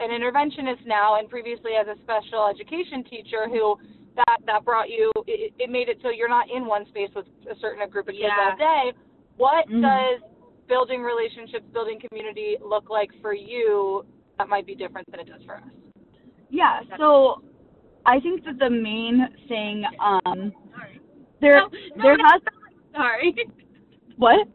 an 0.00 0.10
interventionist 0.10 0.86
now 0.86 1.18
and 1.18 1.28
previously 1.28 1.72
as 1.80 1.86
a 1.86 2.00
special 2.02 2.46
education 2.48 3.04
teacher 3.04 3.48
who 3.48 3.76
that 4.16 4.38
that 4.46 4.64
brought 4.64 4.88
you 4.88 5.12
it, 5.26 5.52
it 5.58 5.70
made 5.70 5.88
it 5.88 5.98
so 6.02 6.10
you're 6.10 6.28
not 6.28 6.46
in 6.50 6.66
one 6.66 6.86
space 6.88 7.10
with 7.14 7.26
a 7.50 7.54
certain 7.60 7.86
group 7.90 8.08
of 8.08 8.14
kids 8.14 8.24
Yeah. 8.24 8.50
all 8.50 8.56
day. 8.56 8.92
What 9.40 9.66
Mhm. 9.68 9.80
does 9.80 10.20
building 10.68 11.02
relationships, 11.02 11.64
building 11.72 11.98
community 11.98 12.58
look 12.60 12.90
like 12.90 13.10
for 13.22 13.32
you 13.32 14.04
that 14.36 14.50
might 14.50 14.66
be 14.66 14.74
different 14.74 15.10
than 15.10 15.18
it 15.20 15.28
does 15.28 15.42
for 15.44 15.54
us? 15.56 15.62
Yeah, 16.50 16.82
so 16.98 17.42
I 18.04 18.20
think 18.20 18.44
that 18.44 18.58
the 18.58 18.68
main 18.68 19.34
thing, 19.48 19.86
um, 19.98 20.52
there, 21.40 21.60
No, 21.60 21.68
no, 21.96 22.02
there 22.02 22.16
has, 22.18 22.42
Sorry. 22.94 23.34
what? 24.16 24.46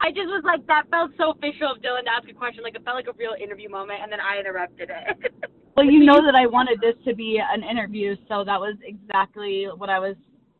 I 0.00 0.10
just 0.10 0.28
was 0.28 0.42
like, 0.44 0.66
that 0.68 0.88
felt 0.88 1.10
so 1.18 1.30
official 1.32 1.70
of 1.72 1.82
Dylan 1.82 2.04
to 2.04 2.10
ask 2.10 2.26
a 2.26 2.32
question. 2.32 2.62
Like, 2.62 2.76
it 2.76 2.84
felt 2.84 2.96
like 2.96 3.08
a 3.08 3.12
real 3.12 3.34
interview 3.38 3.68
moment, 3.68 4.00
and 4.02 4.10
then 4.10 4.20
I 4.20 4.38
interrupted 4.38 4.90
it. 4.90 5.34
Well, 5.76 5.86
you 5.86 6.04
know 6.04 6.24
that 6.24 6.36
I 6.36 6.46
wanted 6.46 6.80
this 6.80 6.94
to 7.04 7.16
be 7.16 7.40
an 7.42 7.64
interview, 7.64 8.14
so 8.28 8.44
that 8.44 8.60
was 8.60 8.76
exactly 8.84 9.66
what 9.76 9.90
I 9.90 9.98
was 9.98 10.14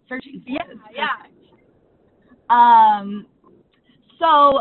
searching 0.08 0.42
for. 0.44 0.50
yeah, 0.50 0.74
yeah. 0.92 1.16
Um, 2.50 3.26
so 4.24 4.60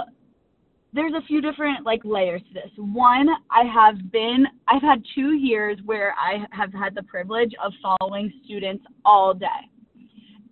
there's 0.93 1.13
a 1.13 1.25
few 1.25 1.41
different 1.41 1.85
like 1.85 2.01
layers 2.03 2.41
to 2.41 2.53
this. 2.53 2.69
One, 2.77 3.27
I 3.49 3.63
have 3.73 4.11
been, 4.11 4.45
I've 4.67 4.81
had 4.81 5.01
two 5.15 5.33
years 5.33 5.77
where 5.85 6.13
I 6.19 6.45
have 6.51 6.73
had 6.73 6.93
the 6.93 7.03
privilege 7.03 7.53
of 7.63 7.71
following 7.81 8.31
students 8.45 8.85
all 9.05 9.33
day, 9.33 9.47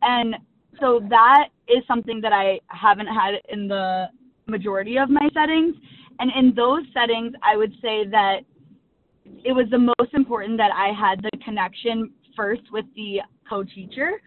and 0.01 0.35
so 0.79 1.01
that 1.09 1.49
is 1.67 1.83
something 1.87 2.21
that 2.21 2.33
I 2.33 2.59
haven't 2.67 3.07
had 3.07 3.35
in 3.49 3.67
the 3.67 4.07
majority 4.47 4.97
of 4.97 5.09
my 5.09 5.29
settings. 5.33 5.75
And 6.19 6.31
in 6.37 6.53
those 6.55 6.83
settings, 6.93 7.33
I 7.43 7.55
would 7.55 7.73
say 7.81 8.05
that 8.11 8.41
it 9.43 9.53
was 9.53 9.67
the 9.69 9.77
most 9.77 10.13
important 10.13 10.57
that 10.57 10.71
I 10.73 10.91
had 10.91 11.21
the 11.21 11.37
connection 11.43 12.11
first 12.35 12.61
with 12.71 12.85
the 12.95 13.21
co-teacher. 13.47 14.21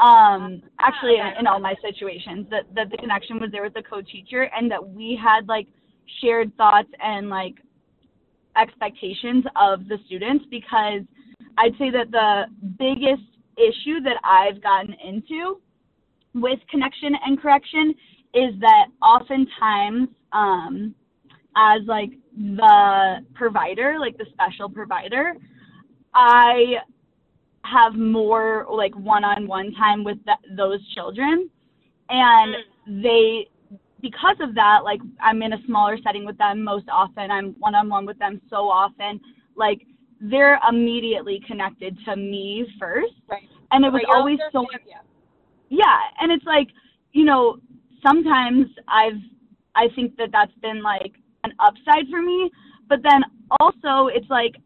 Um, 0.00 0.62
actually, 0.78 1.16
in, 1.16 1.40
in 1.40 1.46
all 1.46 1.58
my 1.58 1.74
situations, 1.82 2.46
that 2.50 2.64
that 2.74 2.90
the 2.90 2.96
connection 2.96 3.38
was 3.40 3.50
there 3.50 3.62
with 3.62 3.74
the 3.74 3.82
co-teacher, 3.82 4.50
and 4.56 4.70
that 4.70 4.86
we 4.86 5.18
had 5.20 5.48
like 5.48 5.66
shared 6.20 6.56
thoughts 6.56 6.88
and 7.00 7.28
like 7.28 7.54
expectations 8.56 9.44
of 9.56 9.88
the 9.88 9.98
students. 10.06 10.44
Because 10.50 11.02
I'd 11.58 11.76
say 11.78 11.90
that 11.90 12.10
the 12.10 12.44
biggest 12.78 13.28
issue 13.56 14.00
that 14.02 14.20
I've 14.22 14.62
gotten 14.62 14.94
into 15.04 15.60
with 16.34 16.60
connection 16.70 17.14
and 17.24 17.40
correction 17.40 17.94
is 18.34 18.54
that 18.60 18.86
oftentimes, 19.02 20.08
um, 20.32 20.94
as 21.56 21.80
like 21.86 22.10
the 22.36 23.24
provider, 23.34 23.98
like 23.98 24.16
the 24.16 24.26
special 24.32 24.68
provider, 24.68 25.34
I 26.14 26.74
have 27.70 27.94
more 27.94 28.66
like 28.70 28.94
one-on-one 28.94 29.72
time 29.74 30.04
with 30.04 30.18
th- 30.24 30.56
those 30.56 30.80
children, 30.94 31.50
and 32.08 32.54
they, 33.02 33.48
because 34.00 34.36
of 34.40 34.54
that, 34.54 34.80
like 34.84 35.00
I'm 35.20 35.42
in 35.42 35.52
a 35.52 35.58
smaller 35.66 35.98
setting 36.04 36.24
with 36.24 36.38
them 36.38 36.62
most 36.64 36.86
often. 36.90 37.30
I'm 37.30 37.54
one-on-one 37.58 38.06
with 38.06 38.18
them 38.18 38.40
so 38.50 38.68
often, 38.68 39.20
like 39.56 39.82
they're 40.20 40.58
immediately 40.68 41.40
connected 41.46 41.96
to 42.04 42.16
me 42.16 42.66
first, 42.78 43.14
Right. 43.28 43.42
and 43.70 43.84
it 43.84 43.92
was 43.92 44.02
Right, 44.04 44.16
always 44.16 44.38
so 44.52 44.66
yeah. 44.86 44.96
yeah 45.68 45.98
and 46.20 46.32
it's 46.32 46.44
like 46.44 46.68
you 47.12 47.24
know 47.24 47.58
sometimes 48.06 48.66
I've 48.88 49.20
I 49.74 49.88
think 49.94 50.16
that 50.16 50.30
that's 50.32 50.54
been 50.60 50.82
like 50.82 51.12
an 51.44 51.52
upside 51.60 52.08
for 52.10 52.20
me, 52.20 52.50
but 52.88 52.98
then 53.02 53.22
also 53.60 54.08
it's 54.08 54.28
like 54.28 54.56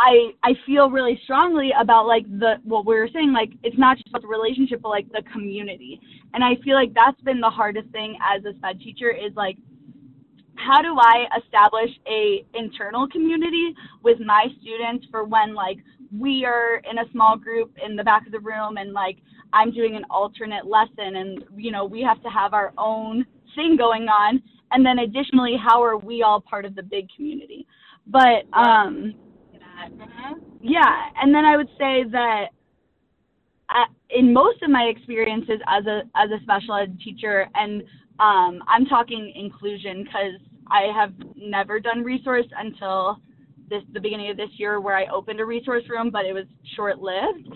I 0.00 0.30
I 0.42 0.54
feel 0.64 0.88
really 0.88 1.20
strongly 1.24 1.72
about 1.78 2.06
like 2.06 2.24
the 2.26 2.54
what 2.64 2.86
we 2.86 2.94
were 2.94 3.08
saying 3.12 3.32
like 3.32 3.50
it's 3.62 3.76
not 3.76 3.98
just 3.98 4.08
about 4.08 4.22
the 4.22 4.28
relationship 4.28 4.80
but 4.80 4.88
like 4.88 5.06
the 5.12 5.22
community. 5.30 6.00
And 6.32 6.42
I 6.42 6.56
feel 6.64 6.74
like 6.74 6.94
that's 6.94 7.20
been 7.20 7.40
the 7.40 7.50
hardest 7.50 7.90
thing 7.90 8.16
as 8.24 8.42
a 8.46 8.56
sped 8.56 8.80
teacher 8.80 9.10
is 9.10 9.34
like 9.36 9.58
how 10.56 10.80
do 10.80 10.96
I 10.98 11.26
establish 11.42 11.90
a 12.08 12.44
internal 12.54 13.08
community 13.08 13.74
with 14.02 14.18
my 14.20 14.46
students 14.60 15.06
for 15.10 15.24
when 15.24 15.54
like 15.54 15.78
we 16.18 16.46
are 16.46 16.76
in 16.90 16.98
a 16.98 17.10
small 17.12 17.36
group 17.36 17.70
in 17.84 17.94
the 17.94 18.04
back 18.04 18.24
of 18.24 18.32
the 18.32 18.40
room 18.40 18.78
and 18.78 18.94
like 18.94 19.18
I'm 19.52 19.70
doing 19.70 19.96
an 19.96 20.04
alternate 20.08 20.66
lesson 20.66 21.16
and 21.16 21.44
you 21.56 21.70
know 21.70 21.84
we 21.84 22.00
have 22.02 22.22
to 22.22 22.30
have 22.30 22.54
our 22.54 22.72
own 22.78 23.26
thing 23.54 23.76
going 23.76 24.08
on? 24.08 24.42
And 24.72 24.86
then 24.86 25.00
additionally 25.00 25.56
how 25.62 25.84
are 25.84 25.98
we 25.98 26.22
all 26.22 26.40
part 26.40 26.64
of 26.64 26.74
the 26.74 26.82
big 26.82 27.08
community? 27.14 27.66
But 28.06 28.46
um 28.54 29.14
yeah 30.60 31.08
and 31.20 31.34
then 31.34 31.44
I 31.44 31.56
would 31.56 31.70
say 31.78 32.04
that 32.10 32.46
I, 33.68 33.84
in 34.10 34.32
most 34.32 34.62
of 34.62 34.70
my 34.70 34.84
experiences 34.84 35.60
as 35.68 35.86
a 35.86 36.02
as 36.16 36.30
a 36.30 36.42
special 36.42 36.74
ed 36.74 36.98
teacher 37.04 37.46
and 37.54 37.82
um, 38.20 38.62
I'm 38.68 38.84
talking 38.84 39.32
inclusion 39.34 40.04
because 40.04 40.38
I 40.70 40.92
have 40.94 41.12
never 41.36 41.80
done 41.80 42.04
resource 42.04 42.46
until 42.56 43.18
this 43.70 43.82
the 43.92 44.00
beginning 44.00 44.30
of 44.30 44.36
this 44.36 44.50
year 44.56 44.80
where 44.80 44.96
I 44.96 45.06
opened 45.06 45.40
a 45.40 45.44
resource 45.44 45.84
room, 45.88 46.10
but 46.10 46.26
it 46.26 46.34
was 46.34 46.44
short 46.76 46.98
lived. 46.98 47.48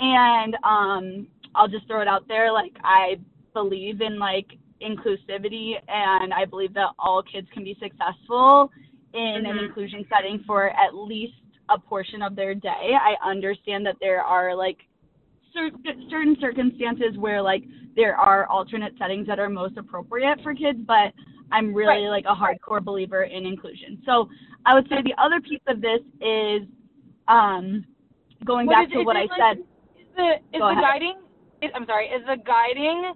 And 0.00 0.56
um, 0.64 1.28
I'll 1.54 1.68
just 1.68 1.86
throw 1.86 2.02
it 2.02 2.08
out 2.08 2.26
there, 2.26 2.52
like 2.52 2.72
I 2.82 3.18
believe 3.54 4.00
in 4.00 4.18
like 4.18 4.46
inclusivity, 4.82 5.74
and 5.88 6.34
I 6.34 6.44
believe 6.44 6.74
that 6.74 6.90
all 6.98 7.22
kids 7.22 7.46
can 7.52 7.62
be 7.62 7.76
successful 7.80 8.70
in 9.14 9.20
mm-hmm. 9.20 9.46
an 9.46 9.64
inclusion 9.64 10.04
setting 10.10 10.42
for 10.46 10.70
at 10.70 10.94
least 10.94 11.34
a 11.70 11.78
portion 11.78 12.22
of 12.22 12.36
their 12.36 12.54
day. 12.54 12.92
I 12.94 13.14
understand 13.28 13.84
that 13.86 13.96
there 14.00 14.22
are 14.22 14.54
like 14.54 14.78
certain 15.52 16.36
circumstances 16.40 17.16
where 17.16 17.42
like 17.42 17.64
there 17.96 18.16
are 18.16 18.46
alternate 18.46 18.92
settings 18.98 19.26
that 19.26 19.38
are 19.38 19.48
most 19.48 19.76
appropriate 19.76 20.38
for 20.42 20.54
kids, 20.54 20.78
but 20.86 21.12
I'm 21.50 21.74
really 21.74 22.04
right. 22.04 22.22
like 22.22 22.24
a 22.26 22.34
hardcore 22.34 22.84
believer 22.84 23.24
in 23.24 23.46
inclusion. 23.46 24.02
So 24.04 24.28
I 24.66 24.74
would 24.74 24.88
say 24.88 24.96
the 25.02 25.14
other 25.20 25.40
piece 25.40 25.60
of 25.66 25.80
this 25.80 26.00
is 26.20 26.68
um, 27.26 27.84
going 28.44 28.66
what 28.66 28.74
back 28.74 28.86
is, 28.86 28.92
to 28.92 29.02
what 29.02 29.16
I 29.16 29.22
like, 29.22 29.30
said. 29.36 29.58
Is 29.98 30.06
the, 30.16 30.32
is 30.52 30.60
the 30.60 30.76
guiding? 30.80 31.20
Is, 31.62 31.70
I'm 31.74 31.86
sorry. 31.86 32.06
Is 32.06 32.22
the 32.26 32.36
guiding 32.44 33.14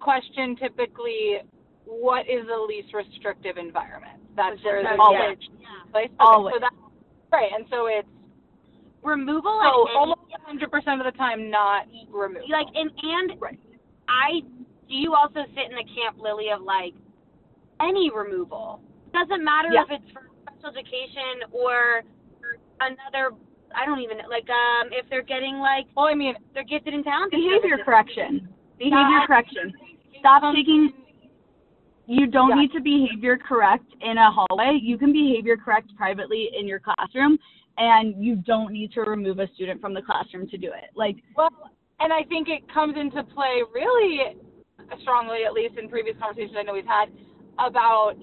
question 0.00 0.56
typically 0.56 1.38
what 1.84 2.22
is 2.22 2.46
the 2.46 2.66
least 2.66 2.94
restrictive 2.94 3.56
environment? 3.56 4.18
That's 4.36 4.62
where 4.64 4.82
the 4.82 5.00
always. 5.00 5.38
Yeah. 5.58 5.66
Place. 5.90 6.06
Okay, 6.06 6.14
always. 6.20 6.54
So 6.54 6.89
right, 7.32 7.50
and 7.54 7.66
so 7.70 7.86
it's 7.86 8.08
removal. 9.02 9.60
So 9.62 9.88
almost 9.96 10.20
100 10.30 10.70
percent 10.70 11.00
of 11.00 11.12
the 11.12 11.16
time, 11.16 11.50
not 11.50 11.86
removal. 12.10 12.48
Like 12.50 12.68
and 12.74 12.90
and 13.02 13.40
right. 13.40 13.58
I 14.08 14.40
do 14.88 14.94
you 14.94 15.14
also 15.14 15.40
sit 15.54 15.70
in 15.70 15.76
the 15.76 15.86
camp 15.94 16.18
Lily 16.18 16.50
of 16.50 16.62
like 16.62 16.94
any 17.80 18.10
removal. 18.10 18.80
Doesn't 19.12 19.44
matter 19.44 19.70
yeah. 19.72 19.82
if 19.88 20.00
it's 20.00 20.12
for 20.12 20.28
special 20.42 20.70
education 20.70 21.48
or 21.52 22.02
another. 22.80 23.34
I 23.74 23.86
don't 23.86 24.00
even 24.00 24.18
like 24.28 24.50
um 24.50 24.90
if 24.90 25.08
they're 25.08 25.22
getting 25.22 25.58
like. 25.58 25.86
Well, 25.96 26.06
I 26.06 26.14
mean, 26.14 26.34
they're 26.54 26.64
gifted 26.64 26.94
in 26.94 27.04
talent. 27.04 27.30
Behavior 27.30 27.78
correction. 27.84 28.48
Behavior 28.78 29.26
correction. 29.26 29.72
Stop 30.18 30.42
taking. 30.54 30.92
You 32.10 32.26
don't 32.26 32.50
yeah. 32.50 32.56
need 32.56 32.72
to 32.72 32.80
behavior 32.80 33.38
correct 33.38 33.86
in 34.00 34.18
a 34.18 34.32
hallway. 34.32 34.80
You 34.82 34.98
can 34.98 35.12
behavior 35.12 35.56
correct 35.56 35.94
privately 35.96 36.50
in 36.58 36.66
your 36.66 36.80
classroom, 36.80 37.38
and 37.78 38.20
you 38.22 38.34
don't 38.34 38.72
need 38.72 38.90
to 38.94 39.02
remove 39.02 39.38
a 39.38 39.46
student 39.54 39.80
from 39.80 39.94
the 39.94 40.02
classroom 40.02 40.48
to 40.48 40.58
do 40.58 40.66
it. 40.66 40.90
Like, 40.96 41.14
well, 41.36 41.50
and 42.00 42.12
I 42.12 42.24
think 42.24 42.48
it 42.48 42.62
comes 42.74 42.96
into 42.98 43.22
play 43.22 43.62
really 43.72 44.36
strongly, 45.02 45.44
at 45.46 45.52
least 45.52 45.78
in 45.78 45.88
previous 45.88 46.16
conversations 46.18 46.56
I 46.58 46.64
know 46.64 46.72
we've 46.72 46.84
had, 46.84 47.10
about 47.64 48.14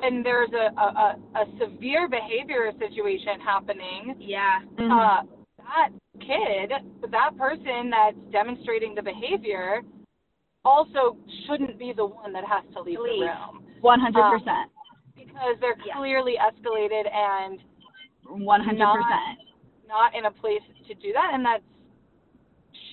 and 0.00 0.24
there's 0.24 0.50
a, 0.54 0.80
a, 0.80 1.16
a 1.34 1.44
severe 1.60 2.08
behavior 2.08 2.72
situation 2.78 3.40
happening. 3.44 4.14
Yeah. 4.18 4.60
Mm-hmm. 4.78 4.90
Uh, 4.90 5.22
that 5.58 5.90
kid, 6.20 6.72
that 7.10 7.36
person 7.36 7.90
that's 7.90 8.16
demonstrating 8.32 8.94
the 8.94 9.02
behavior, 9.02 9.82
also 10.68 11.16
shouldn't 11.46 11.78
be 11.78 11.92
the 11.96 12.04
one 12.04 12.32
that 12.32 12.44
has 12.44 12.62
to 12.74 12.82
leave, 12.82 12.98
leave. 13.00 13.20
the 13.20 13.26
room. 13.26 13.64
One 13.80 14.00
hundred 14.00 14.28
percent. 14.30 14.68
Um, 14.68 15.16
because 15.16 15.56
they're 15.60 15.78
clearly 15.96 16.34
yeah. 16.34 16.50
escalated 16.50 17.10
and 17.10 17.60
one 18.44 18.60
hundred 18.60 18.86
percent 18.86 19.48
not 19.88 20.14
in 20.14 20.26
a 20.26 20.30
place 20.30 20.60
to 20.86 20.94
do 20.94 21.12
that, 21.14 21.30
and 21.32 21.44
that's 21.44 21.64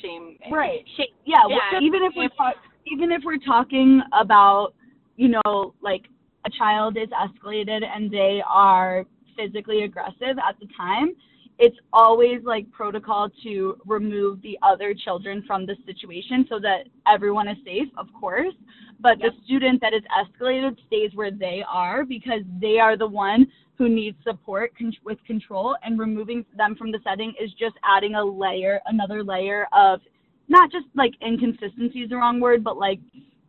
shame. 0.02 0.38
Right. 0.50 0.86
Shame. 0.96 1.08
Yeah. 1.26 1.44
yeah. 1.50 1.80
even 1.82 2.04
if 2.04 2.14
we're 2.16 2.30
ta- 2.30 2.56
even 2.88 3.12
if 3.12 3.22
we're 3.26 3.44
talking 3.46 4.02
about 4.18 4.74
you 5.18 5.30
know, 5.30 5.74
like 5.82 6.04
a 6.46 6.50
child 6.50 6.98
is 6.98 7.10
escalated 7.10 7.82
and 7.84 8.12
they 8.12 8.42
are 8.48 9.06
physically 9.38 9.84
aggressive 9.84 10.38
at 10.48 10.60
the 10.60 10.68
time, 10.78 11.16
it's 11.58 11.78
always 11.93 12.41
like 12.43 12.70
protocol 12.72 13.30
to 13.43 13.78
remove 13.86 14.41
the 14.41 14.58
other 14.62 14.93
children 14.93 15.43
from 15.47 15.66
the 15.66 15.76
situation 15.86 16.45
so 16.49 16.60
that 16.60 16.84
everyone 17.08 17.47
is 17.47 17.58
safe, 17.66 17.88
of 17.97 18.08
course. 18.20 18.53
But 18.99 19.20
yep. 19.20 19.32
the 19.32 19.43
student 19.45 19.82
that 19.82 19.93
is 19.93 20.03
escalated 20.12 20.76
stays 20.88 21.12
where 21.16 21.32
they 21.32 21.64
are 21.70 22.03
because 22.06 22.41
they 22.60 22.80
are 22.80 22.97
the 22.97 23.08
one 23.08 23.47
who 23.78 23.89
needs 23.89 24.18
support 24.24 24.72
con- 24.78 24.93
with 25.03 25.18
control, 25.26 25.76
and 25.84 25.99
removing 25.99 26.45
them 26.58 26.76
from 26.76 26.91
the 26.91 26.99
setting 27.03 27.34
is 27.41 27.51
just 27.60 27.76
adding 27.84 28.16
a 28.16 28.24
layer, 28.24 28.80
another 28.86 29.22
layer 29.24 29.68
of 29.74 29.99
not 30.47 30.72
just 30.72 30.86
like 30.95 31.12
inconsistency 31.22 31.99
is 31.99 32.10
the 32.10 32.16
wrong 32.16 32.39
word, 32.39 32.64
but 32.64 32.78
like 32.78 32.99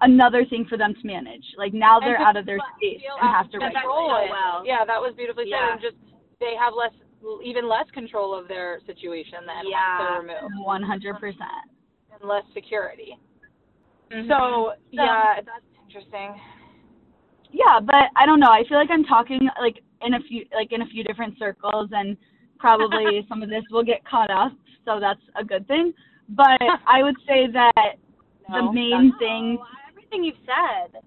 another 0.00 0.44
thing 0.44 0.66
for 0.68 0.76
them 0.76 0.94
to 1.00 1.06
manage. 1.06 1.44
Like 1.56 1.72
now 1.72 2.00
they're 2.00 2.18
out 2.18 2.36
of 2.36 2.44
their 2.44 2.58
space 2.76 3.00
and 3.20 3.30
have 3.30 3.50
to 3.52 3.58
control 3.58 4.16
it. 4.16 4.30
Well. 4.30 4.62
Yeah, 4.64 4.84
that 4.84 5.00
was 5.00 5.14
beautifully 5.16 5.44
said. 5.44 5.50
Yeah. 5.50 5.72
And 5.72 5.80
just 5.80 5.96
they 6.40 6.54
have 6.58 6.74
less, 6.76 6.92
even 7.44 7.68
less 7.68 7.86
control 7.92 8.38
of 8.38 8.48
their 8.48 8.80
situation 8.86 9.38
than 9.46 9.70
yeah, 9.70 10.20
One 10.58 10.82
hundred 10.82 11.18
percent. 11.18 11.66
And 12.12 12.28
less 12.28 12.44
security. 12.54 13.18
Mm-hmm. 14.12 14.28
So, 14.28 14.72
so 14.72 14.72
yeah, 14.90 15.36
that's 15.36 15.66
interesting. 15.84 16.40
Yeah, 17.50 17.80
but 17.80 18.10
I 18.16 18.26
don't 18.26 18.40
know. 18.40 18.50
I 18.50 18.62
feel 18.68 18.78
like 18.78 18.90
I'm 18.90 19.04
talking 19.04 19.48
like 19.60 19.82
in 20.02 20.14
a 20.14 20.20
few 20.28 20.44
like 20.54 20.72
in 20.72 20.82
a 20.82 20.86
few 20.86 21.04
different 21.04 21.38
circles, 21.38 21.90
and 21.92 22.16
probably 22.58 23.26
some 23.28 23.42
of 23.42 23.48
this 23.48 23.62
will 23.70 23.84
get 23.84 24.04
caught 24.04 24.30
up. 24.30 24.52
So 24.84 24.98
that's 25.00 25.20
a 25.38 25.44
good 25.44 25.66
thing. 25.66 25.92
But 26.30 26.60
I 26.86 27.02
would 27.02 27.16
say 27.26 27.46
that 27.52 27.94
no, 28.48 28.66
the 28.66 28.72
main 28.72 29.12
thing 29.18 29.58
everything 29.90 30.24
you've 30.24 30.42
said. 30.46 31.00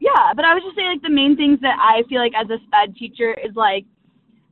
Yeah, 0.00 0.32
but 0.34 0.44
I 0.44 0.54
would 0.54 0.62
just 0.62 0.76
say 0.76 0.88
like 0.88 1.02
the 1.02 1.10
main 1.10 1.36
things 1.36 1.60
that 1.60 1.76
I 1.78 2.02
feel 2.08 2.20
like 2.20 2.32
as 2.34 2.48
a 2.48 2.56
SPED 2.66 2.96
teacher 2.96 3.34
is 3.34 3.54
like 3.54 3.84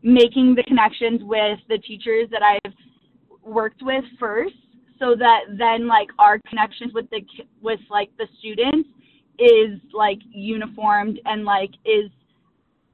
making 0.03 0.55
the 0.55 0.62
connections 0.64 1.20
with 1.24 1.59
the 1.68 1.78
teachers 1.78 2.28
that 2.30 2.42
I've 2.42 2.72
worked 3.42 3.82
with 3.82 4.05
first 4.18 4.55
so 4.99 5.14
that 5.18 5.40
then 5.57 5.86
like 5.86 6.09
our 6.18 6.38
connections 6.49 6.92
with 6.92 7.09
the 7.11 7.20
with 7.61 7.80
like 7.90 8.11
the 8.18 8.26
students 8.38 8.88
is 9.38 9.78
like 9.92 10.18
uniformed 10.30 11.20
and 11.24 11.44
like 11.44 11.70
is 11.84 12.11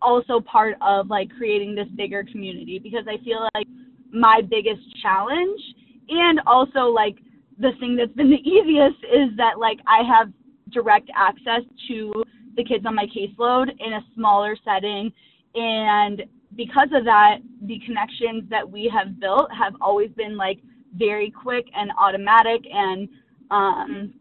also 0.02 0.40
part 0.40 0.76
of 0.82 1.08
like 1.08 1.28
creating 1.36 1.74
this 1.74 1.88
bigger 1.96 2.24
community 2.24 2.78
because 2.78 3.04
I 3.08 3.22
feel 3.24 3.48
like 3.54 3.66
my 4.12 4.40
biggest 4.48 4.82
challenge 5.02 5.60
and 6.08 6.40
also 6.46 6.80
like 6.80 7.16
the 7.58 7.70
thing 7.80 7.96
that's 7.96 8.12
been 8.12 8.30
the 8.30 8.36
easiest 8.48 9.02
is 9.04 9.36
that 9.36 9.58
like 9.58 9.78
I 9.86 10.02
have 10.06 10.32
direct 10.70 11.10
access 11.16 11.62
to 11.88 12.12
the 12.56 12.64
kids 12.64 12.84
on 12.86 12.94
my 12.94 13.06
caseload 13.06 13.68
in 13.78 13.94
a 13.94 14.00
smaller 14.14 14.56
setting. 14.64 15.12
And 15.54 16.22
because 16.56 16.88
of 16.94 17.04
that, 17.04 17.38
the 17.62 17.78
connections 17.86 18.44
that 18.50 18.68
we 18.68 18.90
have 18.94 19.20
built 19.20 19.48
have 19.52 19.74
always 19.80 20.10
been 20.10 20.36
like 20.36 20.60
very 20.94 21.30
quick 21.30 21.66
and 21.74 21.90
automatic. 22.00 22.62
And 22.72 23.08
um, 23.50 24.14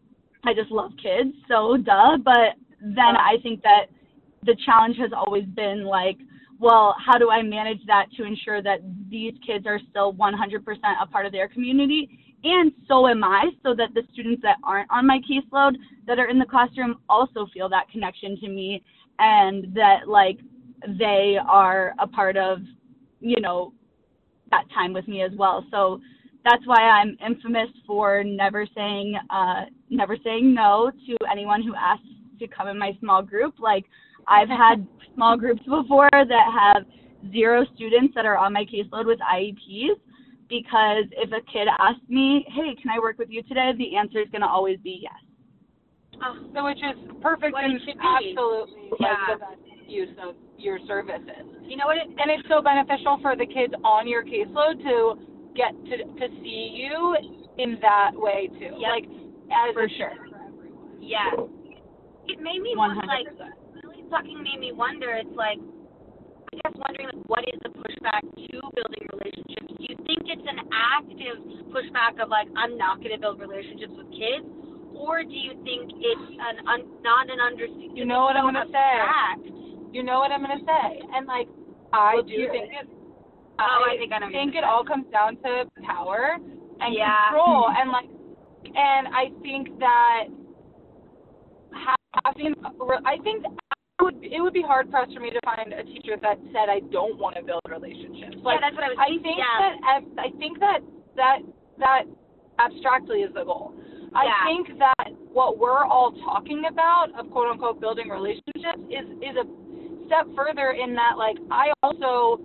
I 0.44 0.54
just 0.54 0.70
love 0.70 0.92
kids, 1.02 1.34
so 1.48 1.76
duh. 1.76 2.18
But 2.24 2.56
then 2.80 3.16
I 3.16 3.36
think 3.42 3.62
that 3.62 3.86
the 4.44 4.56
challenge 4.66 4.96
has 4.98 5.10
always 5.14 5.44
been 5.44 5.84
like, 5.84 6.18
well, 6.60 6.94
how 7.04 7.18
do 7.18 7.30
I 7.30 7.42
manage 7.42 7.80
that 7.86 8.06
to 8.16 8.24
ensure 8.24 8.62
that 8.62 8.80
these 9.10 9.34
kids 9.46 9.66
are 9.66 9.80
still 9.90 10.12
100% 10.14 10.58
a 11.02 11.06
part 11.06 11.26
of 11.26 11.32
their 11.32 11.48
community 11.48 12.24
and 12.44 12.72
so 12.86 13.08
am 13.08 13.24
I, 13.24 13.46
so 13.62 13.74
that 13.74 13.94
the 13.94 14.02
students 14.12 14.42
that 14.42 14.56
aren't 14.62 14.90
on 14.90 15.06
my 15.06 15.18
caseload 15.18 15.76
that 16.06 16.18
are 16.18 16.28
in 16.28 16.38
the 16.38 16.44
classroom 16.44 16.96
also 17.08 17.46
feel 17.54 17.70
that 17.70 17.88
connection 17.90 18.38
to 18.40 18.48
me 18.48 18.82
and 19.18 19.74
that 19.74 20.08
like 20.08 20.38
they 20.98 21.36
are 21.48 21.94
a 21.98 22.06
part 22.06 22.36
of, 22.36 22.58
you 23.20 23.40
know, 23.40 23.72
that 24.50 24.64
time 24.74 24.92
with 24.92 25.08
me 25.08 25.22
as 25.22 25.32
well. 25.36 25.64
So 25.70 26.00
that's 26.44 26.66
why 26.66 26.80
I'm 26.80 27.16
infamous 27.24 27.68
for 27.86 28.22
never 28.22 28.66
saying 28.74 29.14
uh 29.30 29.64
never 29.88 30.16
saying 30.22 30.54
no 30.54 30.90
to 31.06 31.16
anyone 31.30 31.62
who 31.62 31.74
asks 31.74 32.04
to 32.38 32.46
come 32.48 32.68
in 32.68 32.78
my 32.78 32.92
small 33.00 33.22
group. 33.22 33.54
Like 33.58 33.84
I've 34.28 34.48
had 34.48 34.86
small 35.14 35.36
groups 35.36 35.62
before 35.62 36.10
that 36.12 36.74
have 36.74 36.84
zero 37.32 37.64
students 37.74 38.14
that 38.14 38.26
are 38.26 38.36
on 38.36 38.52
my 38.52 38.64
caseload 38.64 39.06
with 39.06 39.18
IEPs 39.20 39.96
because 40.48 41.04
if 41.12 41.32
a 41.32 41.40
kid 41.50 41.68
asks 41.78 42.06
me, 42.08 42.44
"Hey, 42.48 42.74
can 42.80 42.90
I 42.90 42.98
work 42.98 43.18
with 43.18 43.30
you 43.30 43.42
today?" 43.44 43.72
the 43.76 43.96
answer 43.96 44.20
is 44.20 44.28
going 44.30 44.42
to 44.42 44.48
always 44.48 44.78
be 44.80 45.00
yes. 45.02 45.12
So 46.54 46.64
which 46.64 46.78
is 46.78 46.96
perfect 47.20 47.56
and 47.56 47.74
it 47.74 47.82
should 47.84 47.98
be. 47.98 48.36
absolutely 48.36 48.90
Yeah. 49.00 49.16
like 49.28 49.40
the 49.40 49.44
best 49.44 49.73
use 49.88 50.10
of 50.22 50.34
your 50.58 50.78
services. 50.86 51.44
You 51.62 51.76
know 51.76 51.86
what? 51.86 51.96
It, 51.98 52.08
And 52.08 52.30
it's 52.30 52.46
so 52.48 52.62
beneficial 52.62 53.18
for 53.22 53.36
the 53.36 53.46
kids 53.46 53.74
on 53.84 54.06
your 54.08 54.24
caseload 54.24 54.82
to 54.82 55.18
get 55.56 55.72
to 55.90 55.96
to 56.04 56.26
see 56.42 56.74
you 56.74 57.16
in 57.58 57.78
that 57.82 58.10
way 58.14 58.48
too. 58.58 58.74
Yep. 58.78 58.90
Like 58.90 59.06
as 59.52 59.74
For 59.74 59.88
sure. 59.96 60.14
yeah. 61.00 61.30
It 62.26 62.40
made 62.40 62.62
me 62.64 62.72
One 62.74 62.96
wonder, 62.96 63.04
hundred 63.06 63.36
like 63.36 63.52
really 63.84 64.04
fucking 64.10 64.42
made 64.42 64.58
me 64.60 64.72
wonder. 64.72 65.12
It's 65.12 65.36
like 65.36 65.58
I 65.60 66.52
guess 66.62 66.74
wondering 66.80 67.08
like 67.12 67.24
what 67.28 67.44
is 67.50 67.58
the 67.62 67.70
pushback 67.70 68.22
to 68.24 68.56
building 68.74 69.04
relationships? 69.12 69.68
Do 69.76 69.84
you 69.84 69.96
think 70.06 70.24
it's 70.30 70.46
an 70.48 70.64
active 70.72 71.36
pushback 71.74 72.22
of 72.22 72.30
like 72.30 72.48
I'm 72.56 72.78
not 72.78 72.98
going 72.98 73.12
to 73.12 73.18
build 73.20 73.40
relationships 73.40 73.92
with 73.92 74.08
kids, 74.14 74.46
or 74.94 75.22
do 75.22 75.34
you 75.34 75.52
think 75.66 75.90
it's 75.98 76.28
an 76.38 76.64
un, 76.66 76.80
not 77.02 77.28
an 77.28 77.38
understanding? 77.42 77.96
You 77.96 78.06
know 78.06 78.22
what 78.24 78.36
I'm 78.36 78.46
gonna 78.48 78.70
say. 78.70 78.94
You 79.94 80.02
know 80.02 80.18
what 80.18 80.32
I'm 80.32 80.42
gonna 80.42 80.58
say. 80.66 81.00
And 81.14 81.24
like 81.30 81.46
I 81.92 82.18
Well, 82.18 82.24
do 82.24 82.34
do 82.34 82.50
think 82.50 82.74
it 82.74 82.88
Oh, 83.60 83.86
I 83.86 83.94
think 83.96 84.12
I 84.12 84.18
know 84.18 84.26
what 84.26 84.32
think 84.34 84.56
it 84.56 84.64
all 84.64 84.82
comes 84.82 85.06
down 85.12 85.36
to 85.46 85.70
power 85.86 86.36
and 86.80 86.90
Yeah. 86.92 87.30
control 87.30 87.70
and 87.70 87.92
like 87.94 88.10
and 88.74 89.06
I 89.14 89.30
think 89.40 89.78
that 89.78 90.26
having 92.26 92.54
I 93.06 93.18
think 93.22 93.44
it 93.46 94.02
would 94.02 94.18
it 94.24 94.40
would 94.42 94.52
be 94.52 94.62
hard 94.62 94.90
pressed 94.90 95.14
for 95.14 95.20
me 95.20 95.30
to 95.30 95.38
find 95.44 95.72
a 95.72 95.84
teacher 95.84 96.16
that 96.20 96.38
said 96.50 96.66
I 96.68 96.80
don't 96.90 97.16
want 97.16 97.36
to 97.36 97.42
build 97.42 97.62
relationships. 97.68 98.34
Like 98.42 98.58
yeah, 98.58 98.66
that's 98.66 98.74
what 98.74 98.82
I 98.82 98.88
was 98.88 98.98
I 98.98 99.22
think 99.22 99.38
yeah. 99.38 99.58
that 99.62 99.74
I 100.18 100.28
think 100.42 100.58
that 100.58 100.80
that 101.14 101.38
that 101.78 102.02
abstractly 102.58 103.22
is 103.22 103.32
the 103.32 103.44
goal. 103.44 103.72
I 104.12 104.24
Yeah. 104.26 104.42
think 104.42 104.78
that 104.78 105.14
what 105.30 105.58
we're 105.58 105.84
all 105.84 106.10
talking 106.26 106.64
about 106.68 107.14
of 107.16 107.30
quote 107.30 107.46
unquote 107.46 107.80
building 107.80 108.08
relationships 108.08 108.82
is 108.90 109.06
is 109.22 109.36
a 109.38 109.46
step 110.06 110.26
further 110.36 110.72
in 110.72 110.94
that 110.94 111.14
like 111.18 111.36
I 111.50 111.72
also 111.82 112.40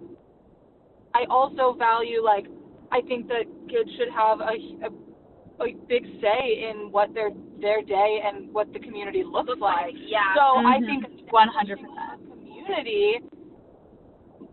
I 1.13 1.25
also 1.29 1.73
value 1.77 2.23
like 2.23 2.45
I 2.91 3.01
think 3.01 3.27
that 3.27 3.45
kids 3.69 3.89
should 3.97 4.09
have 4.15 4.39
a, 4.41 4.55
a 4.85 4.89
a 5.61 5.73
big 5.87 6.03
say 6.21 6.69
in 6.69 6.91
what 6.91 7.13
their 7.13 7.31
their 7.61 7.81
day 7.81 8.21
and 8.25 8.51
what 8.53 8.71
the 8.73 8.79
community 8.79 9.23
looks 9.23 9.49
Looks 9.49 9.61
like. 9.61 9.93
like, 9.93 9.95
yeah. 10.07 10.33
So 10.35 10.41
I 10.65 10.79
Mhm. 10.79 10.85
think 10.85 11.29
100%. 11.31 12.19
community 12.29 13.19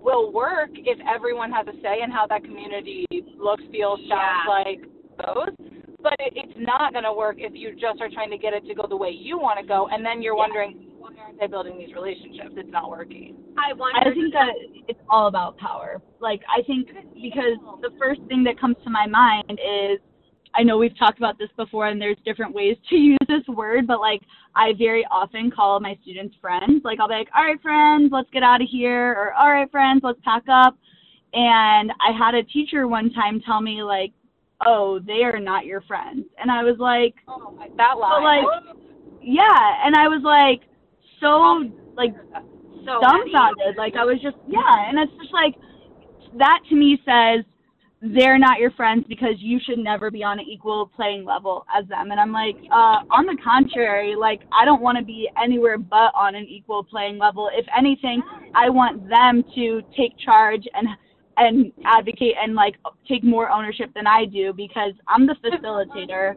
will 0.01 0.33
work 0.33 0.71
if 0.75 0.99
everyone 1.07 1.51
has 1.53 1.67
a 1.69 1.73
say 1.83 2.03
in 2.03 2.11
how 2.11 2.27
that 2.27 2.43
community 2.45 3.07
looks, 3.39 3.63
feels, 3.71 3.99
sounds 4.01 4.11
Yeah. 4.11 4.45
like, 4.49 4.81
goes. 5.25 5.55
But 6.03 6.15
it, 6.21 6.33
it's 6.37 6.59
not 6.59 6.93
going 6.93 7.05
to 7.05 7.13
work 7.13 7.37
if 7.39 7.55
you 7.55 7.75
just 7.75 8.01
are 8.01 8.09
trying 8.09 8.31
to 8.31 8.39
get 8.39 8.53
it 8.53 8.65
to 8.67 8.75
go 8.75 8.87
the 8.87 8.97
way 8.97 9.11
you 9.11 9.39
want 9.39 9.59
to 9.59 9.67
go, 9.67 9.87
and 9.89 10.05
then 10.05 10.23
you're 10.23 10.35
Yeah. 10.37 10.43
wondering, 10.43 10.91
why 11.07 11.23
aren't 11.23 11.39
they 11.39 11.47
building 11.47 11.79
these 11.79 11.95
relationships? 11.95 12.55
It's 12.57 12.71
not 12.71 12.91
working. 12.91 13.37
I 13.59 13.73
wonder. 13.73 14.01
I 14.01 14.13
think 14.13 14.33
that 14.33 14.53
it's 14.89 14.99
all 15.09 15.29
about 15.29 15.57
power. 15.57 16.01
Like 16.21 16.41
I 16.49 16.63
think 16.63 16.89
because 17.15 17.59
the 17.83 17.91
first 17.99 18.21
thing 18.29 18.43
that 18.45 18.59
comes 18.61 18.77
to 18.85 18.91
my 18.91 19.07
mind 19.07 19.51
is 19.53 20.01
I 20.55 20.63
know 20.63 20.79
we've 20.79 20.97
talked 20.99 21.19
about 21.19 21.39
this 21.39 21.51
before 21.57 21.89
and 21.89 22.01
there's 22.01 22.17
different 22.25 22.55
ways 22.55 22.77
to 22.91 22.97
use 23.13 23.19
this 23.29 23.47
word, 23.49 23.87
but 23.87 24.01
like 24.01 24.21
I 24.55 24.73
very 24.79 25.07
often 25.11 25.51
call 25.51 25.79
my 25.81 25.97
students 26.03 26.35
friends. 26.41 26.83
Like 26.85 26.99
I'll 27.01 27.09
be 27.09 27.15
like, 27.15 27.29
"All 27.37 27.45
right, 27.45 27.61
friends, 27.63 28.11
let's 28.13 28.31
get 28.31 28.43
out 28.43 28.63
of 28.63 28.69
here," 28.71 29.13
or 29.13 29.35
"All 29.35 29.51
right, 29.51 29.71
friends, 29.71 30.01
let's 30.03 30.21
pack 30.25 30.45
up." 30.51 30.77
And 31.33 31.93
I 32.01 32.17
had 32.17 32.35
a 32.35 32.43
teacher 32.43 32.89
one 32.89 33.13
time 33.13 33.41
tell 33.45 33.61
me 33.61 33.83
like, 33.83 34.13
"Oh, 34.65 34.99
they 35.07 35.23
are 35.25 35.39
not 35.41 35.67
your 35.67 35.83
friends." 35.83 36.25
And 36.39 36.51
I 36.51 36.63
was 36.65 36.77
like, 36.79 37.15
Oh, 37.29 37.55
that 37.77 37.99
line. 37.99 38.23
like, 38.25 38.45
"Yeah." 39.21 39.85
And 39.85 39.95
I 39.95 40.09
was 40.09 40.23
like 40.25 40.67
so 41.21 41.65
like 41.97 42.15
so 42.85 43.01
dumbfounded. 43.01 43.77
Like 43.77 43.95
I 43.97 44.05
was 44.05 44.19
just 44.23 44.37
yeah, 44.49 44.89
and 44.89 44.99
it's 44.99 45.13
just 45.21 45.33
like 45.33 45.55
that 46.39 46.61
to 46.69 46.75
me 46.77 46.99
says 47.05 47.45
they're 48.03 48.39
not 48.39 48.59
your 48.61 48.71
friends 48.73 49.05
because 49.09 49.35
you 49.39 49.59
should 49.65 49.79
never 49.79 50.11
be 50.11 50.23
on 50.23 50.39
an 50.39 50.47
equal 50.47 50.91
playing 50.95 51.25
level 51.25 51.65
as 51.75 51.89
them. 51.89 52.11
And 52.11 52.21
I'm 52.21 52.31
like, 52.31 52.57
uh, 52.71 53.01
on 53.11 53.25
the 53.25 53.37
contrary, 53.43 54.15
like 54.15 54.43
I 54.53 54.65
don't 54.65 54.83
want 54.83 54.99
to 54.99 55.05
be 55.05 55.29
anywhere 55.43 55.79
but 55.79 56.13
on 56.15 56.35
an 56.35 56.45
equal 56.45 56.85
playing 56.85 57.19
level. 57.19 57.49
If 57.53 57.67
anything, 57.77 58.23
I 58.55 58.69
want 58.69 59.09
them 59.09 59.43
to 59.55 59.83
take 59.97 60.13
charge 60.19 60.65
and 60.75 60.89
and 61.39 61.73
advocate 61.85 62.35
and 62.41 62.55
like 62.55 62.77
take 63.09 63.23
more 63.23 63.51
ownership 63.51 63.91
than 63.95 64.07
I 64.07 64.25
do 64.25 64.53
because 64.53 64.93
I'm 65.09 65.27
the 65.27 65.37
facilitator. 65.45 66.35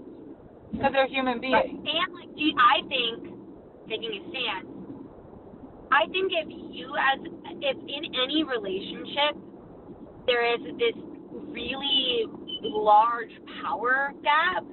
because 0.72 0.92
they're 0.92 1.08
human 1.08 1.40
beings. 1.40 1.56
And 1.70 1.84
like, 1.84 2.36
do 2.36 2.52
I 2.58 2.88
think 2.88 3.39
taking 3.90 4.14
a 4.14 4.22
stand. 4.30 4.66
I 5.92 6.06
think 6.12 6.32
if 6.32 6.48
you 6.50 6.94
as 6.96 7.20
if 7.62 7.78
in 7.78 8.04
any 8.14 8.44
relationship 8.46 9.36
there 10.28 10.46
is 10.54 10.62
this 10.78 10.94
really 11.50 12.26
large 12.62 13.32
power 13.64 14.14
gap, 14.22 14.64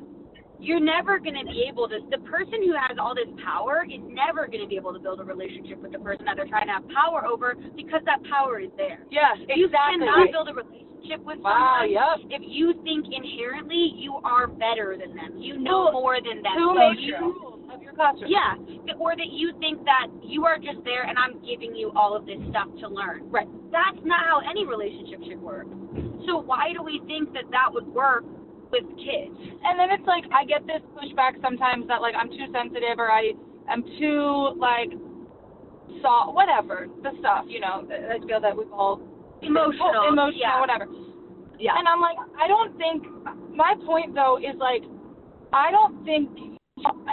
you're 0.60 0.80
never 0.80 1.18
going 1.18 1.36
to 1.36 1.44
be 1.44 1.64
able 1.68 1.88
to. 1.88 2.00
The 2.10 2.18
person 2.28 2.60
who 2.64 2.72
has 2.76 2.98
all 3.00 3.14
this 3.14 3.28
power 3.44 3.84
is 3.88 4.00
never 4.04 4.46
going 4.46 4.60
to 4.60 4.68
be 4.68 4.76
able 4.76 4.92
to 4.92 4.98
build 4.98 5.20
a 5.20 5.24
relationship 5.24 5.78
with 5.80 5.92
the 5.92 5.98
person 5.98 6.24
that 6.26 6.36
they're 6.36 6.48
trying 6.48 6.66
to 6.68 6.72
have 6.74 6.84
power 6.92 7.24
over 7.26 7.54
because 7.76 8.00
that 8.04 8.20
power 8.28 8.60
is 8.60 8.70
there. 8.76 9.00
Yes, 9.10 9.36
You 9.54 9.66
exactly. 9.66 10.04
You 10.04 10.12
cannot 10.12 10.32
build 10.32 10.48
a 10.48 10.54
relationship 10.54 11.24
with 11.24 11.38
Wow, 11.40 11.84
someone 11.84 11.92
yep. 11.92 12.40
if 12.40 12.42
you 12.44 12.74
think 12.84 13.06
inherently 13.12 13.92
you 13.96 14.16
are 14.24 14.46
better 14.48 14.96
than 14.98 15.14
them. 15.16 15.38
You 15.38 15.56
know 15.58 15.92
more 15.92 16.16
than 16.20 16.42
them. 16.42 16.52
Who 16.56 16.74
So 16.74 16.90
you- 17.00 17.55
of 17.72 17.82
your 17.82 17.92
classroom? 17.92 18.30
Yeah, 18.30 18.54
or 18.98 19.16
that 19.16 19.30
you 19.30 19.52
think 19.58 19.84
that 19.84 20.08
you 20.22 20.44
are 20.44 20.58
just 20.58 20.82
there 20.84 21.04
and 21.04 21.18
I'm 21.18 21.40
giving 21.44 21.74
you 21.74 21.92
all 21.96 22.16
of 22.16 22.26
this 22.26 22.38
stuff 22.50 22.68
to 22.80 22.88
learn. 22.88 23.30
Right. 23.30 23.48
That's 23.70 23.98
not 24.04 24.24
how 24.26 24.40
any 24.48 24.66
relationship 24.66 25.20
should 25.28 25.40
work. 25.40 25.66
So 26.26 26.38
why 26.38 26.72
do 26.72 26.82
we 26.82 27.00
think 27.06 27.32
that 27.34 27.44
that 27.50 27.70
would 27.70 27.86
work 27.86 28.24
with 28.70 28.84
kids? 28.98 29.36
And 29.64 29.78
then 29.78 29.90
it's 29.90 30.06
like 30.06 30.24
I 30.34 30.44
get 30.44 30.66
this 30.66 30.82
pushback 30.94 31.40
sometimes 31.42 31.86
that 31.88 32.00
like 32.00 32.14
I'm 32.14 32.28
too 32.28 32.46
sensitive 32.52 32.98
or 32.98 33.10
I 33.10 33.32
am 33.70 33.82
too 33.98 34.54
like 34.58 34.90
soft, 36.02 36.34
whatever 36.34 36.86
the 37.02 37.10
stuff 37.20 37.44
you 37.48 37.60
know. 37.60 37.86
I 37.86 38.18
feel 38.26 38.40
that 38.40 38.56
we've 38.56 38.72
all 38.72 39.00
Emotional, 39.42 40.08
emotional, 40.08 40.32
yeah. 40.34 40.60
whatever. 40.60 40.86
Yeah. 41.58 41.72
And 41.76 41.86
I'm 41.88 42.00
like, 42.00 42.16
I 42.40 42.48
don't 42.48 42.76
think. 42.78 43.04
My 43.54 43.74
point 43.86 44.14
though 44.14 44.38
is 44.38 44.56
like, 44.58 44.82
I 45.52 45.70
don't 45.70 46.04
think. 46.04 46.55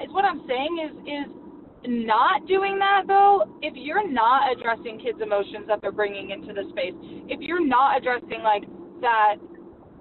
Is 0.04 0.12
what 0.12 0.26
I'm 0.26 0.46
saying 0.48 0.74
is 0.84 0.92
is 1.08 1.44
not 1.88 2.48
doing 2.48 2.80
that 2.80 3.04
though. 3.08 3.44
If 3.62 3.74
you're 3.76 4.08
not 4.08 4.52
addressing 4.52 5.00
kids' 5.00 5.20
emotions 5.22 5.66
that 5.68 5.82
they're 5.82 5.92
bringing 5.92 6.32
into 6.32 6.54
the 6.54 6.70
space, 6.70 6.94
if 7.28 7.42
you're 7.42 7.66
not 7.66 7.98
addressing 7.98 8.42
like 8.44 8.64
that, 9.02 9.36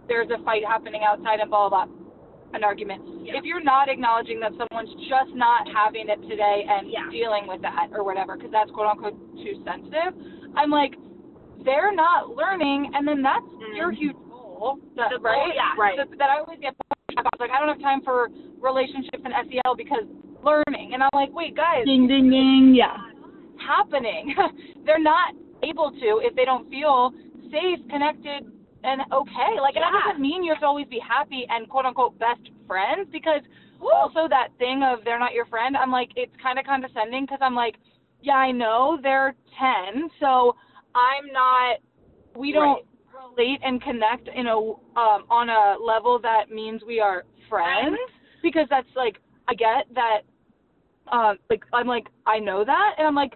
there's 0.08 0.28
a 0.30 0.42
fight 0.44 0.64
happening 0.64 1.02
outside 1.06 1.40
and 1.40 1.50
blah 1.50 1.68
blah 1.68 1.86
blah, 1.86 1.94
an 2.54 2.64
argument. 2.64 3.02
Yeah. 3.24 3.36
If 3.36 3.44
you're 3.44 3.62
not 3.62 3.88
acknowledging 3.88 4.40
that 4.40 4.52
someone's 4.58 4.94
just 5.08 5.34
not 5.34 5.66
having 5.74 6.08
it 6.08 6.20
today 6.28 6.66
and 6.68 6.90
Yeah. 6.90 7.08
dealing 7.10 7.46
with 7.46 7.62
that 7.62 7.90
or 7.92 8.04
whatever, 8.04 8.36
because 8.36 8.50
that's 8.52 8.70
quote 8.70 8.86
unquote 8.86 9.18
too 9.42 9.62
sensitive, 9.64 10.14
I'm 10.54 10.70
like, 10.70 10.94
they're 11.64 11.94
not 11.94 12.34
learning, 12.34 12.90
and 12.94 13.06
then 13.06 13.22
that's 13.22 13.46
your 13.74 13.92
mm-hmm. 13.92 14.02
huge 14.02 14.16
goal, 14.28 14.78
that. 14.96 15.10
The 15.10 15.20
right? 15.20 15.54
yeah. 15.54 15.74
Right. 15.78 15.98
That 16.18 16.30
I 16.30 16.38
always 16.40 16.58
get 16.60 16.74
have 17.72 17.80
time 17.80 18.02
for 18.02 18.28
relationships 18.60 19.24
and 19.24 19.34
SEL 19.48 19.74
because 19.76 20.04
learning, 20.44 20.92
and 20.94 21.02
I'm 21.02 21.14
like, 21.14 21.32
wait, 21.32 21.56
guys, 21.56 21.84
Ding 21.84 22.06
ding 22.06 22.30
ding. 22.30 22.74
Yeah. 22.76 22.96
happening. 23.56 24.34
They're 24.86 25.02
not 25.02 25.34
able 25.62 25.90
to 25.90 26.20
if 26.22 26.34
they 26.34 26.44
don't 26.44 26.68
feel 26.68 27.12
safe, 27.50 27.78
connected, 27.88 28.50
and 28.82 29.02
okay. 29.12 29.52
Like, 29.60 29.76
and 29.76 29.82
that 29.82 29.92
doesn't 30.06 30.22
mean 30.22 30.42
you 30.42 30.52
have 30.52 30.60
to 30.60 30.66
always 30.66 30.88
be 30.88 30.98
happy 30.98 31.46
and 31.48 31.68
quote 31.68 31.84
unquote 31.84 32.18
best 32.18 32.42
friends 32.66 33.08
because 33.12 33.42
also 33.80 34.28
that 34.28 34.48
thing 34.58 34.82
of 34.82 35.04
they're 35.04 35.18
not 35.18 35.32
your 35.32 35.46
friend, 35.46 35.76
I'm 35.76 35.90
like, 35.90 36.10
it's 36.16 36.32
kind 36.42 36.58
of 36.58 36.64
condescending 36.64 37.24
because 37.24 37.38
I'm 37.40 37.54
like, 37.54 37.76
yeah, 38.22 38.34
I 38.34 38.52
know 38.52 38.98
they're 39.02 39.34
10, 39.92 40.10
so 40.20 40.54
I'm 40.94 41.32
not, 41.32 41.78
we 42.36 42.52
don't 42.52 42.86
relate 43.30 43.60
and 43.62 43.82
connect 43.82 44.28
in 44.28 44.46
a, 44.46 44.56
um, 44.56 45.24
on 45.30 45.48
a 45.48 45.82
level 45.82 46.18
that 46.22 46.50
means 46.50 46.82
we 46.86 47.00
are 47.00 47.24
friends 47.48 47.98
because 48.42 48.66
that's 48.70 48.88
like, 48.96 49.16
I 49.48 49.54
get 49.54 49.92
that 49.94 50.20
um 51.10 51.36
like 51.50 51.64
I'm 51.72 51.88
like 51.88 52.06
I 52.26 52.38
know 52.38 52.64
that 52.64 52.94
and 52.96 53.06
I'm 53.06 53.14
like 53.14 53.32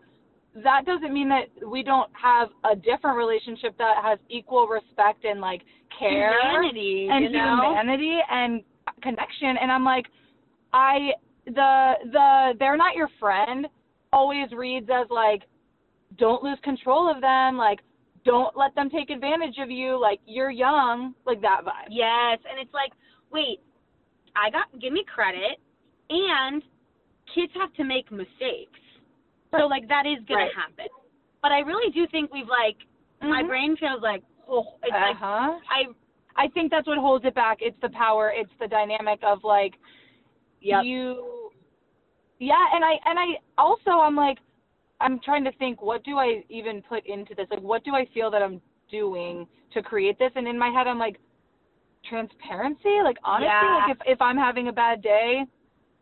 that 0.63 0.87
doesn't 0.87 1.13
mean 1.13 1.29
that 1.29 1.69
we 1.69 1.83
don't 1.83 2.11
have 2.21 2.49
a 2.65 2.75
different 2.75 3.17
relationship 3.17 3.77
that 3.77 3.97
has 4.03 4.19
equal 4.31 4.67
respect 4.67 5.25
and 5.25 5.41
like 5.41 5.63
care 5.99 6.33
Humanity, 6.41 7.09
and 7.11 7.25
you 7.25 7.31
know? 7.33 7.75
humanity 7.77 8.19
and 8.31 8.63
connection. 9.03 9.57
And 9.61 9.71
I'm 9.71 9.85
like, 9.85 10.07
I 10.73 11.11
the 11.47 11.93
the 12.13 12.53
they're 12.59 12.77
not 12.77 12.97
your 12.97 13.09
friend 13.21 13.67
always 14.13 14.51
reads 14.53 14.89
as 14.91 15.09
like, 15.11 15.43
don't 16.17 16.43
lose 16.43 16.59
control 16.63 17.11
of 17.11 17.21
them, 17.21 17.59
like 17.59 17.81
don't 18.27 18.55
let 18.57 18.75
them 18.75 18.91
take 18.91 19.09
advantage 19.09 19.57
of 19.63 19.71
you, 19.71 19.99
like 19.99 20.21
you're 20.27 20.51
young, 20.51 21.15
like 21.25 21.41
that 21.41 21.63
vibe. 21.65 21.89
Yes, 21.89 22.39
and 22.51 22.61
it's 22.61 22.75
like, 22.75 22.93
wait, 23.33 23.61
I 24.35 24.51
got 24.51 24.67
give 24.81 24.93
me 24.93 25.05
credit, 25.07 25.59
and 26.11 26.63
kids 27.35 27.53
have 27.55 27.73
to 27.75 27.85
make 27.85 28.11
mistakes, 28.11 28.81
so 29.53 29.67
like 29.67 29.89
that 29.89 30.05
is 30.05 30.19
gonna 30.29 30.43
Right. 30.43 30.55
happen. 30.55 30.87
But 31.41 31.53
I 31.53 31.61
really 31.61 31.91
do 31.93 32.07
think 32.09 32.33
we've 32.35 32.49
like 32.49 32.77
my 33.23 33.43
Mhm. 33.43 33.47
brain 33.49 33.77
feels 33.77 34.03
like 34.03 34.23
oh, 34.49 34.77
it's 34.83 34.93
uh-huh. 34.93 35.59
I 35.71 35.87
I 36.35 36.49
think 36.49 36.71
that's 36.71 36.87
what 36.87 36.99
holds 36.99 37.25
it 37.25 37.35
back. 37.35 37.59
It's 37.63 37.79
the 37.81 37.89
power. 37.91 38.31
It's 38.31 38.53
the 38.59 38.69
dynamic 38.69 39.21
of 39.23 39.43
like 39.45 39.79
Yep. 40.61 40.85
you. 40.85 41.51
Yeah, 42.39 42.65
and 42.75 42.85
I 42.85 42.99
and 43.07 43.19
I 43.19 43.27
also 43.57 43.93
I'm 43.93 44.17
like 44.17 44.39
I'm 45.01 45.21
trying 45.21 45.45
to 45.45 45.53
think 45.53 45.83
what 45.83 46.05
do 46.05 46.17
I 46.19 46.43
even 46.49 46.83
put 46.83 47.05
into 47.07 47.35
this? 47.35 47.47
Like 47.51 47.61
what 47.63 47.85
do 47.85 47.95
I 47.95 48.07
feel 48.15 48.31
that 48.31 48.43
I'm 48.43 48.61
doing 48.91 49.47
to 49.75 49.83
create 49.83 50.19
this? 50.19 50.31
And 50.37 50.47
in 50.49 50.59
my 50.59 50.69
head 50.71 50.87
I'm 50.87 50.99
like 50.99 51.17
transparency. 52.09 53.01
Like 53.03 53.17
honestly, 53.25 53.47
Yeah. 53.49 53.87
like 53.87 53.97
if 53.97 54.03
if 54.17 54.21
I'm 54.23 54.37
having 54.37 54.69
a 54.69 54.73
bad 54.73 55.03
day, 55.03 55.45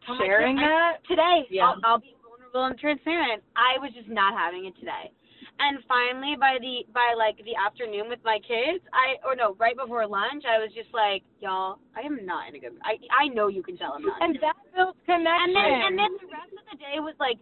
Oh 0.08 0.18
sharing 0.18 0.56
that. 0.56 0.98
today 1.08 1.46
Yeah. 1.50 1.66
I'll, 1.68 1.80
I'll 1.84 1.98
be 1.98 2.14
vulnerable 2.22 2.64
and 2.66 2.78
transparent. 2.78 3.42
I 3.56 3.78
was 3.80 3.90
just 3.94 4.08
not 4.08 4.34
having 4.36 4.66
it 4.66 4.76
today. 4.78 5.10
And 5.58 5.78
finally 5.86 6.34
by 6.38 6.58
the 6.60 6.84
by 6.92 7.14
like 7.16 7.38
the 7.44 7.54
afternoon 7.56 8.08
with 8.08 8.18
my 8.24 8.38
kids, 8.46 8.84
I 8.92 9.16
or 9.26 9.34
no, 9.34 9.54
right 9.58 9.76
before 9.76 10.06
lunch, 10.06 10.44
I 10.46 10.58
was 10.58 10.70
just 10.74 10.92
like, 10.92 11.22
Y'all, 11.40 11.78
I 11.96 12.00
am 12.02 12.24
not 12.26 12.48
in 12.48 12.56
a 12.56 12.58
good 12.60 12.76
I 12.84 12.98
I 13.10 13.28
know 13.28 13.48
you 13.48 13.62
can 13.62 13.76
tell 13.76 13.92
I'm 13.94 14.02
not. 14.02 14.20
And 14.22 14.36
that 14.42 14.54
builds 14.74 14.98
connection. 15.06 15.34
and 15.34 15.56
then 15.56 15.72
and 15.88 15.98
then 15.98 16.12
the 16.20 16.28
rest 16.30 16.52
of 16.52 16.64
the 16.70 16.78
day 16.78 17.00
was 17.00 17.14
like 17.18 17.38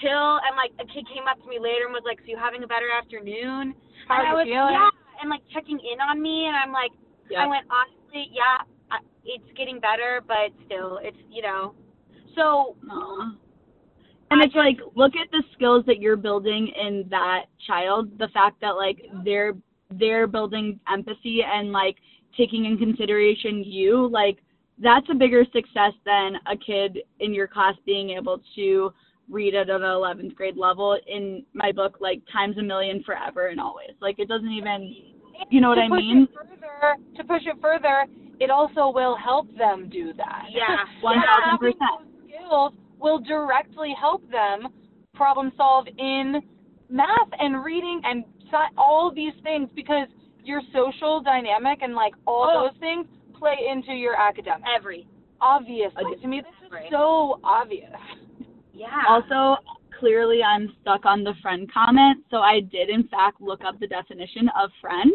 chill 0.00 0.40
and 0.42 0.54
like 0.56 0.72
a 0.80 0.86
kid 0.88 1.06
came 1.12 1.26
up 1.28 1.40
to 1.42 1.48
me 1.48 1.58
later 1.58 1.84
and 1.86 1.92
was 1.92 2.06
like, 2.06 2.18
So 2.24 2.32
you 2.32 2.38
having 2.38 2.62
a 2.62 2.70
better 2.70 2.88
afternoon? 2.90 3.74
How's 4.08 4.24
and 4.24 4.28
I 4.28 4.34
was 4.34 4.46
feeling? 4.46 4.74
yeah, 4.74 4.90
and 5.20 5.30
like 5.30 5.42
checking 5.52 5.78
in 5.78 6.00
on 6.00 6.20
me 6.20 6.46
and 6.46 6.56
I'm 6.56 6.72
like 6.72 6.92
I 7.32 7.46
went 7.46 7.66
honestly, 7.70 8.30
yeah, 8.32 8.64
I, 8.90 8.98
it's 9.24 9.44
getting 9.56 9.80
better, 9.80 10.20
but 10.26 10.52
still, 10.66 11.00
it's 11.02 11.16
you 11.30 11.42
know. 11.42 11.74
So 12.36 12.76
Aw. 12.90 13.34
And 14.30 14.42
it's 14.42 14.54
like, 14.54 14.78
look 14.96 15.12
at 15.16 15.30
the 15.30 15.42
skills 15.54 15.84
that 15.86 16.00
you're 16.00 16.16
building 16.16 16.68
in 16.68 17.06
that 17.10 17.44
child. 17.66 18.18
The 18.18 18.28
fact 18.28 18.60
that 18.60 18.70
like 18.70 19.06
they're 19.24 19.54
they're 19.90 20.26
building 20.26 20.80
empathy 20.92 21.40
and 21.46 21.72
like 21.72 21.96
taking 22.36 22.64
in 22.64 22.76
consideration 22.76 23.62
you, 23.64 24.08
like 24.08 24.38
that's 24.78 25.06
a 25.10 25.14
bigger 25.14 25.44
success 25.52 25.92
than 26.04 26.34
a 26.46 26.56
kid 26.56 26.98
in 27.20 27.32
your 27.32 27.46
class 27.46 27.74
being 27.86 28.10
able 28.10 28.40
to 28.56 28.92
read 29.30 29.54
at 29.54 29.70
an 29.70 29.80
11th 29.82 30.34
grade 30.34 30.56
level. 30.56 30.98
In 31.06 31.44
my 31.52 31.72
book, 31.72 31.96
like 32.00 32.20
times 32.32 32.56
a 32.58 32.62
million, 32.62 33.02
forever 33.04 33.48
and 33.48 33.60
always. 33.60 33.90
Like 34.00 34.18
it 34.18 34.28
doesn't 34.28 34.50
even, 34.52 34.94
you 35.50 35.60
know 35.60 35.68
what 35.68 35.78
I 35.78 35.88
mean? 35.88 36.28
Further, 36.34 36.96
to 37.16 37.24
push 37.24 37.42
it 37.46 37.56
further, 37.60 38.06
it 38.40 38.50
also 38.50 38.90
will 38.94 39.16
help 39.16 39.46
them 39.56 39.88
do 39.90 40.12
that. 40.14 40.46
Yeah. 40.50 40.76
One 41.00 41.14
And 41.16 41.22
thousand 41.24 41.50
having 41.50 41.72
percent. 41.72 42.22
those 42.22 42.38
skills 42.40 42.72
will 42.98 43.18
directly 43.20 43.94
help 44.00 44.22
them 44.30 44.68
problem 45.14 45.52
solve 45.56 45.86
in 45.98 46.40
math 46.88 47.30
and 47.38 47.64
reading 47.64 48.00
and 48.04 48.24
all 48.78 49.10
these 49.12 49.32
things 49.42 49.68
because 49.74 50.06
your 50.44 50.60
social 50.72 51.20
dynamic 51.20 51.80
and 51.82 51.94
like 51.94 52.12
all 52.26 52.48
Oh. 52.52 52.68
those 52.68 52.78
things 52.78 53.06
play 53.36 53.56
into 53.70 53.92
your 53.92 54.14
academic. 54.14 54.62
every 54.76 55.06
Obviously, 55.40 56.16
to 56.22 56.26
me 56.28 56.40
this 56.40 56.54
is 56.70 56.90
so 56.90 57.40
obvious. 57.42 57.90
yeah. 58.74 59.02
Also, 59.08 59.60
clearly 59.98 60.42
I'm 60.42 60.74
stuck 60.82 61.04
on 61.04 61.24
the 61.24 61.34
friend 61.40 61.70
comment, 61.72 62.24
so 62.30 62.38
I 62.38 62.60
did 62.60 62.88
in 62.90 63.08
fact 63.08 63.40
look 63.40 63.62
up 63.64 63.78
the 63.80 63.86
definition 63.86 64.50
of 64.60 64.70
friend. 64.80 65.12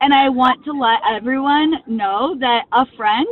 And 0.00 0.12
I 0.12 0.28
want 0.28 0.64
to 0.64 0.72
let 0.72 1.00
everyone 1.10 1.74
know 1.86 2.36
that 2.40 2.64
a 2.72 2.84
friend 2.96 3.26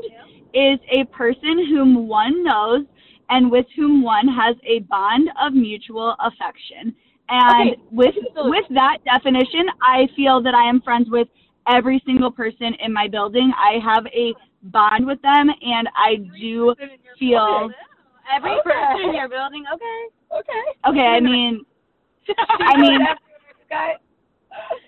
is 0.55 0.79
a 0.91 1.05
person 1.07 1.67
whom 1.69 2.09
one 2.09 2.45
knows 2.45 2.87
and 3.31 3.51
with 3.51 3.67
whom 3.77 4.03
one 4.03 4.29
has 4.29 4.57
a 4.65 4.81
bond 4.81 5.29
of 5.41 5.55
mutual 5.55 6.15
affection. 6.21 6.95
And 7.29 7.71
Okay, 7.71 7.81
with 7.91 8.15
with 8.37 8.65
that 8.71 8.99
definition, 9.05 9.67
I 9.81 10.09
feel 10.15 10.43
that 10.43 10.55
I 10.55 10.69
am 10.69 10.81
friends 10.83 11.09
with 11.11 11.29
every 11.69 12.03
single 12.05 12.31
person 12.31 12.75
in 12.85 12.93
my 12.93 13.09
building. 13.09 13.53
I 13.57 13.79
have 13.85 14.07
a 14.07 14.35
bond 14.65 15.07
with 15.07 15.21
them 15.23 15.49
and 15.63 15.89
I 15.97 16.17
do 16.39 16.75
feel 17.19 17.71
every 18.31 18.53
Okay. 18.53 18.63
person 18.71 19.09
in 19.09 19.15
your 19.15 19.29
building, 19.29 19.65
okay. 19.73 19.99
Okay. 20.33 20.67
okay, 20.89 21.07
I 21.07 21.21
mean 21.21 21.65
I 22.61 22.77
mean 22.77 23.01
Guy. 23.69 23.97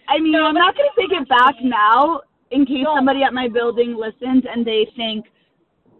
I 0.08 0.18
mean, 0.18 0.32
no, 0.32 0.44
I'm 0.44 0.54
not 0.54 0.76
going 0.76 0.88
to 0.94 1.00
take 1.00 1.18
it 1.18 1.26
back 1.28 1.54
now 1.62 2.20
in 2.50 2.66
case 2.66 2.84
No. 2.84 2.94
somebody 2.94 3.22
at 3.22 3.32
my 3.32 3.48
building 3.48 3.96
listens 3.96 4.44
and 4.44 4.64
they 4.64 4.86
think, 4.94 5.24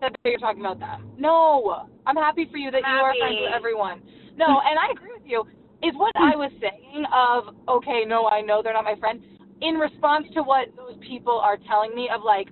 that 0.00 0.12
you're 0.24 0.38
talking 0.38 0.60
about 0.60 0.78
that. 0.80 1.00
No, 1.16 1.86
I'm 2.06 2.16
happy 2.16 2.46
for 2.50 2.58
you 2.58 2.70
that 2.70 2.82
you 2.82 3.00
are 3.00 3.14
friends 3.18 3.38
with 3.40 3.54
everyone. 3.54 4.02
No, 4.36 4.60
and 4.68 4.78
I 4.78 4.92
agree 4.92 5.12
with 5.14 5.26
you. 5.26 5.44
Is 5.82 5.94
what 5.96 6.12
I 6.16 6.36
was 6.36 6.50
saying 6.60 7.04
of 7.12 7.54
okay, 7.68 8.04
no, 8.06 8.26
I 8.26 8.40
know 8.40 8.62
they're 8.62 8.72
not 8.72 8.84
my 8.84 8.96
friend. 8.96 9.22
In 9.60 9.74
response 9.76 10.26
to 10.34 10.42
what 10.42 10.68
those 10.76 10.96
people 11.06 11.38
are 11.38 11.56
telling 11.68 11.94
me 11.94 12.10
of 12.14 12.22
like, 12.22 12.48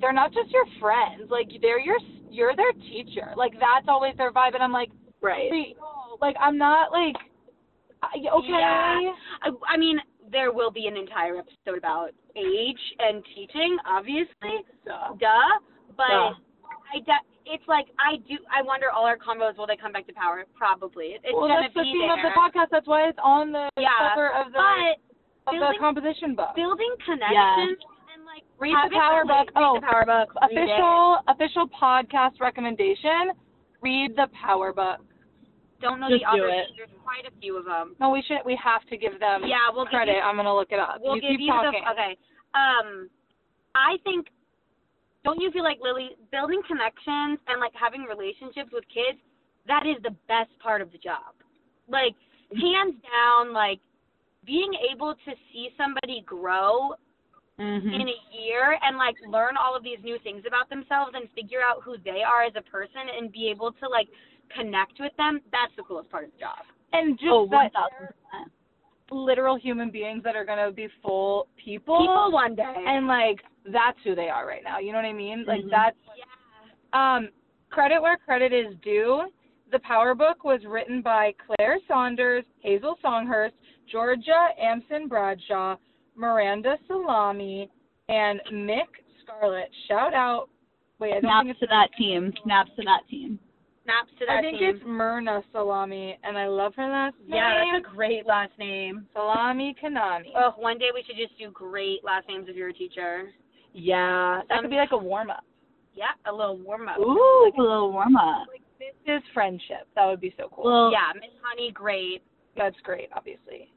they're 0.00 0.12
not 0.12 0.32
just 0.32 0.50
your 0.50 0.64
friends. 0.80 1.30
Like 1.30 1.48
they're 1.60 1.80
your 1.80 1.98
you're 2.36 2.54
their 2.54 2.72
teacher. 2.72 3.32
Like 3.36 3.52
that's 3.54 3.88
always 3.88 4.14
their 4.16 4.32
vibe, 4.32 4.54
and 4.54 4.62
I'm 4.62 4.72
like, 4.72 4.90
right. 5.22 5.50
like 6.20 6.36
I'm 6.40 6.58
not 6.58 6.92
like, 6.92 7.16
okay. 8.14 8.46
Yeah. 8.48 9.10
I, 9.42 9.48
I 9.74 9.76
mean, 9.76 9.98
there 10.30 10.52
will 10.52 10.70
be 10.70 10.86
an 10.86 10.96
entire 10.96 11.38
episode 11.38 11.78
about 11.78 12.10
age 12.36 12.82
and 12.98 13.24
teaching, 13.34 13.76
obviously, 13.88 14.60
Duh. 14.84 15.16
duh. 15.18 15.54
But 15.96 16.12
Duh. 16.12 16.34
I, 16.94 16.98
de- 17.04 17.26
it's 17.46 17.64
like 17.68 17.86
I 17.98 18.16
do. 18.28 18.36
I 18.52 18.60
wonder 18.62 18.86
all 18.94 19.06
our 19.06 19.16
combos 19.16 19.56
will 19.56 19.66
they 19.66 19.76
come 19.80 19.92
back 19.92 20.06
to 20.08 20.12
power? 20.12 20.44
Probably. 20.54 21.16
It- 21.16 21.22
It's 21.24 21.32
well, 21.34 21.48
gonna 21.48 21.62
that's 21.62 21.74
the 21.74 21.82
theme 21.88 22.04
there. 22.04 22.12
of 22.14 22.22
the 22.22 22.34
podcast. 22.36 22.68
That's 22.70 22.86
why 22.86 23.08
it's 23.08 23.18
on 23.22 23.52
the 23.52 23.70
Yeah, 23.78 23.88
cover 24.12 24.28
of 24.34 24.52
the 24.52 24.60
but 25.46 25.54
of 25.54 25.60
the 25.62 25.78
composition 25.78 26.34
book. 26.34 26.54
building 26.58 26.90
connections 27.06 27.78
like 27.78 27.95
Read 28.58 28.74
the 28.88 28.90
Power 28.94 29.24
Book. 29.24 29.48
read 29.54 29.62
Oh, 29.62 29.78
the 29.80 29.86
power 29.86 30.04
book. 30.06 30.32
Official 30.42 31.18
official 31.28 31.68
podcast 31.68 32.40
recommendation. 32.40 33.32
Read 33.82 34.16
the 34.16 34.28
Power 34.32 34.72
Book. 34.72 35.00
Don't 35.80 36.00
know 36.00 36.08
Just 36.08 36.24
the 36.24 36.36
do 36.38 36.44
others. 36.44 36.64
it. 36.70 36.74
There's 36.76 36.90
quite 37.04 37.26
a 37.28 37.34
few 37.40 37.58
of 37.58 37.66
them. 37.66 37.94
No, 38.00 38.08
we 38.10 38.22
should. 38.26 38.38
We 38.46 38.56
have 38.62 38.80
to 38.88 38.96
give 38.96 39.20
them 39.20 39.44
Yeah, 39.44 39.68
we'll 39.74 39.84
give 39.84 39.90
credit. 39.92 40.16
you- 40.16 40.22
I'm 40.22 40.36
gonna 40.36 40.54
look 40.54 40.72
it 40.72 40.78
up. 40.78 41.00
We'll 41.02 41.16
you 41.16 41.20
give 41.20 41.30
keep 41.32 41.40
you 41.40 41.52
talking. 41.52 41.84
the 41.84 41.90
okay. 41.92 42.16
Um, 42.54 43.10
I 43.74 43.98
think. 44.04 44.28
Don't 45.24 45.40
you 45.40 45.50
feel 45.50 45.64
like 45.64 45.78
Lily 45.82 46.16
building 46.30 46.62
connections 46.66 47.38
and 47.48 47.60
like 47.60 47.74
having 47.74 48.04
relationships 48.04 48.70
with 48.72 48.84
kids? 48.88 49.18
That 49.66 49.84
is 49.84 50.00
the 50.02 50.14
best 50.28 50.56
part 50.60 50.80
of 50.80 50.92
the 50.92 50.98
job. 50.98 51.34
Like 51.88 52.14
hands 52.58 52.94
down, 53.02 53.52
like 53.52 53.80
being 54.46 54.72
able 54.90 55.14
to 55.14 55.34
see 55.52 55.74
somebody 55.76 56.22
grow 56.24 56.94
Mm-hmm. 57.58 57.88
in 57.88 58.02
a 58.02 58.20
year 58.36 58.76
and 58.82 58.98
like 58.98 59.16
learn 59.26 59.56
all 59.56 59.74
of 59.74 59.82
these 59.82 59.96
new 60.04 60.18
things 60.22 60.42
about 60.46 60.68
themselves 60.68 61.12
and 61.14 61.26
figure 61.34 61.60
out 61.66 61.82
who 61.82 61.96
they 62.04 62.20
are 62.22 62.42
as 62.44 62.52
a 62.54 62.60
person 62.60 63.08
and 63.16 63.32
be 63.32 63.48
able 63.48 63.72
to 63.72 63.88
like 63.88 64.08
connect 64.54 65.00
with 65.00 65.16
them. 65.16 65.40
That's 65.50 65.72
the 65.74 65.82
coolest 65.82 66.10
part 66.10 66.24
of 66.24 66.32
the 66.32 66.38
job. 66.38 66.58
And 66.92 67.16
just 67.16 67.30
Oh, 67.32 67.48
that 67.50 67.70
literal 69.10 69.56
human 69.56 69.90
beings 69.90 70.22
that 70.24 70.36
are 70.36 70.44
gonna 70.44 70.70
be 70.70 70.88
full 71.02 71.48
people, 71.56 71.98
People 72.00 72.30
one 72.32 72.54
day. 72.54 72.74
and 72.86 73.06
like 73.06 73.40
that's 73.72 73.98
who 74.04 74.14
they 74.14 74.28
are 74.28 74.46
right 74.46 74.62
now. 74.62 74.78
You 74.78 74.92
know 74.92 74.98
what 74.98 75.06
I 75.06 75.14
mean? 75.14 75.44
Like 75.46 75.64
Mhm. 75.64 75.70
that's 75.70 75.96
um 76.92 77.30
credit 77.70 78.02
where 78.02 78.18
credit 78.18 78.52
is 78.52 78.76
due. 78.82 79.32
The 79.70 79.78
Power 79.78 80.14
Book 80.14 80.44
was 80.44 80.64
written 80.66 81.00
by 81.00 81.34
Claire 81.46 81.80
Saunders, 81.88 82.44
Hazel 82.60 82.96
Songhurst, 83.02 83.54
Georgia 83.86 84.50
Amson 84.58 85.08
Bradshaw, 85.08 85.76
Miranda 86.16 86.76
Salami, 86.86 87.70
and 88.08 88.40
Mik 88.52 88.88
Scarlet. 89.22 89.68
Shout 89.88 90.14
out. 90.14 90.48
Wait, 90.98 91.12
I 91.14 91.20
don't 91.20 91.44
think 91.44 91.50
it's 91.50 91.60
to 91.60 91.66
that 91.66 91.88
team. 91.98 92.32
Snaps 92.44 92.70
to 92.76 92.82
that 92.84 93.02
team. 93.10 93.38
snaps 93.84 94.08
to 94.18 94.24
that 94.26 94.32
team. 94.32 94.38
I 94.38 94.42
think 94.42 94.58
team. 94.58 94.76
it's 94.76 94.84
Myrna 94.86 95.42
Salami, 95.52 96.18
and 96.24 96.38
I 96.38 96.46
love 96.46 96.72
her 96.76 96.88
last 96.88 97.16
name. 97.20 97.34
yeah, 97.36 97.64
that's 97.72 97.86
a 97.86 97.94
great 97.94 98.26
last 98.26 98.52
name. 98.58 99.06
Salami 99.12 99.74
Kanani. 99.82 100.30
Oh, 100.36 100.52
one 100.56 100.78
day 100.78 100.88
we 100.94 101.02
should 101.06 101.16
just 101.16 101.38
do 101.38 101.50
great 101.50 102.02
last 102.02 102.26
names 102.28 102.46
if 102.48 102.56
you're 102.56 102.70
a 102.70 102.72
teacher. 102.72 103.28
yeah, 103.74 104.40
that 104.48 104.60
could 104.62 104.70
be 104.70 104.76
like 104.76 104.92
a 104.92 104.96
warm 104.98 105.30
up. 105.30 105.44
Yeah, 105.94 106.12
a 106.30 106.32
little 106.34 106.56
warm 106.58 106.88
up. 106.88 106.98
Ooh, 106.98 107.52
a 107.58 107.60
little 107.60 107.92
warm 107.92 108.16
up. 108.16 108.48
Like 108.48 108.62
this 108.78 108.94
is 109.06 109.22
friendship. 109.34 109.86
That 109.94 110.06
would 110.06 110.20
be 110.20 110.34
so 110.38 110.48
cool. 110.54 110.64
Well, 110.64 110.92
Yeah, 110.92 111.12
Miss 111.14 111.30
Honey, 111.42 111.70
great. 111.72 112.22
that's 112.56 112.76
great, 112.84 113.08
obviously. 113.14 113.68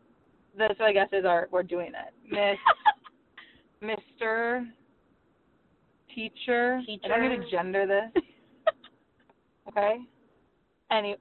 This, 0.59 0.75
I 0.81 0.91
guess, 0.91 1.07
is 1.13 1.23
our 1.23 1.47
we're 1.51 1.63
doing 1.63 1.93
it. 1.95 2.57
Miss, 3.81 3.97
Mr. 4.21 4.65
Teacher. 6.13 6.81
I 7.03 7.07
don't 7.07 7.29
need 7.29 7.37
to 7.37 7.49
gender 7.49 7.87
this. 7.87 8.23
Okay. 9.69 9.97
Any. 10.91 11.15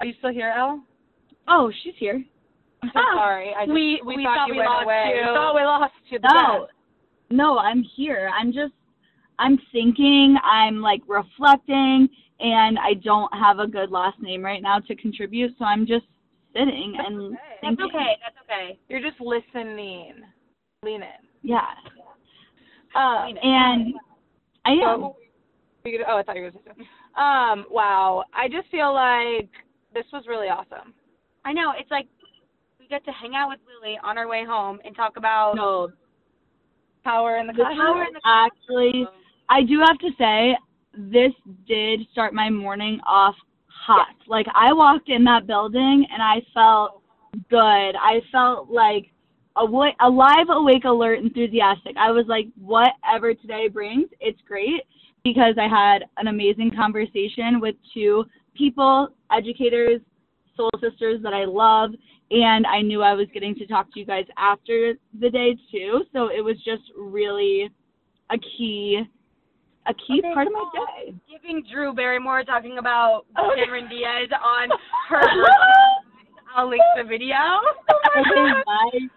Are 0.00 0.04
you 0.06 0.12
still 0.18 0.32
here, 0.32 0.52
Elle? 0.58 0.82
Oh, 1.46 1.70
she's 1.84 1.94
here. 1.98 2.20
I'm 2.82 2.90
so 2.92 2.98
Ah, 3.00 3.14
sorry. 3.16 3.54
I 3.56 3.64
just, 3.66 3.72
we- 3.72 4.02
we, 4.04 4.16
we 4.16 4.24
thought, 4.24 4.34
thought 4.38 4.46
you 4.48 4.54
we 4.54 4.58
went 4.58 4.70
lost 4.70 4.84
away. 4.86 5.12
you. 5.14 5.20
We 5.20 5.26
thought 5.36 5.54
we 5.54 5.60
lost 5.62 5.92
you. 6.08 6.18
No, 6.24 6.66
no, 7.30 7.58
I'm 7.58 7.84
here. 7.94 8.28
I'm 8.36 8.52
just, 8.52 8.72
I'm 9.38 9.56
thinking, 9.70 10.36
I'm 10.42 10.80
like 10.80 11.02
reflecting, 11.06 12.08
and 12.40 12.76
I 12.76 12.94
don't 13.04 13.32
have 13.38 13.60
a 13.60 13.68
good 13.68 13.92
last 13.92 14.20
name 14.20 14.42
right 14.44 14.60
now 14.60 14.80
to 14.80 14.96
contribute, 14.96 15.52
so 15.60 15.64
I'm 15.64 15.86
just 15.86 16.06
sitting 16.52 16.94
and 16.98 17.20
okay. 17.20 17.36
thinking. 17.60 17.76
That's 17.78 17.94
okay. 17.94 18.12
That's 18.22 18.36
okay. 18.44 18.78
You're 18.88 19.00
just 19.00 19.20
listening. 19.20 20.14
Lean 20.82 21.02
in. 21.02 21.08
Yeah, 21.42 21.60
Um, 22.94 23.34
and 23.42 23.94
I 24.64 24.70
am. 24.70 25.12
We 25.84 26.04
oh, 26.06 26.16
I 26.18 26.22
thought 26.22 26.36
you 26.36 26.42
were 26.42 26.50
going 26.50 26.62
to 26.62 26.70
say. 26.70 26.88
Um, 27.16 27.64
wow. 27.70 28.24
I 28.34 28.48
just 28.48 28.70
feel 28.70 28.92
like 28.92 29.50
this 29.94 30.04
was 30.12 30.24
really 30.28 30.48
awesome. 30.48 30.92
I 31.44 31.52
know. 31.52 31.72
It's 31.78 31.90
like 31.90 32.06
we 32.78 32.86
get 32.86 33.04
to 33.06 33.12
hang 33.12 33.34
out 33.34 33.48
with 33.48 33.60
Lily 33.66 33.98
on 34.04 34.18
our 34.18 34.28
way 34.28 34.44
home 34.46 34.78
and 34.84 34.94
talk 34.94 35.16
about 35.16 35.54
no, 35.56 35.88
Power 37.04 37.38
in 37.38 37.46
the 37.46 37.52
classroom. 37.54 37.78
power 37.78 38.04
in 38.04 38.12
the 38.12 38.20
actually, 38.24 39.06
I 39.48 39.62
do 39.62 39.80
have 39.80 39.98
to 39.98 40.10
say, 40.18 40.56
this 40.94 41.32
did 41.66 42.00
start 42.12 42.34
my 42.34 42.50
morning 42.50 43.00
off 43.06 43.34
hot. 43.90 44.14
Like 44.28 44.46
I 44.54 44.72
walked 44.72 45.08
in 45.08 45.24
that 45.24 45.46
building 45.46 46.06
and 46.12 46.22
I 46.22 46.42
felt 46.54 47.02
good. 47.48 47.58
I 47.96 48.20
felt 48.30 48.70
like 48.70 49.10
awa- 49.56 49.96
alive, 50.00 50.46
awake, 50.48 50.84
alert, 50.84 51.18
enthusiastic. 51.18 51.96
I 51.96 52.10
was 52.12 52.26
like, 52.28 52.46
whatever 52.60 53.34
today 53.34 53.68
brings, 53.68 54.08
it's 54.20 54.40
great 54.46 54.82
because 55.24 55.54
I 55.58 55.68
had 55.68 56.04
an 56.18 56.28
amazing 56.28 56.70
conversation 56.76 57.60
with 57.60 57.74
two 57.92 58.24
people, 58.54 59.08
educators, 59.32 60.00
soul 60.56 60.70
sisters 60.80 61.20
that 61.22 61.34
I 61.34 61.44
love, 61.44 61.90
and 62.30 62.66
I 62.66 62.82
knew 62.82 63.02
I 63.02 63.14
was 63.14 63.26
getting 63.34 63.56
to 63.56 63.66
talk 63.66 63.92
to 63.92 64.00
you 64.00 64.06
guys 64.06 64.26
after 64.38 64.94
the 65.18 65.30
day 65.30 65.56
too. 65.72 66.04
So 66.12 66.28
it 66.28 66.44
was 66.44 66.56
just 66.64 66.82
really 66.96 67.68
a 68.30 68.38
key, 68.56 69.02
a 69.86 69.94
key 69.94 70.20
Okay, 70.24 70.34
part 70.34 70.46
of 70.46 70.52
my 70.52 70.64
day. 70.74 71.14
giving 71.30 71.62
Drew 71.70 71.92
Barrymore 71.94 72.44
talking 72.44 72.78
about 72.78 73.24
Oh, 73.38 73.52
Cameron 73.56 73.88
Diaz 73.88 74.28
on 74.44 74.68
her. 75.08 75.22
I'll 76.56 76.68
link 76.68 76.82
the 76.96 77.04
video. 77.04 77.36
Okay, 78.16 79.08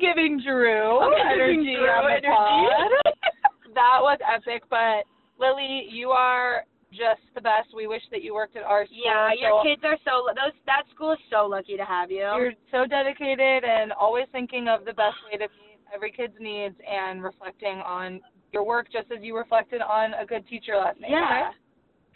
giving 0.00 0.40
Drew 0.40 0.98
Okay, 1.12 1.20
energy 1.32 1.74
Drew 1.76 1.88
on 1.90 2.04
the 2.04 2.10
energy. 2.12 2.26
pod. 2.28 3.14
that 3.74 3.98
was 4.00 4.18
epic, 4.26 4.62
but 4.70 5.04
Lily, 5.38 5.86
you 5.90 6.10
are 6.10 6.64
just 6.90 7.20
the 7.34 7.40
best. 7.40 7.68
We 7.76 7.86
wish 7.86 8.02
that 8.10 8.22
you 8.22 8.32
worked 8.34 8.56
at 8.56 8.62
our 8.62 8.86
school. 8.86 8.96
Yeah, 9.04 9.30
your 9.38 9.60
so 9.60 9.68
kids 9.68 9.82
are 9.84 9.98
so 10.04 10.26
those 10.34 10.54
that 10.66 10.82
school 10.94 11.12
is 11.12 11.18
so 11.30 11.46
lucky 11.46 11.76
to 11.76 11.84
have 11.84 12.10
you. 12.10 12.24
You're 12.24 12.52
so 12.72 12.86
dedicated 12.86 13.64
and 13.64 13.92
always 13.92 14.26
thinking 14.32 14.68
of 14.68 14.84
the 14.84 14.94
best 14.94 15.16
way 15.30 15.36
to 15.38 15.44
meet 15.52 15.78
every 15.94 16.10
kid's 16.12 16.34
needs 16.40 16.74
and 16.88 17.22
reflecting 17.22 17.78
on 17.84 18.20
your 18.52 18.64
work 18.64 18.86
just 18.92 19.10
as 19.10 19.22
you 19.22 19.36
reflected 19.36 19.80
on 19.82 20.14
a 20.14 20.24
good 20.24 20.46
teacher 20.48 20.76
last 20.76 21.00
night. 21.00 21.10
yeah. 21.10 21.50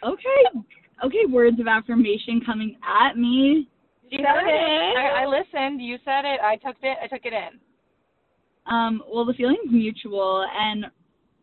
Okay. 0.03 0.59
Okay, 1.03 1.25
words 1.29 1.59
of 1.59 1.67
affirmation 1.67 2.41
coming 2.45 2.77
at 2.83 3.17
me. 3.17 3.67
You 4.09 4.19
said 4.19 4.43
it. 4.45 4.97
I, 4.97 5.23
I 5.23 5.25
listened. 5.25 5.81
You 5.81 5.97
said 6.05 6.23
it. 6.25 6.39
I 6.41 6.55
took 6.57 6.75
it. 6.83 6.97
I 7.01 7.07
took 7.07 7.25
it 7.25 7.33
in. 7.33 7.59
Um, 8.71 9.03
well, 9.11 9.25
the 9.25 9.33
feeling's 9.33 9.71
mutual, 9.71 10.45
and 10.57 10.85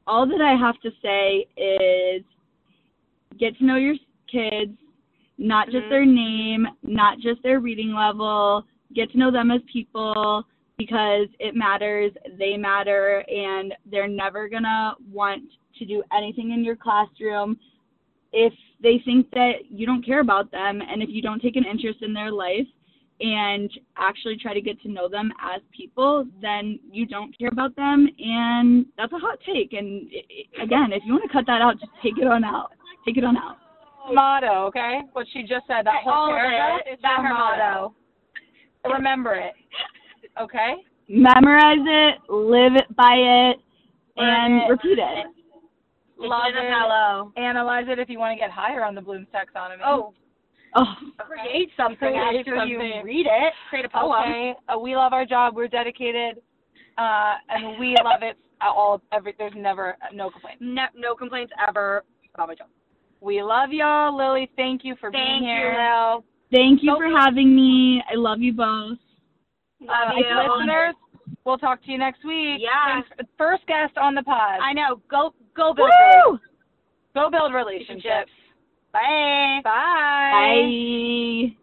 all 0.06 0.26
that 0.26 0.40
I 0.40 0.56
have 0.56 0.80
to 0.82 0.90
say 1.02 1.46
is 1.60 2.22
get 3.38 3.56
to 3.58 3.64
know 3.64 3.76
your 3.76 3.96
kids, 4.30 4.72
not 5.36 5.66
just 5.66 5.86
Mhm. 5.86 5.90
their 5.90 6.06
name, 6.06 6.68
not 6.82 7.18
just 7.18 7.42
their 7.42 7.60
reading 7.60 7.92
level. 7.92 8.64
Get 8.94 9.10
to 9.12 9.18
know 9.18 9.30
them 9.30 9.50
as 9.50 9.60
people 9.70 10.44
because 10.80 11.28
it 11.38 11.54
matters. 11.54 12.12
They 12.38 12.56
matter, 12.56 13.24
and 13.28 13.74
they're 13.90 14.08
never 14.08 14.48
gonna 14.48 14.94
want 15.12 15.44
to 15.78 15.84
do 15.84 16.02
anything 16.12 16.52
in 16.52 16.64
your 16.64 16.76
classroom 16.76 17.58
if 18.32 18.52
they 18.82 19.00
think 19.04 19.30
that 19.32 19.52
you 19.68 19.86
don't 19.86 20.04
care 20.04 20.20
about 20.20 20.50
them 20.50 20.80
and 20.80 21.02
if 21.02 21.08
you 21.10 21.22
don't 21.22 21.40
take 21.40 21.56
an 21.56 21.64
interest 21.64 22.02
in 22.02 22.12
their 22.12 22.30
life 22.30 22.66
and 23.20 23.70
actually 23.98 24.36
try 24.36 24.54
to 24.54 24.60
get 24.60 24.80
to 24.82 24.90
know 24.90 25.08
them 25.08 25.30
as 25.42 25.60
people, 25.76 26.26
then 26.40 26.78
you 26.90 27.04
don't 27.06 27.36
care 27.38 27.50
about 27.52 27.76
them, 27.76 28.08
and 28.18 28.86
that's 28.96 29.12
a 29.12 29.18
hot 29.18 29.38
take. 29.44 29.74
And 29.74 30.08
i 30.10 30.60
i 30.60 30.64
again, 30.64 30.92
if 30.92 31.02
you 31.04 31.12
want 31.12 31.24
to 31.24 31.32
cut 31.32 31.44
that 31.46 31.60
out, 31.60 31.78
just 31.78 31.92
take 32.02 32.16
it 32.16 32.26
on 32.26 32.44
out. 32.44 32.72
Take 33.04 33.18
it 33.18 33.24
on 33.24 33.36
out. 33.36 33.56
Motto, 34.10 34.64
okay? 34.68 35.00
What 35.12 35.26
she 35.32 35.42
just 35.42 35.66
said. 35.66 35.84
That 35.84 36.02
whole 36.02 36.12
All 36.12 36.30
of 36.30 36.36
paragraph 36.36 36.80
it. 36.86 36.94
is 36.94 36.98
That's 37.02 37.20
her 37.20 37.28
her 37.28 37.34
motto. 37.34 37.94
Remember 38.86 39.34
it. 39.34 39.52
Okay? 40.40 40.74
Memorize 41.08 41.78
it, 41.80 42.18
live 42.30 42.74
it 42.76 42.94
by 42.96 43.14
it, 43.14 43.56
and 44.16 44.62
it. 44.62 44.68
repeat 44.70 44.98
it. 44.98 45.26
Love 46.18 46.42
It's 46.48 46.58
in 46.60 46.66
it. 46.66 46.70
fellow. 46.70 47.32
Analyze 47.36 47.86
it 47.88 47.98
if 47.98 48.08
you 48.08 48.18
want 48.18 48.36
to 48.36 48.38
get 48.38 48.50
higher 48.50 48.84
on 48.84 48.94
the 48.94 49.00
Bloom's 49.00 49.26
taxonomy. 49.34 49.80
Oh, 49.84 50.12
Oh, 50.76 50.84
create 51.18 51.68
something 51.76 51.96
Create 51.98 52.38
after 52.46 52.64
you 52.64 52.78
read 53.02 53.26
it. 53.26 53.52
Create 53.70 53.86
a 53.86 53.88
poem. 53.88 54.12
Okay. 54.22 54.54
Uh, 54.68 54.78
we 54.78 54.94
love 54.94 55.12
our 55.12 55.26
job. 55.26 55.56
We're 55.56 55.66
dedicated, 55.66 56.36
uh, 56.96 57.34
and 57.48 57.76
we 57.80 57.96
love 58.04 58.22
it. 58.22 58.36
at 58.60 58.68
All 58.68 59.02
every 59.12 59.34
there's 59.36 59.52
never 59.56 59.96
no 60.14 60.30
complaints. 60.30 60.58
No, 60.62 60.84
no 60.94 61.16
complaints 61.16 61.52
ever 61.68 62.04
about 62.34 62.46
my 62.48 62.54
job. 62.54 62.68
We 63.20 63.42
love 63.42 63.70
y'all, 63.72 64.16
Lily. 64.16 64.48
Thank 64.54 64.84
you 64.84 64.94
for 65.00 65.10
Thank 65.10 65.40
being 65.40 65.42
here. 65.42 65.72
you, 65.72 65.78
Lil. 66.12 66.24
thank 66.52 66.84
you 66.84 66.94
for 66.96 67.18
having 67.18 67.52
me. 67.56 68.00
I 68.08 68.14
love 68.14 68.38
you 68.40 68.52
both. 68.52 68.98
Love 69.80 70.08
Uh, 70.10 70.14
you. 70.16 70.52
listeners, 70.58 70.94
we'll 71.44 71.58
talk 71.58 71.82
to 71.84 71.90
you 71.92 71.98
next 71.98 72.24
week. 72.24 72.60
Yeah. 72.60 73.02
Thanks- 73.02 73.30
First 73.38 73.66
guest 73.66 73.96
on 73.98 74.14
the 74.14 74.22
pod. 74.22 74.60
I 74.62 74.72
know. 74.72 74.96
Go, 75.08 75.34
go, 75.54 75.72
build 75.74 75.90
Woo! 76.26 76.38
Go 77.14 77.30
build 77.30 77.52
relationships. 77.54 78.04
relationships. 78.04 78.32
Bye. 78.92 79.60
Bye. 79.64 81.50
Bye. 81.52 81.56